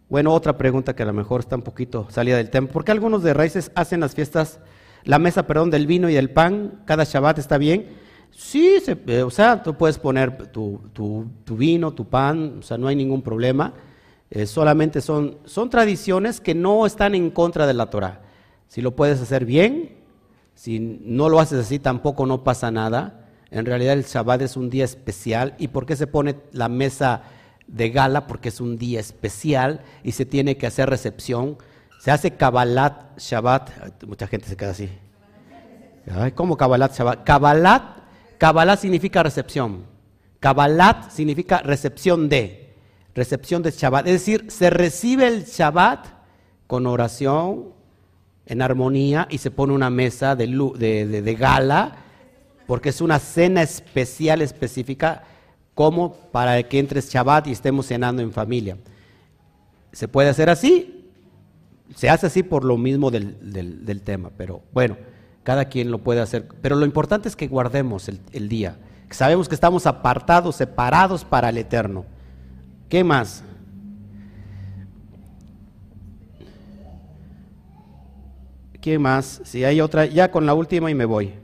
bueno, 0.09 0.33
otra 0.35 0.57
pregunta 0.59 0.95
que 0.95 1.03
a 1.03 1.07
lo 1.07 1.13
mejor 1.15 1.41
está 1.41 1.57
un 1.57 1.63
poquito 1.63 2.07
salida 2.11 2.37
del 2.37 2.51
tema. 2.51 2.69
¿Por 2.69 2.85
qué 2.85 2.93
algunos 2.93 3.23
de 3.23 3.33
raíces 3.33 3.71
hacen 3.75 4.01
las 4.01 4.15
fiestas, 4.15 4.61
la 5.05 5.19
mesa, 5.19 5.47
perdón, 5.47 5.71
del 5.71 5.87
vino 5.87 6.11
y 6.11 6.15
del 6.15 6.31
pan 6.31 6.83
cada 6.85 7.05
Shabbat? 7.05 7.39
¿Está 7.39 7.57
bien? 7.57 7.89
Sí, 8.31 8.81
se- 8.85 8.99
eh, 9.07 9.23
o 9.23 9.31
sea, 9.31 9.63
tú 9.63 9.75
puedes 9.77 9.99
poner 9.99 10.49
tu, 10.53 10.83
tu- 10.93 11.27
tu 11.45 11.57
vino, 11.57 11.93
tu 11.93 12.07
pan, 12.09 12.57
o 12.59 12.63
sea, 12.63 12.77
no 12.77 12.89
hay 12.89 12.97
ningún 12.97 13.23
problema. 13.23 13.73
Eh, 14.35 14.47
solamente 14.47 15.01
son, 15.01 15.39
son 15.45 15.71
tradiciones 15.71 16.41
que 16.41 16.57
no 16.57 16.87
están 16.87 17.15
en 17.15 17.31
contra 17.31 17.69
de 17.69 17.75
la 17.75 17.89
Torah. 17.89 18.21
Si 18.67 18.83
lo 18.83 18.97
puedes 18.97 19.21
hacer 19.21 19.45
bien, 19.45 19.97
si 20.57 20.81
no 20.81 21.29
lo 21.29 21.39
haces 21.39 21.61
así 21.61 21.79
tampoco 21.79 22.27
no 22.27 22.43
pasa 22.43 22.73
nada. 22.73 23.29
En 23.53 23.65
realidad 23.65 23.93
el 23.93 24.03
Shabbat 24.03 24.43
es 24.43 24.57
un 24.57 24.71
día 24.71 24.85
especial. 24.85 25.55
¿Y 25.59 25.69
por 25.69 25.87
qué 25.87 25.95
se 25.95 26.09
pone 26.09 26.35
la 26.51 26.69
mesa 26.69 27.23
de 27.69 27.91
gala? 27.91 28.27
Porque 28.27 28.49
es 28.49 28.61
un 28.61 28.77
día 28.77 28.99
especial 28.99 29.83
y 30.03 30.11
se 30.11 30.27
tiene 30.27 30.57
que 30.57 30.67
hacer 30.67 30.91
recepción. 30.91 31.57
Se 32.01 32.11
hace 32.11 32.33
Kabbalat 32.33 33.17
Shabbat. 33.17 34.03
Mucha 34.05 34.27
gente 34.27 34.49
se 34.49 34.57
queda 34.57 34.71
así. 34.71 34.91
¿Cómo 36.35 36.57
Kabbalat 36.57 36.93
Shabbat? 36.93 37.23
Kabbalat, 37.23 37.83
Kabbalat 38.39 38.81
significa 38.81 39.23
recepción. 39.23 39.85
Kabbalat 40.41 41.11
significa 41.11 41.59
recepción 41.59 42.29
de. 42.29 42.64
Recepción 43.15 43.63
de 43.63 43.71
Shabbat. 43.71 44.07
Es 44.07 44.13
decir, 44.13 44.47
se 44.51 44.71
recibe 44.71 45.29
el 45.29 45.45
Shabbat 45.45 46.07
con 46.67 46.87
oración, 46.87 47.67
en 48.47 48.61
armonía, 48.61 49.27
y 49.31 49.39
se 49.39 49.51
pone 49.51 49.73
una 49.73 49.89
mesa 49.91 50.35
de, 50.37 50.47
de- 50.47 51.35
gala, 51.35 51.97
porque 52.67 52.89
es 52.89 53.01
una 53.01 53.19
cena 53.19 53.63
especial, 53.63 54.43
específica, 54.43 55.25
como 55.75 56.15
para 56.33 56.63
que 56.65 56.79
entres 56.79 57.11
Shabbat 57.11 57.47
y 57.47 57.53
estemos 57.53 57.87
cenando 57.87 58.23
en 58.23 58.33
familia. 58.33 58.77
¿Se 59.93 60.09
puede 60.09 60.29
hacer 60.29 60.51
así? 60.51 61.11
Se 61.95 62.09
hace 62.11 62.27
así 62.27 62.43
por 62.43 62.65
lo 62.65 62.77
mismo 62.77 63.11
del, 63.11 64.03
tema, 64.05 64.31
pero 64.37 64.63
bueno, 64.73 64.97
cada 65.45 65.67
quien 65.67 65.91
lo 65.91 65.99
puede 65.99 66.21
hacer. 66.21 66.49
Pero 66.63 66.75
lo 66.77 66.85
importante 66.85 67.29
es 67.29 67.37
que 67.37 67.47
guardemos 67.47 68.09
el, 68.09 68.21
el 68.33 68.49
día. 68.49 68.77
Sabemos 69.11 69.49
que 69.49 69.55
estamos 69.55 69.87
apartados, 69.87 70.57
separados 70.57 71.25
para 71.25 71.51
el 71.51 71.59
eterno. 71.59 72.05
¿Qué 72.95 73.03
más? 73.03 73.43
¿Qué 78.81 79.01
más? 79.01 79.41
Si 79.43 79.65
hay 79.65 79.81
otra, 79.81 80.07
ya 80.07 80.31
con 80.31 80.47
la 80.47 80.55
última 80.55 80.89
y 80.93 80.95
me 80.95 81.05
voy. 81.05 81.35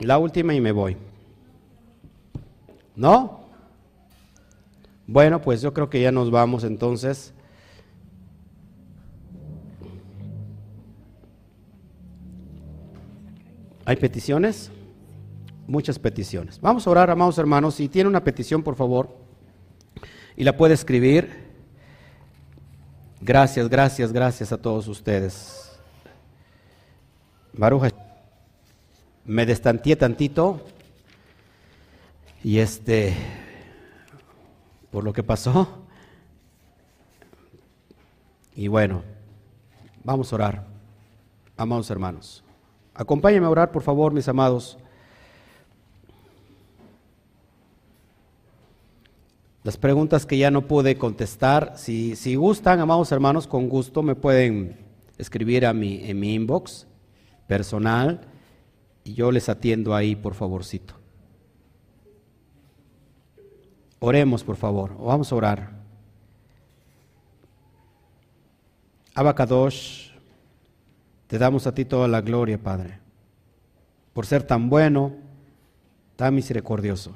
La 0.00 0.18
última 0.18 0.52
y 0.52 0.60
me 0.60 0.70
voy. 0.70 0.98
¿No? 2.94 3.40
Bueno, 5.06 5.40
pues 5.40 5.62
yo 5.62 5.72
creo 5.72 5.88
que 5.88 6.02
ya 6.02 6.12
nos 6.12 6.30
vamos 6.30 6.62
entonces. 6.62 7.32
¿Hay 13.86 13.96
peticiones? 13.96 14.70
Muchas 15.68 15.98
peticiones. 15.98 16.60
Vamos 16.60 16.86
a 16.86 16.90
orar, 16.90 17.10
amados 17.10 17.38
hermanos. 17.38 17.76
Si 17.76 17.88
tiene 17.88 18.08
una 18.08 18.24
petición, 18.24 18.62
por 18.64 18.74
favor, 18.74 19.14
y 20.36 20.42
la 20.42 20.56
puede 20.56 20.74
escribir. 20.74 21.46
Gracias, 23.20 23.68
gracias, 23.68 24.12
gracias 24.12 24.50
a 24.50 24.56
todos 24.56 24.88
ustedes. 24.88 25.78
Baruja, 27.52 27.90
me 29.24 29.44
destanteé 29.44 29.96
tantito 29.96 30.64
y 32.42 32.58
este, 32.58 33.14
por 34.90 35.04
lo 35.04 35.12
que 35.12 35.22
pasó. 35.22 35.84
Y 38.54 38.68
bueno, 38.68 39.02
vamos 40.02 40.32
a 40.32 40.36
orar, 40.36 40.66
amados 41.56 41.90
hermanos. 41.90 42.42
Acompáñenme 42.94 43.46
a 43.46 43.50
orar, 43.50 43.70
por 43.70 43.82
favor, 43.82 44.12
mis 44.12 44.28
amados. 44.28 44.78
Las 49.64 49.76
preguntas 49.76 50.24
que 50.24 50.38
ya 50.38 50.50
no 50.50 50.66
pude 50.66 50.96
contestar, 50.96 51.74
si, 51.76 52.34
gustan, 52.36 52.80
amados 52.80 53.10
hermanos, 53.10 53.46
con 53.46 53.68
gusto 53.68 54.02
me 54.02 54.14
pueden 54.14 54.76
escribir 55.18 55.66
a 55.66 55.72
mi, 55.72 56.08
en 56.08 56.20
mi 56.20 56.34
inbox 56.34 56.86
personal 57.46 58.20
y 59.02 59.14
yo 59.14 59.32
les 59.32 59.48
atiendo 59.48 59.94
ahí, 59.94 60.14
por 60.14 60.34
favorcito. 60.34 60.94
Oremos, 63.98 64.44
por 64.44 64.56
favor, 64.56 64.96
vamos 64.96 65.32
a 65.32 65.34
orar. 65.34 65.70
Abacadosh, 69.14 70.12
te 71.26 71.36
damos 71.36 71.66
a 71.66 71.74
ti 71.74 71.84
toda 71.84 72.06
la 72.06 72.20
gloria, 72.20 72.62
Padre, 72.62 73.00
por 74.12 74.24
ser 74.24 74.44
tan 74.44 74.70
bueno, 74.70 75.16
tan 76.14 76.34
misericordioso. 76.34 77.14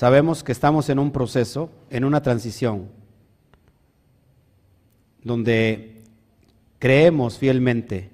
Sabemos 0.00 0.42
que 0.42 0.52
estamos 0.52 0.88
en 0.88 0.98
un 0.98 1.10
proceso, 1.10 1.70
en 1.90 2.06
una 2.06 2.22
transición, 2.22 2.88
donde 5.22 6.04
creemos 6.78 7.36
fielmente 7.36 8.08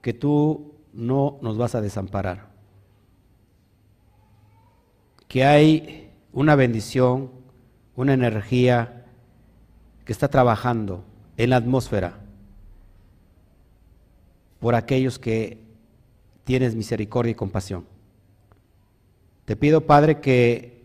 que 0.00 0.14
tú 0.14 0.76
no 0.94 1.36
nos 1.42 1.58
vas 1.58 1.74
a 1.74 1.82
desamparar, 1.82 2.48
que 5.28 5.44
hay 5.44 6.10
una 6.32 6.54
bendición, 6.54 7.30
una 7.94 8.14
energía 8.14 9.04
que 10.06 10.12
está 10.14 10.28
trabajando 10.28 11.04
en 11.36 11.50
la 11.50 11.56
atmósfera 11.56 12.18
por 14.58 14.74
aquellos 14.74 15.18
que 15.18 15.62
tienes 16.44 16.74
misericordia 16.74 17.32
y 17.32 17.34
compasión. 17.34 17.99
Te 19.50 19.56
pido, 19.56 19.80
Padre, 19.84 20.20
que 20.20 20.84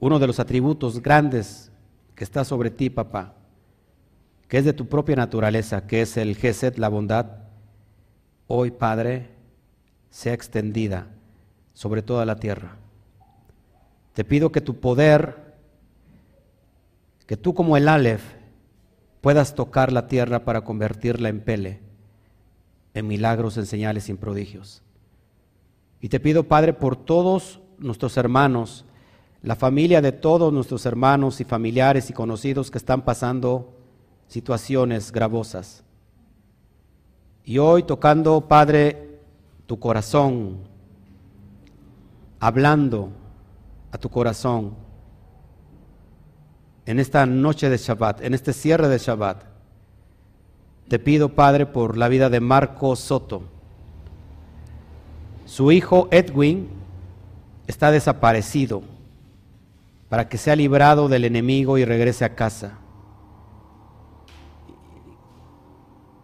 uno 0.00 0.18
de 0.18 0.26
los 0.26 0.40
atributos 0.40 1.00
grandes 1.00 1.70
que 2.16 2.24
está 2.24 2.42
sobre 2.42 2.72
ti, 2.72 2.90
papá, 2.90 3.36
que 4.48 4.58
es 4.58 4.64
de 4.64 4.72
tu 4.72 4.88
propia 4.88 5.14
naturaleza, 5.14 5.86
que 5.86 6.02
es 6.02 6.16
el 6.16 6.34
Geset, 6.34 6.78
la 6.78 6.88
bondad, 6.88 7.44
hoy, 8.48 8.72
Padre, 8.72 9.28
sea 10.10 10.32
extendida 10.32 11.06
sobre 11.74 12.02
toda 12.02 12.26
la 12.26 12.40
tierra. 12.40 12.76
Te 14.14 14.24
pido 14.24 14.50
que 14.50 14.60
tu 14.60 14.80
poder, 14.80 15.54
que 17.28 17.36
tú 17.36 17.54
como 17.54 17.76
el 17.76 17.86
Aleph, 17.86 18.24
puedas 19.20 19.54
tocar 19.54 19.92
la 19.92 20.08
tierra 20.08 20.44
para 20.44 20.62
convertirla 20.62 21.28
en 21.28 21.40
pele, 21.40 21.78
en 22.94 23.06
milagros, 23.06 23.56
en 23.58 23.66
señales 23.66 24.08
en 24.08 24.16
prodigios. 24.16 24.83
Y 26.04 26.10
te 26.10 26.20
pido, 26.20 26.44
Padre, 26.44 26.74
por 26.74 26.96
todos 26.96 27.60
nuestros 27.78 28.18
hermanos, 28.18 28.84
la 29.40 29.56
familia 29.56 30.02
de 30.02 30.12
todos 30.12 30.52
nuestros 30.52 30.84
hermanos 30.84 31.40
y 31.40 31.44
familiares 31.44 32.10
y 32.10 32.12
conocidos 32.12 32.70
que 32.70 32.76
están 32.76 33.06
pasando 33.06 33.72
situaciones 34.28 35.12
gravosas. 35.12 35.82
Y 37.42 37.56
hoy 37.56 37.84
tocando, 37.84 38.42
Padre, 38.42 39.18
tu 39.64 39.78
corazón, 39.78 40.58
hablando 42.38 43.08
a 43.90 43.96
tu 43.96 44.10
corazón 44.10 44.74
en 46.84 47.00
esta 47.00 47.24
noche 47.24 47.70
de 47.70 47.78
Shabbat, 47.78 48.20
en 48.20 48.34
este 48.34 48.52
cierre 48.52 48.88
de 48.88 48.98
Shabbat, 48.98 49.44
te 50.86 50.98
pido, 50.98 51.30
Padre, 51.30 51.64
por 51.64 51.96
la 51.96 52.08
vida 52.08 52.28
de 52.28 52.40
Marco 52.40 52.94
Soto 52.94 53.53
su 55.44 55.72
hijo 55.72 56.08
Edwin 56.10 56.68
está 57.66 57.90
desaparecido 57.90 58.82
para 60.08 60.28
que 60.28 60.38
sea 60.38 60.56
librado 60.56 61.08
del 61.08 61.24
enemigo 61.24 61.78
y 61.78 61.84
regrese 61.84 62.24
a 62.24 62.34
casa. 62.34 62.78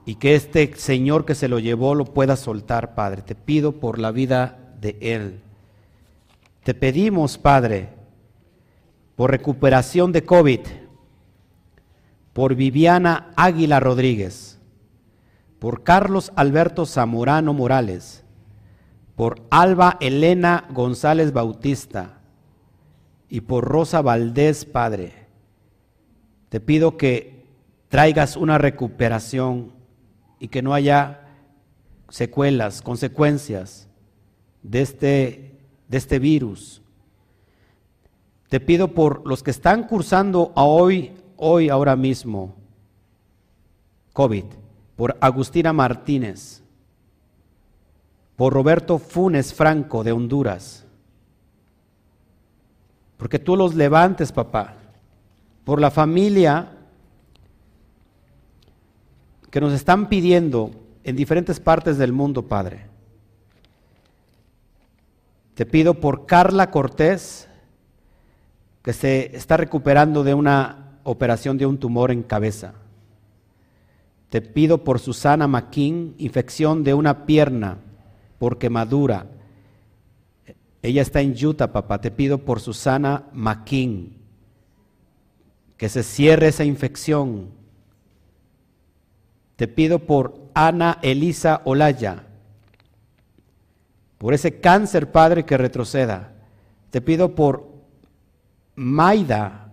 Y 0.05 0.17
que 0.17 0.35
este 0.35 0.75
Señor 0.77 1.25
que 1.25 1.35
se 1.35 1.49
lo 1.49 1.59
llevó 1.59 1.95
lo 1.95 2.05
pueda 2.05 2.37
soltar, 2.37 2.95
Padre. 2.95 3.23
Te 3.23 3.35
pido 3.35 3.73
por 3.73 3.99
la 3.99 4.11
vida 4.11 4.75
de 4.81 4.97
Él. 5.01 5.41
Te 6.65 6.75
pedimos, 6.75 7.39
Padre, 7.39 7.91
por 9.17 9.31
recuperación 9.31 10.13
de 10.13 10.25
COVID, 10.25 10.61
por 12.33 12.55
Viviana 12.55 13.33
Águila 13.37 13.81
Rodríguez, 13.81 14.59
por 15.59 15.83
Carlos 15.83 16.33
Alberto 16.37 16.87
Zamorano 16.87 17.53
Morales, 17.53 18.20
por 19.17 19.43
Alba 19.51 19.97
Elena 20.01 20.67
González 20.71 21.33
Bautista 21.33 22.21
y 23.29 23.43
por 23.43 23.65
Rosa 23.65 24.03
Valdés, 24.03 24.65
Padre. 24.65 25.13
Te 26.49 26.61
pido 26.61 26.97
que 26.97 27.47
traigas 27.89 28.37
una 28.37 28.59
recuperación 28.59 29.73
y 30.39 30.49
que 30.49 30.63
no 30.63 30.75
haya 30.75 31.29
secuelas, 32.09 32.83
consecuencias 32.83 33.89
de 34.63 34.81
este, 34.81 35.59
de 35.89 35.99
este 35.99 36.19
virus. 36.19 36.83
Te 38.49 38.59
pido 38.59 38.95
por 38.95 39.27
los 39.27 39.43
que 39.43 39.53
están 39.53 39.87
cursando 39.87 40.53
a 40.57 40.65
hoy, 40.65 41.13
hoy, 41.37 41.69
ahora 41.69 41.95
mismo, 41.95 42.57
COVID, 44.13 44.45
por 44.97 45.17
Agustina 45.21 45.73
Martínez, 45.73 46.63
por 48.41 48.55
Roberto 48.55 48.97
Funes 48.97 49.53
Franco 49.53 50.03
de 50.03 50.13
Honduras. 50.13 50.87
Porque 53.19 53.39
tú 53.39 53.55
los 53.55 53.75
levantes, 53.75 54.33
papá, 54.33 54.77
por 55.63 55.79
la 55.79 55.91
familia 55.91 56.73
que 59.51 59.61
nos 59.61 59.75
están 59.75 60.09
pidiendo 60.09 60.71
en 61.05 61.17
diferentes 61.17 61.61
partes 61.61 61.99
del 61.99 62.15
mundo, 62.15 62.49
Padre. 62.49 62.87
Te 65.53 65.67
pido 65.67 66.01
por 66.01 66.25
Carla 66.25 66.71
Cortés, 66.71 67.47
que 68.81 68.95
se 68.95 69.37
está 69.37 69.59
recuperando 69.59 70.25
de 70.25 70.33
una 70.33 70.99
operación 71.03 71.59
de 71.59 71.67
un 71.67 71.77
tumor 71.77 72.11
en 72.11 72.23
cabeza. 72.23 72.73
Te 74.31 74.41
pido 74.41 74.83
por 74.83 74.99
Susana 74.99 75.47
Maquín, 75.47 76.15
infección 76.17 76.85
de 76.85 76.95
una 76.95 77.27
pierna 77.27 77.81
por 78.41 78.57
quemadura. 78.57 79.27
Ella 80.81 81.03
está 81.03 81.21
en 81.21 81.37
Utah, 81.45 81.71
papá. 81.71 82.01
Te 82.01 82.11
pido 82.11 82.39
por 82.39 82.59
Susana 82.59 83.27
Maquín 83.35 84.17
que 85.77 85.91
se 85.91 86.03
cierre 86.03 86.49
esa 86.49 86.65
infección. 86.65 87.51
Te 89.57 89.69
pido 89.69 89.99
por 89.99 90.41
Ana 90.55 90.99
Elisa 91.03 91.61
Olaya, 91.65 92.25
por 94.17 94.33
ese 94.33 94.59
cáncer, 94.59 95.13
Padre, 95.13 95.45
que 95.45 95.59
retroceda. 95.59 96.33
Te 96.89 97.03
pido 97.03 97.35
por 97.35 97.69
Maida 98.75 99.71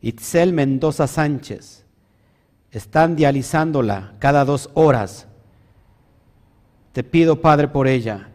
Itzel 0.00 0.52
Mendoza 0.52 1.08
Sánchez. 1.08 1.84
Están 2.70 3.16
dializándola 3.16 4.14
cada 4.20 4.44
dos 4.44 4.70
horas 4.74 5.26
te 6.92 7.02
pido, 7.02 7.40
Padre, 7.40 7.68
por 7.68 7.88
ella. 7.88 8.28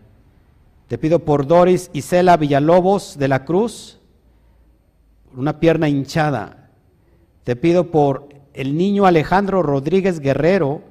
Te 0.88 0.98
pido 0.98 1.20
por 1.20 1.46
Doris 1.46 1.92
Isela 1.94 2.38
Villalobos 2.38 3.18
de 3.20 3.28
la 3.28 3.46
Cruz, 3.46 4.00
una 5.36 5.60
pierna 5.60 5.90
hinchada. 5.90 6.72
Te 7.44 7.56
pido 7.56 7.92
por 7.92 8.30
el 8.54 8.76
niño 8.76 9.06
Alejandro 9.06 9.62
Rodríguez 9.62 10.20
Guerrero, 10.20 10.82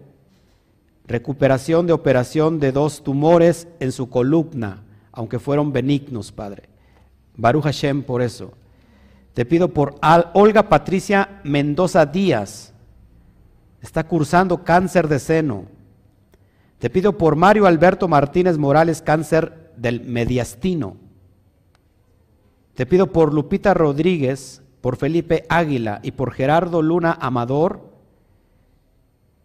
recuperación 1.07 1.87
de 1.87 1.93
operación 1.93 2.61
de 2.61 2.73
dos 2.73 3.03
tumores 3.03 3.67
en 3.81 3.91
su 3.91 4.11
columna, 4.11 4.85
aunque 5.11 5.39
fueron 5.41 5.73
benignos, 5.73 6.31
Padre. 6.31 6.69
Baruch 7.37 7.65
Hashem 7.65 8.05
por 8.05 8.23
eso. 8.23 8.53
Te 9.35 9.45
pido 9.45 9.73
por 9.73 9.97
Olga 10.35 10.69
Patricia 10.69 11.41
Mendoza 11.43 12.07
Díaz, 12.07 12.73
está 13.83 14.07
cursando 14.07 14.63
cáncer 14.63 15.09
de 15.09 15.19
seno 15.19 15.76
Te 16.87 16.91
pido 16.91 17.19
por 17.19 17.35
Mario 17.35 17.67
Alberto 17.67 18.07
Martínez 18.07 18.59
Morales, 18.59 19.03
cáncer 19.03 19.73
del 19.77 20.03
mediastino. 20.03 20.97
Te 22.77 22.87
pido 22.87 23.09
por 23.11 23.35
Lupita 23.35 23.75
Rodríguez, 23.75 24.63
por 24.83 24.95
Felipe 24.95 25.47
Águila 25.49 25.99
y 26.05 26.13
por 26.13 26.31
Gerardo 26.31 26.83
Luna 26.83 27.19
Amador, 27.21 27.91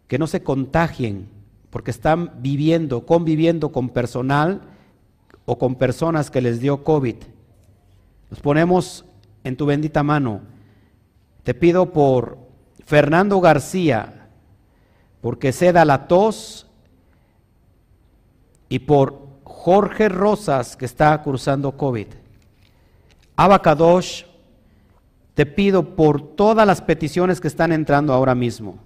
que 0.06 0.20
no 0.20 0.28
se 0.28 0.44
contagien, 0.44 1.30
porque 1.70 1.90
están 1.90 2.34
viviendo, 2.38 3.06
conviviendo 3.06 3.72
con 3.72 3.88
personal 3.88 4.60
o 5.44 5.58
con 5.58 5.74
personas 5.74 6.30
que 6.30 6.42
les 6.42 6.60
dio 6.60 6.84
COVID. 6.84 7.16
Los 8.30 8.38
ponemos 8.38 9.04
en 9.42 9.56
tu 9.56 9.66
bendita 9.66 10.04
mano. 10.04 10.42
Te 11.42 11.54
pido 11.54 11.92
por 11.92 12.38
Fernando 12.86 13.40
García, 13.40 14.28
porque 15.20 15.50
ceda 15.50 15.84
la 15.84 16.06
tos, 16.06 16.68
y 18.72 18.78
por 18.78 19.28
Jorge 19.44 20.08
Rosas, 20.08 20.78
que 20.78 20.86
está 20.86 21.22
cruzando 21.22 21.76
COVID. 21.76 22.06
Abacadosh, 23.36 24.24
te 25.34 25.44
pido 25.44 25.94
por 25.94 26.22
todas 26.36 26.66
las 26.66 26.80
peticiones 26.80 27.38
que 27.38 27.48
están 27.48 27.70
entrando 27.70 28.14
ahora 28.14 28.34
mismo, 28.34 28.78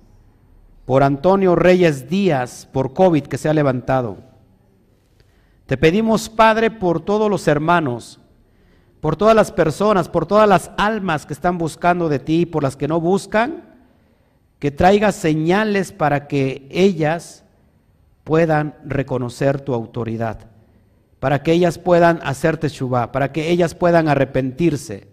por 0.86 1.04
Antonio 1.04 1.54
Reyes 1.54 2.08
Díaz, 2.08 2.68
por 2.72 2.94
COVID 2.94 3.26
que 3.26 3.38
se 3.38 3.48
ha 3.48 3.54
levantado. 3.54 4.16
Te 5.66 5.76
pedimos, 5.76 6.28
Padre, 6.28 6.72
por 6.72 7.00
todos 7.00 7.30
los 7.30 7.46
hermanos, 7.46 8.18
por 9.00 9.14
todas 9.14 9.36
las 9.36 9.52
personas, 9.52 10.08
por 10.08 10.26
todas 10.26 10.48
las 10.48 10.72
almas 10.78 11.26
que 11.26 11.32
están 11.32 11.58
buscando 11.58 12.08
de 12.08 12.18
ti, 12.18 12.44
por 12.44 12.64
las 12.64 12.74
que 12.74 12.88
no 12.88 13.00
buscan, 13.00 13.62
que 14.58 14.72
traigas 14.72 15.14
señales 15.14 15.92
para 15.92 16.26
que 16.26 16.66
ellas 16.72 17.44
puedan 18.26 18.74
reconocer 18.84 19.60
tu 19.60 19.72
autoridad, 19.72 20.50
para 21.20 21.44
que 21.44 21.52
ellas 21.52 21.78
puedan 21.78 22.18
hacerte 22.24 22.68
shubá, 22.68 23.12
para 23.12 23.30
que 23.30 23.52
ellas 23.52 23.76
puedan 23.76 24.08
arrepentirse 24.08 25.06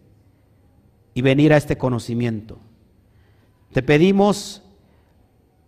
y 1.14 1.22
venir 1.22 1.54
a 1.54 1.58
este 1.58 1.78
conocimiento. 1.78 2.58
Te 3.72 3.84
pedimos 3.84 4.64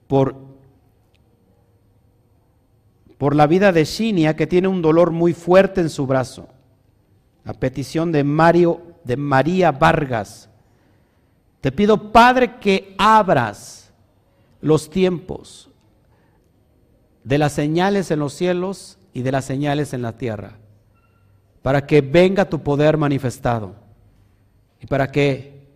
por, 0.07 0.35
por 3.19 3.35
la 3.35 3.45
vida 3.45 3.71
de 3.71 3.85
Shinia, 3.85 4.35
que 4.35 4.47
tiene 4.47 4.67
un 4.67 4.81
dolor 4.81 5.11
muy 5.11 5.33
fuerte 5.33 5.81
en 5.81 5.91
su 5.91 6.07
brazo. 6.07 6.49
A 7.43 7.53
petición 7.53 8.11
de 8.11 8.23
Mario, 8.23 8.81
de 9.03 9.17
María 9.17 9.71
Vargas. 9.71 10.49
Te 11.61 11.71
pido, 11.71 12.11
Padre, 12.11 12.55
que 12.55 12.95
abras 12.97 13.93
los 14.61 14.89
tiempos 14.89 15.69
de 17.25 17.39
las 17.39 17.53
señales 17.53 18.11
en 18.11 18.19
los 18.19 18.33
cielos 18.33 18.99
y 19.11 19.23
de 19.23 19.31
las 19.31 19.45
señales 19.45 19.93
en 19.93 20.03
la 20.03 20.13
tierra, 20.13 20.59
para 21.63 21.85
que 21.87 22.01
venga 22.01 22.47
tu 22.47 22.61
poder 22.61 22.97
manifestado 22.97 23.75
y 24.79 24.85
para 24.85 25.11
que 25.11 25.67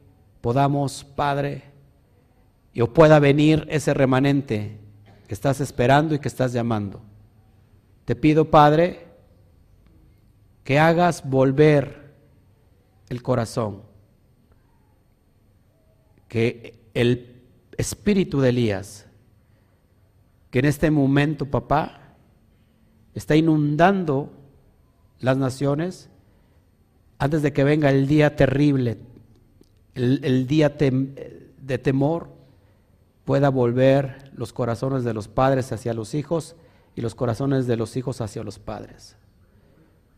podamos, 0.42 1.04
Padre, 1.04 1.64
y 2.72 2.84
pueda 2.84 3.20
venir 3.20 3.66
ese 3.70 3.96
remanente 3.96 4.78
que 5.28 5.34
estás 5.34 5.60
esperando 5.60 6.14
y 6.14 6.20
que 6.20 6.28
estás 6.28 6.54
llamando. 6.54 7.02
Te 8.06 8.16
pido, 8.16 8.46
Padre, 8.46 9.08
que 10.64 10.78
hagas 10.78 11.28
volver 11.28 12.14
el 13.10 13.24
corazón, 13.24 13.82
que 16.28 16.80
el 16.94 17.42
espíritu 17.76 18.40
de 18.40 18.50
Elías, 18.50 19.09
que 20.50 20.60
en 20.60 20.66
este 20.66 20.92
momento, 20.92 21.46
papá, 21.46 22.00
está 23.14 23.36
inundando 23.36 24.32
las 25.20 25.38
naciones, 25.38 26.10
antes 27.18 27.42
de 27.42 27.54
que 27.54 27.64
venga 27.64 27.90
el 27.90 28.08
día 28.08 28.36
terrible, 28.36 28.98
el, 29.94 30.48
día 30.48 30.70
de 30.70 31.78
temor, 31.78 32.30
pueda 33.26 33.50
volver 33.50 34.32
los 34.34 34.54
corazones 34.54 35.04
de 35.04 35.14
los 35.14 35.28
padres 35.28 35.72
hacia 35.72 35.94
los 35.94 36.16
hijos 36.16 36.56
y 36.96 37.02
los 37.02 37.16
corazones 37.16 37.68
de 37.68 37.76
los 37.76 37.98
hijos 37.98 38.22
hacia 38.22 38.44
los 38.44 38.58
padres. 38.58 39.18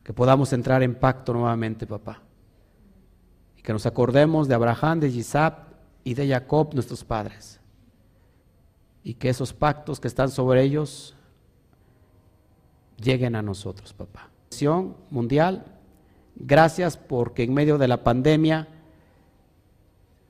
Que 0.03 0.13
podamos 0.13 0.53
entrar 0.53 0.83
en 0.83 0.95
pacto 0.95 1.33
nuevamente, 1.33 1.87
papá. 1.87 2.21
Y 3.57 3.61
que 3.61 3.73
nos 3.73 3.85
acordemos 3.85 4.47
de 4.47 4.55
Abraham, 4.55 4.99
de 4.99 5.09
Isaac 5.09 5.57
y 6.03 6.13
de 6.13 6.27
Jacob, 6.27 6.73
nuestros 6.73 7.03
padres. 7.03 7.60
Y 9.03 9.15
que 9.15 9.29
esos 9.29 9.53
pactos 9.53 9.99
que 9.99 10.07
están 10.07 10.29
sobre 10.29 10.63
ellos 10.63 11.15
lleguen 12.97 13.35
a 13.35 13.41
nosotros, 13.41 13.93
papá. 13.93 14.29
Mundial 15.09 15.65
Gracias 16.35 16.97
porque 16.97 17.43
en 17.43 17.53
medio 17.53 17.77
de 17.77 17.87
la 17.87 18.03
pandemia 18.03 18.67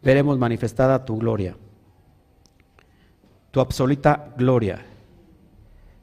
veremos 0.02 0.38
manifestada 0.38 1.06
tu 1.06 1.18
gloria, 1.18 1.56
tu 3.52 3.60
absoluta 3.60 4.34
gloria. 4.38 4.86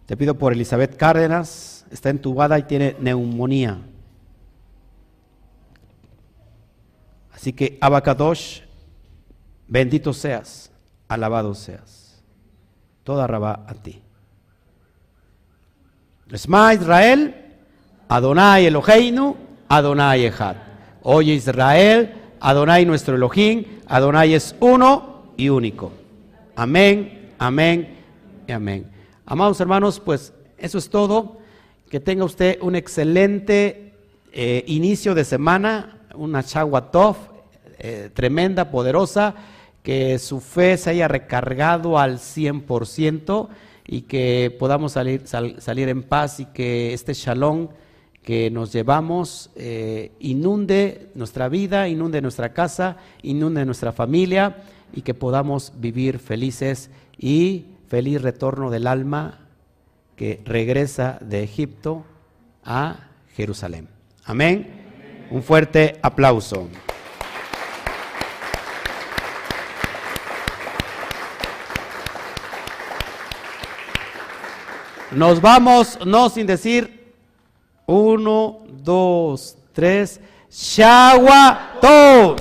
Te 0.07 0.17
pido 0.17 0.39
por 0.39 0.53
Elizabeth 0.53 0.97
Cárdenas, 0.97 1.85
está 1.91 2.11
entubada 2.11 2.59
y 2.59 2.63
tiene 2.63 2.97
neumonía. 3.01 3.79
Así 7.33 7.53
que 7.53 7.77
Abacadosh, 7.81 8.63
bendito 9.67 10.13
seas, 10.13 10.71
alabado 11.07 11.55
seas. 11.55 11.98
Toda 13.09 13.27
rabá 13.27 13.65
a 13.67 13.73
ti. 13.73 13.99
Esma 16.31 16.75
Israel, 16.75 17.35
Adonai 18.07 18.67
Eloheinu, 18.67 19.35
Adonai 19.67 20.27
Echad. 20.27 20.57
Oye 21.05 21.33
Israel, 21.33 22.13
Adonai 22.39 22.85
nuestro 22.85 23.17
Elohim, 23.17 23.65
Adonai 23.87 24.35
es 24.35 24.55
uno 24.61 25.33
y 25.39 25.49
único. 25.49 25.91
Amén, 26.55 27.31
amén 27.39 27.97
y 28.47 28.53
amén. 28.53 28.85
Amados 29.25 29.59
hermanos, 29.59 29.99
pues 30.05 30.35
eso 30.59 30.77
es 30.77 30.91
todo. 30.91 31.39
Que 31.89 32.01
tenga 32.01 32.27
usted 32.27 32.59
un 32.61 32.77
excelente 32.77 33.95
eh, 34.35 34.65
inicio 34.67 35.15
de 35.15 35.25
semana, 35.25 35.97
una 36.15 36.43
Shawatov 36.43 37.17
eh, 37.79 38.11
tremenda, 38.13 38.71
poderosa, 38.71 39.35
que 39.83 40.19
su 40.19 40.41
fe 40.41 40.77
se 40.77 40.91
haya 40.91 41.09
recargado 41.09 41.99
al 41.99 42.19
100% 42.19 43.49
y 43.87 44.03
que 44.03 44.55
podamos 44.59 44.93
salir, 44.93 45.23
salir 45.27 45.89
en 45.89 46.03
paz 46.03 46.41
y 46.41 46.47
que 46.47 46.93
este 46.93 47.15
shalom 47.15 47.69
que 48.23 48.51
nos 48.51 48.73
llevamos 48.75 49.51
eh, 49.57 50.13
inunde 50.21 51.09
nuestra 51.15 51.49
vida, 51.49 51.89
inunde 51.89 52.21
nuestra 52.21 52.53
casa, 52.53 52.99
inunde 53.23 53.65
nuestra 53.65 53.93
familia 53.93 54.59
y 54.93 55.01
que 55.01 55.15
podamos 55.15 55.73
vivir 55.79 56.19
felices 56.19 56.91
y 57.17 57.65
feliz 57.87 58.21
retorno 58.21 58.69
del 58.71 58.87
alma 58.87 59.47
que 60.15 60.43
regresa 60.45 61.19
de 61.23 61.43
Egipto 61.43 62.05
a 62.65 63.09
Jerusalén. 63.35 63.89
Amén. 64.25 65.27
Un 65.31 65.43
fuerte 65.43 65.99
aplauso. 66.03 66.69
Nos 75.11 75.41
vamos, 75.41 75.99
no 76.05 76.29
sin 76.29 76.47
decir 76.47 77.15
uno, 77.87 78.59
dos, 78.69 79.57
tres. 79.73 80.21
Shawato. 80.51 82.37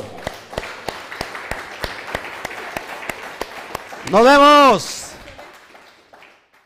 Nos 4.11 4.24
vemos. 4.24 5.06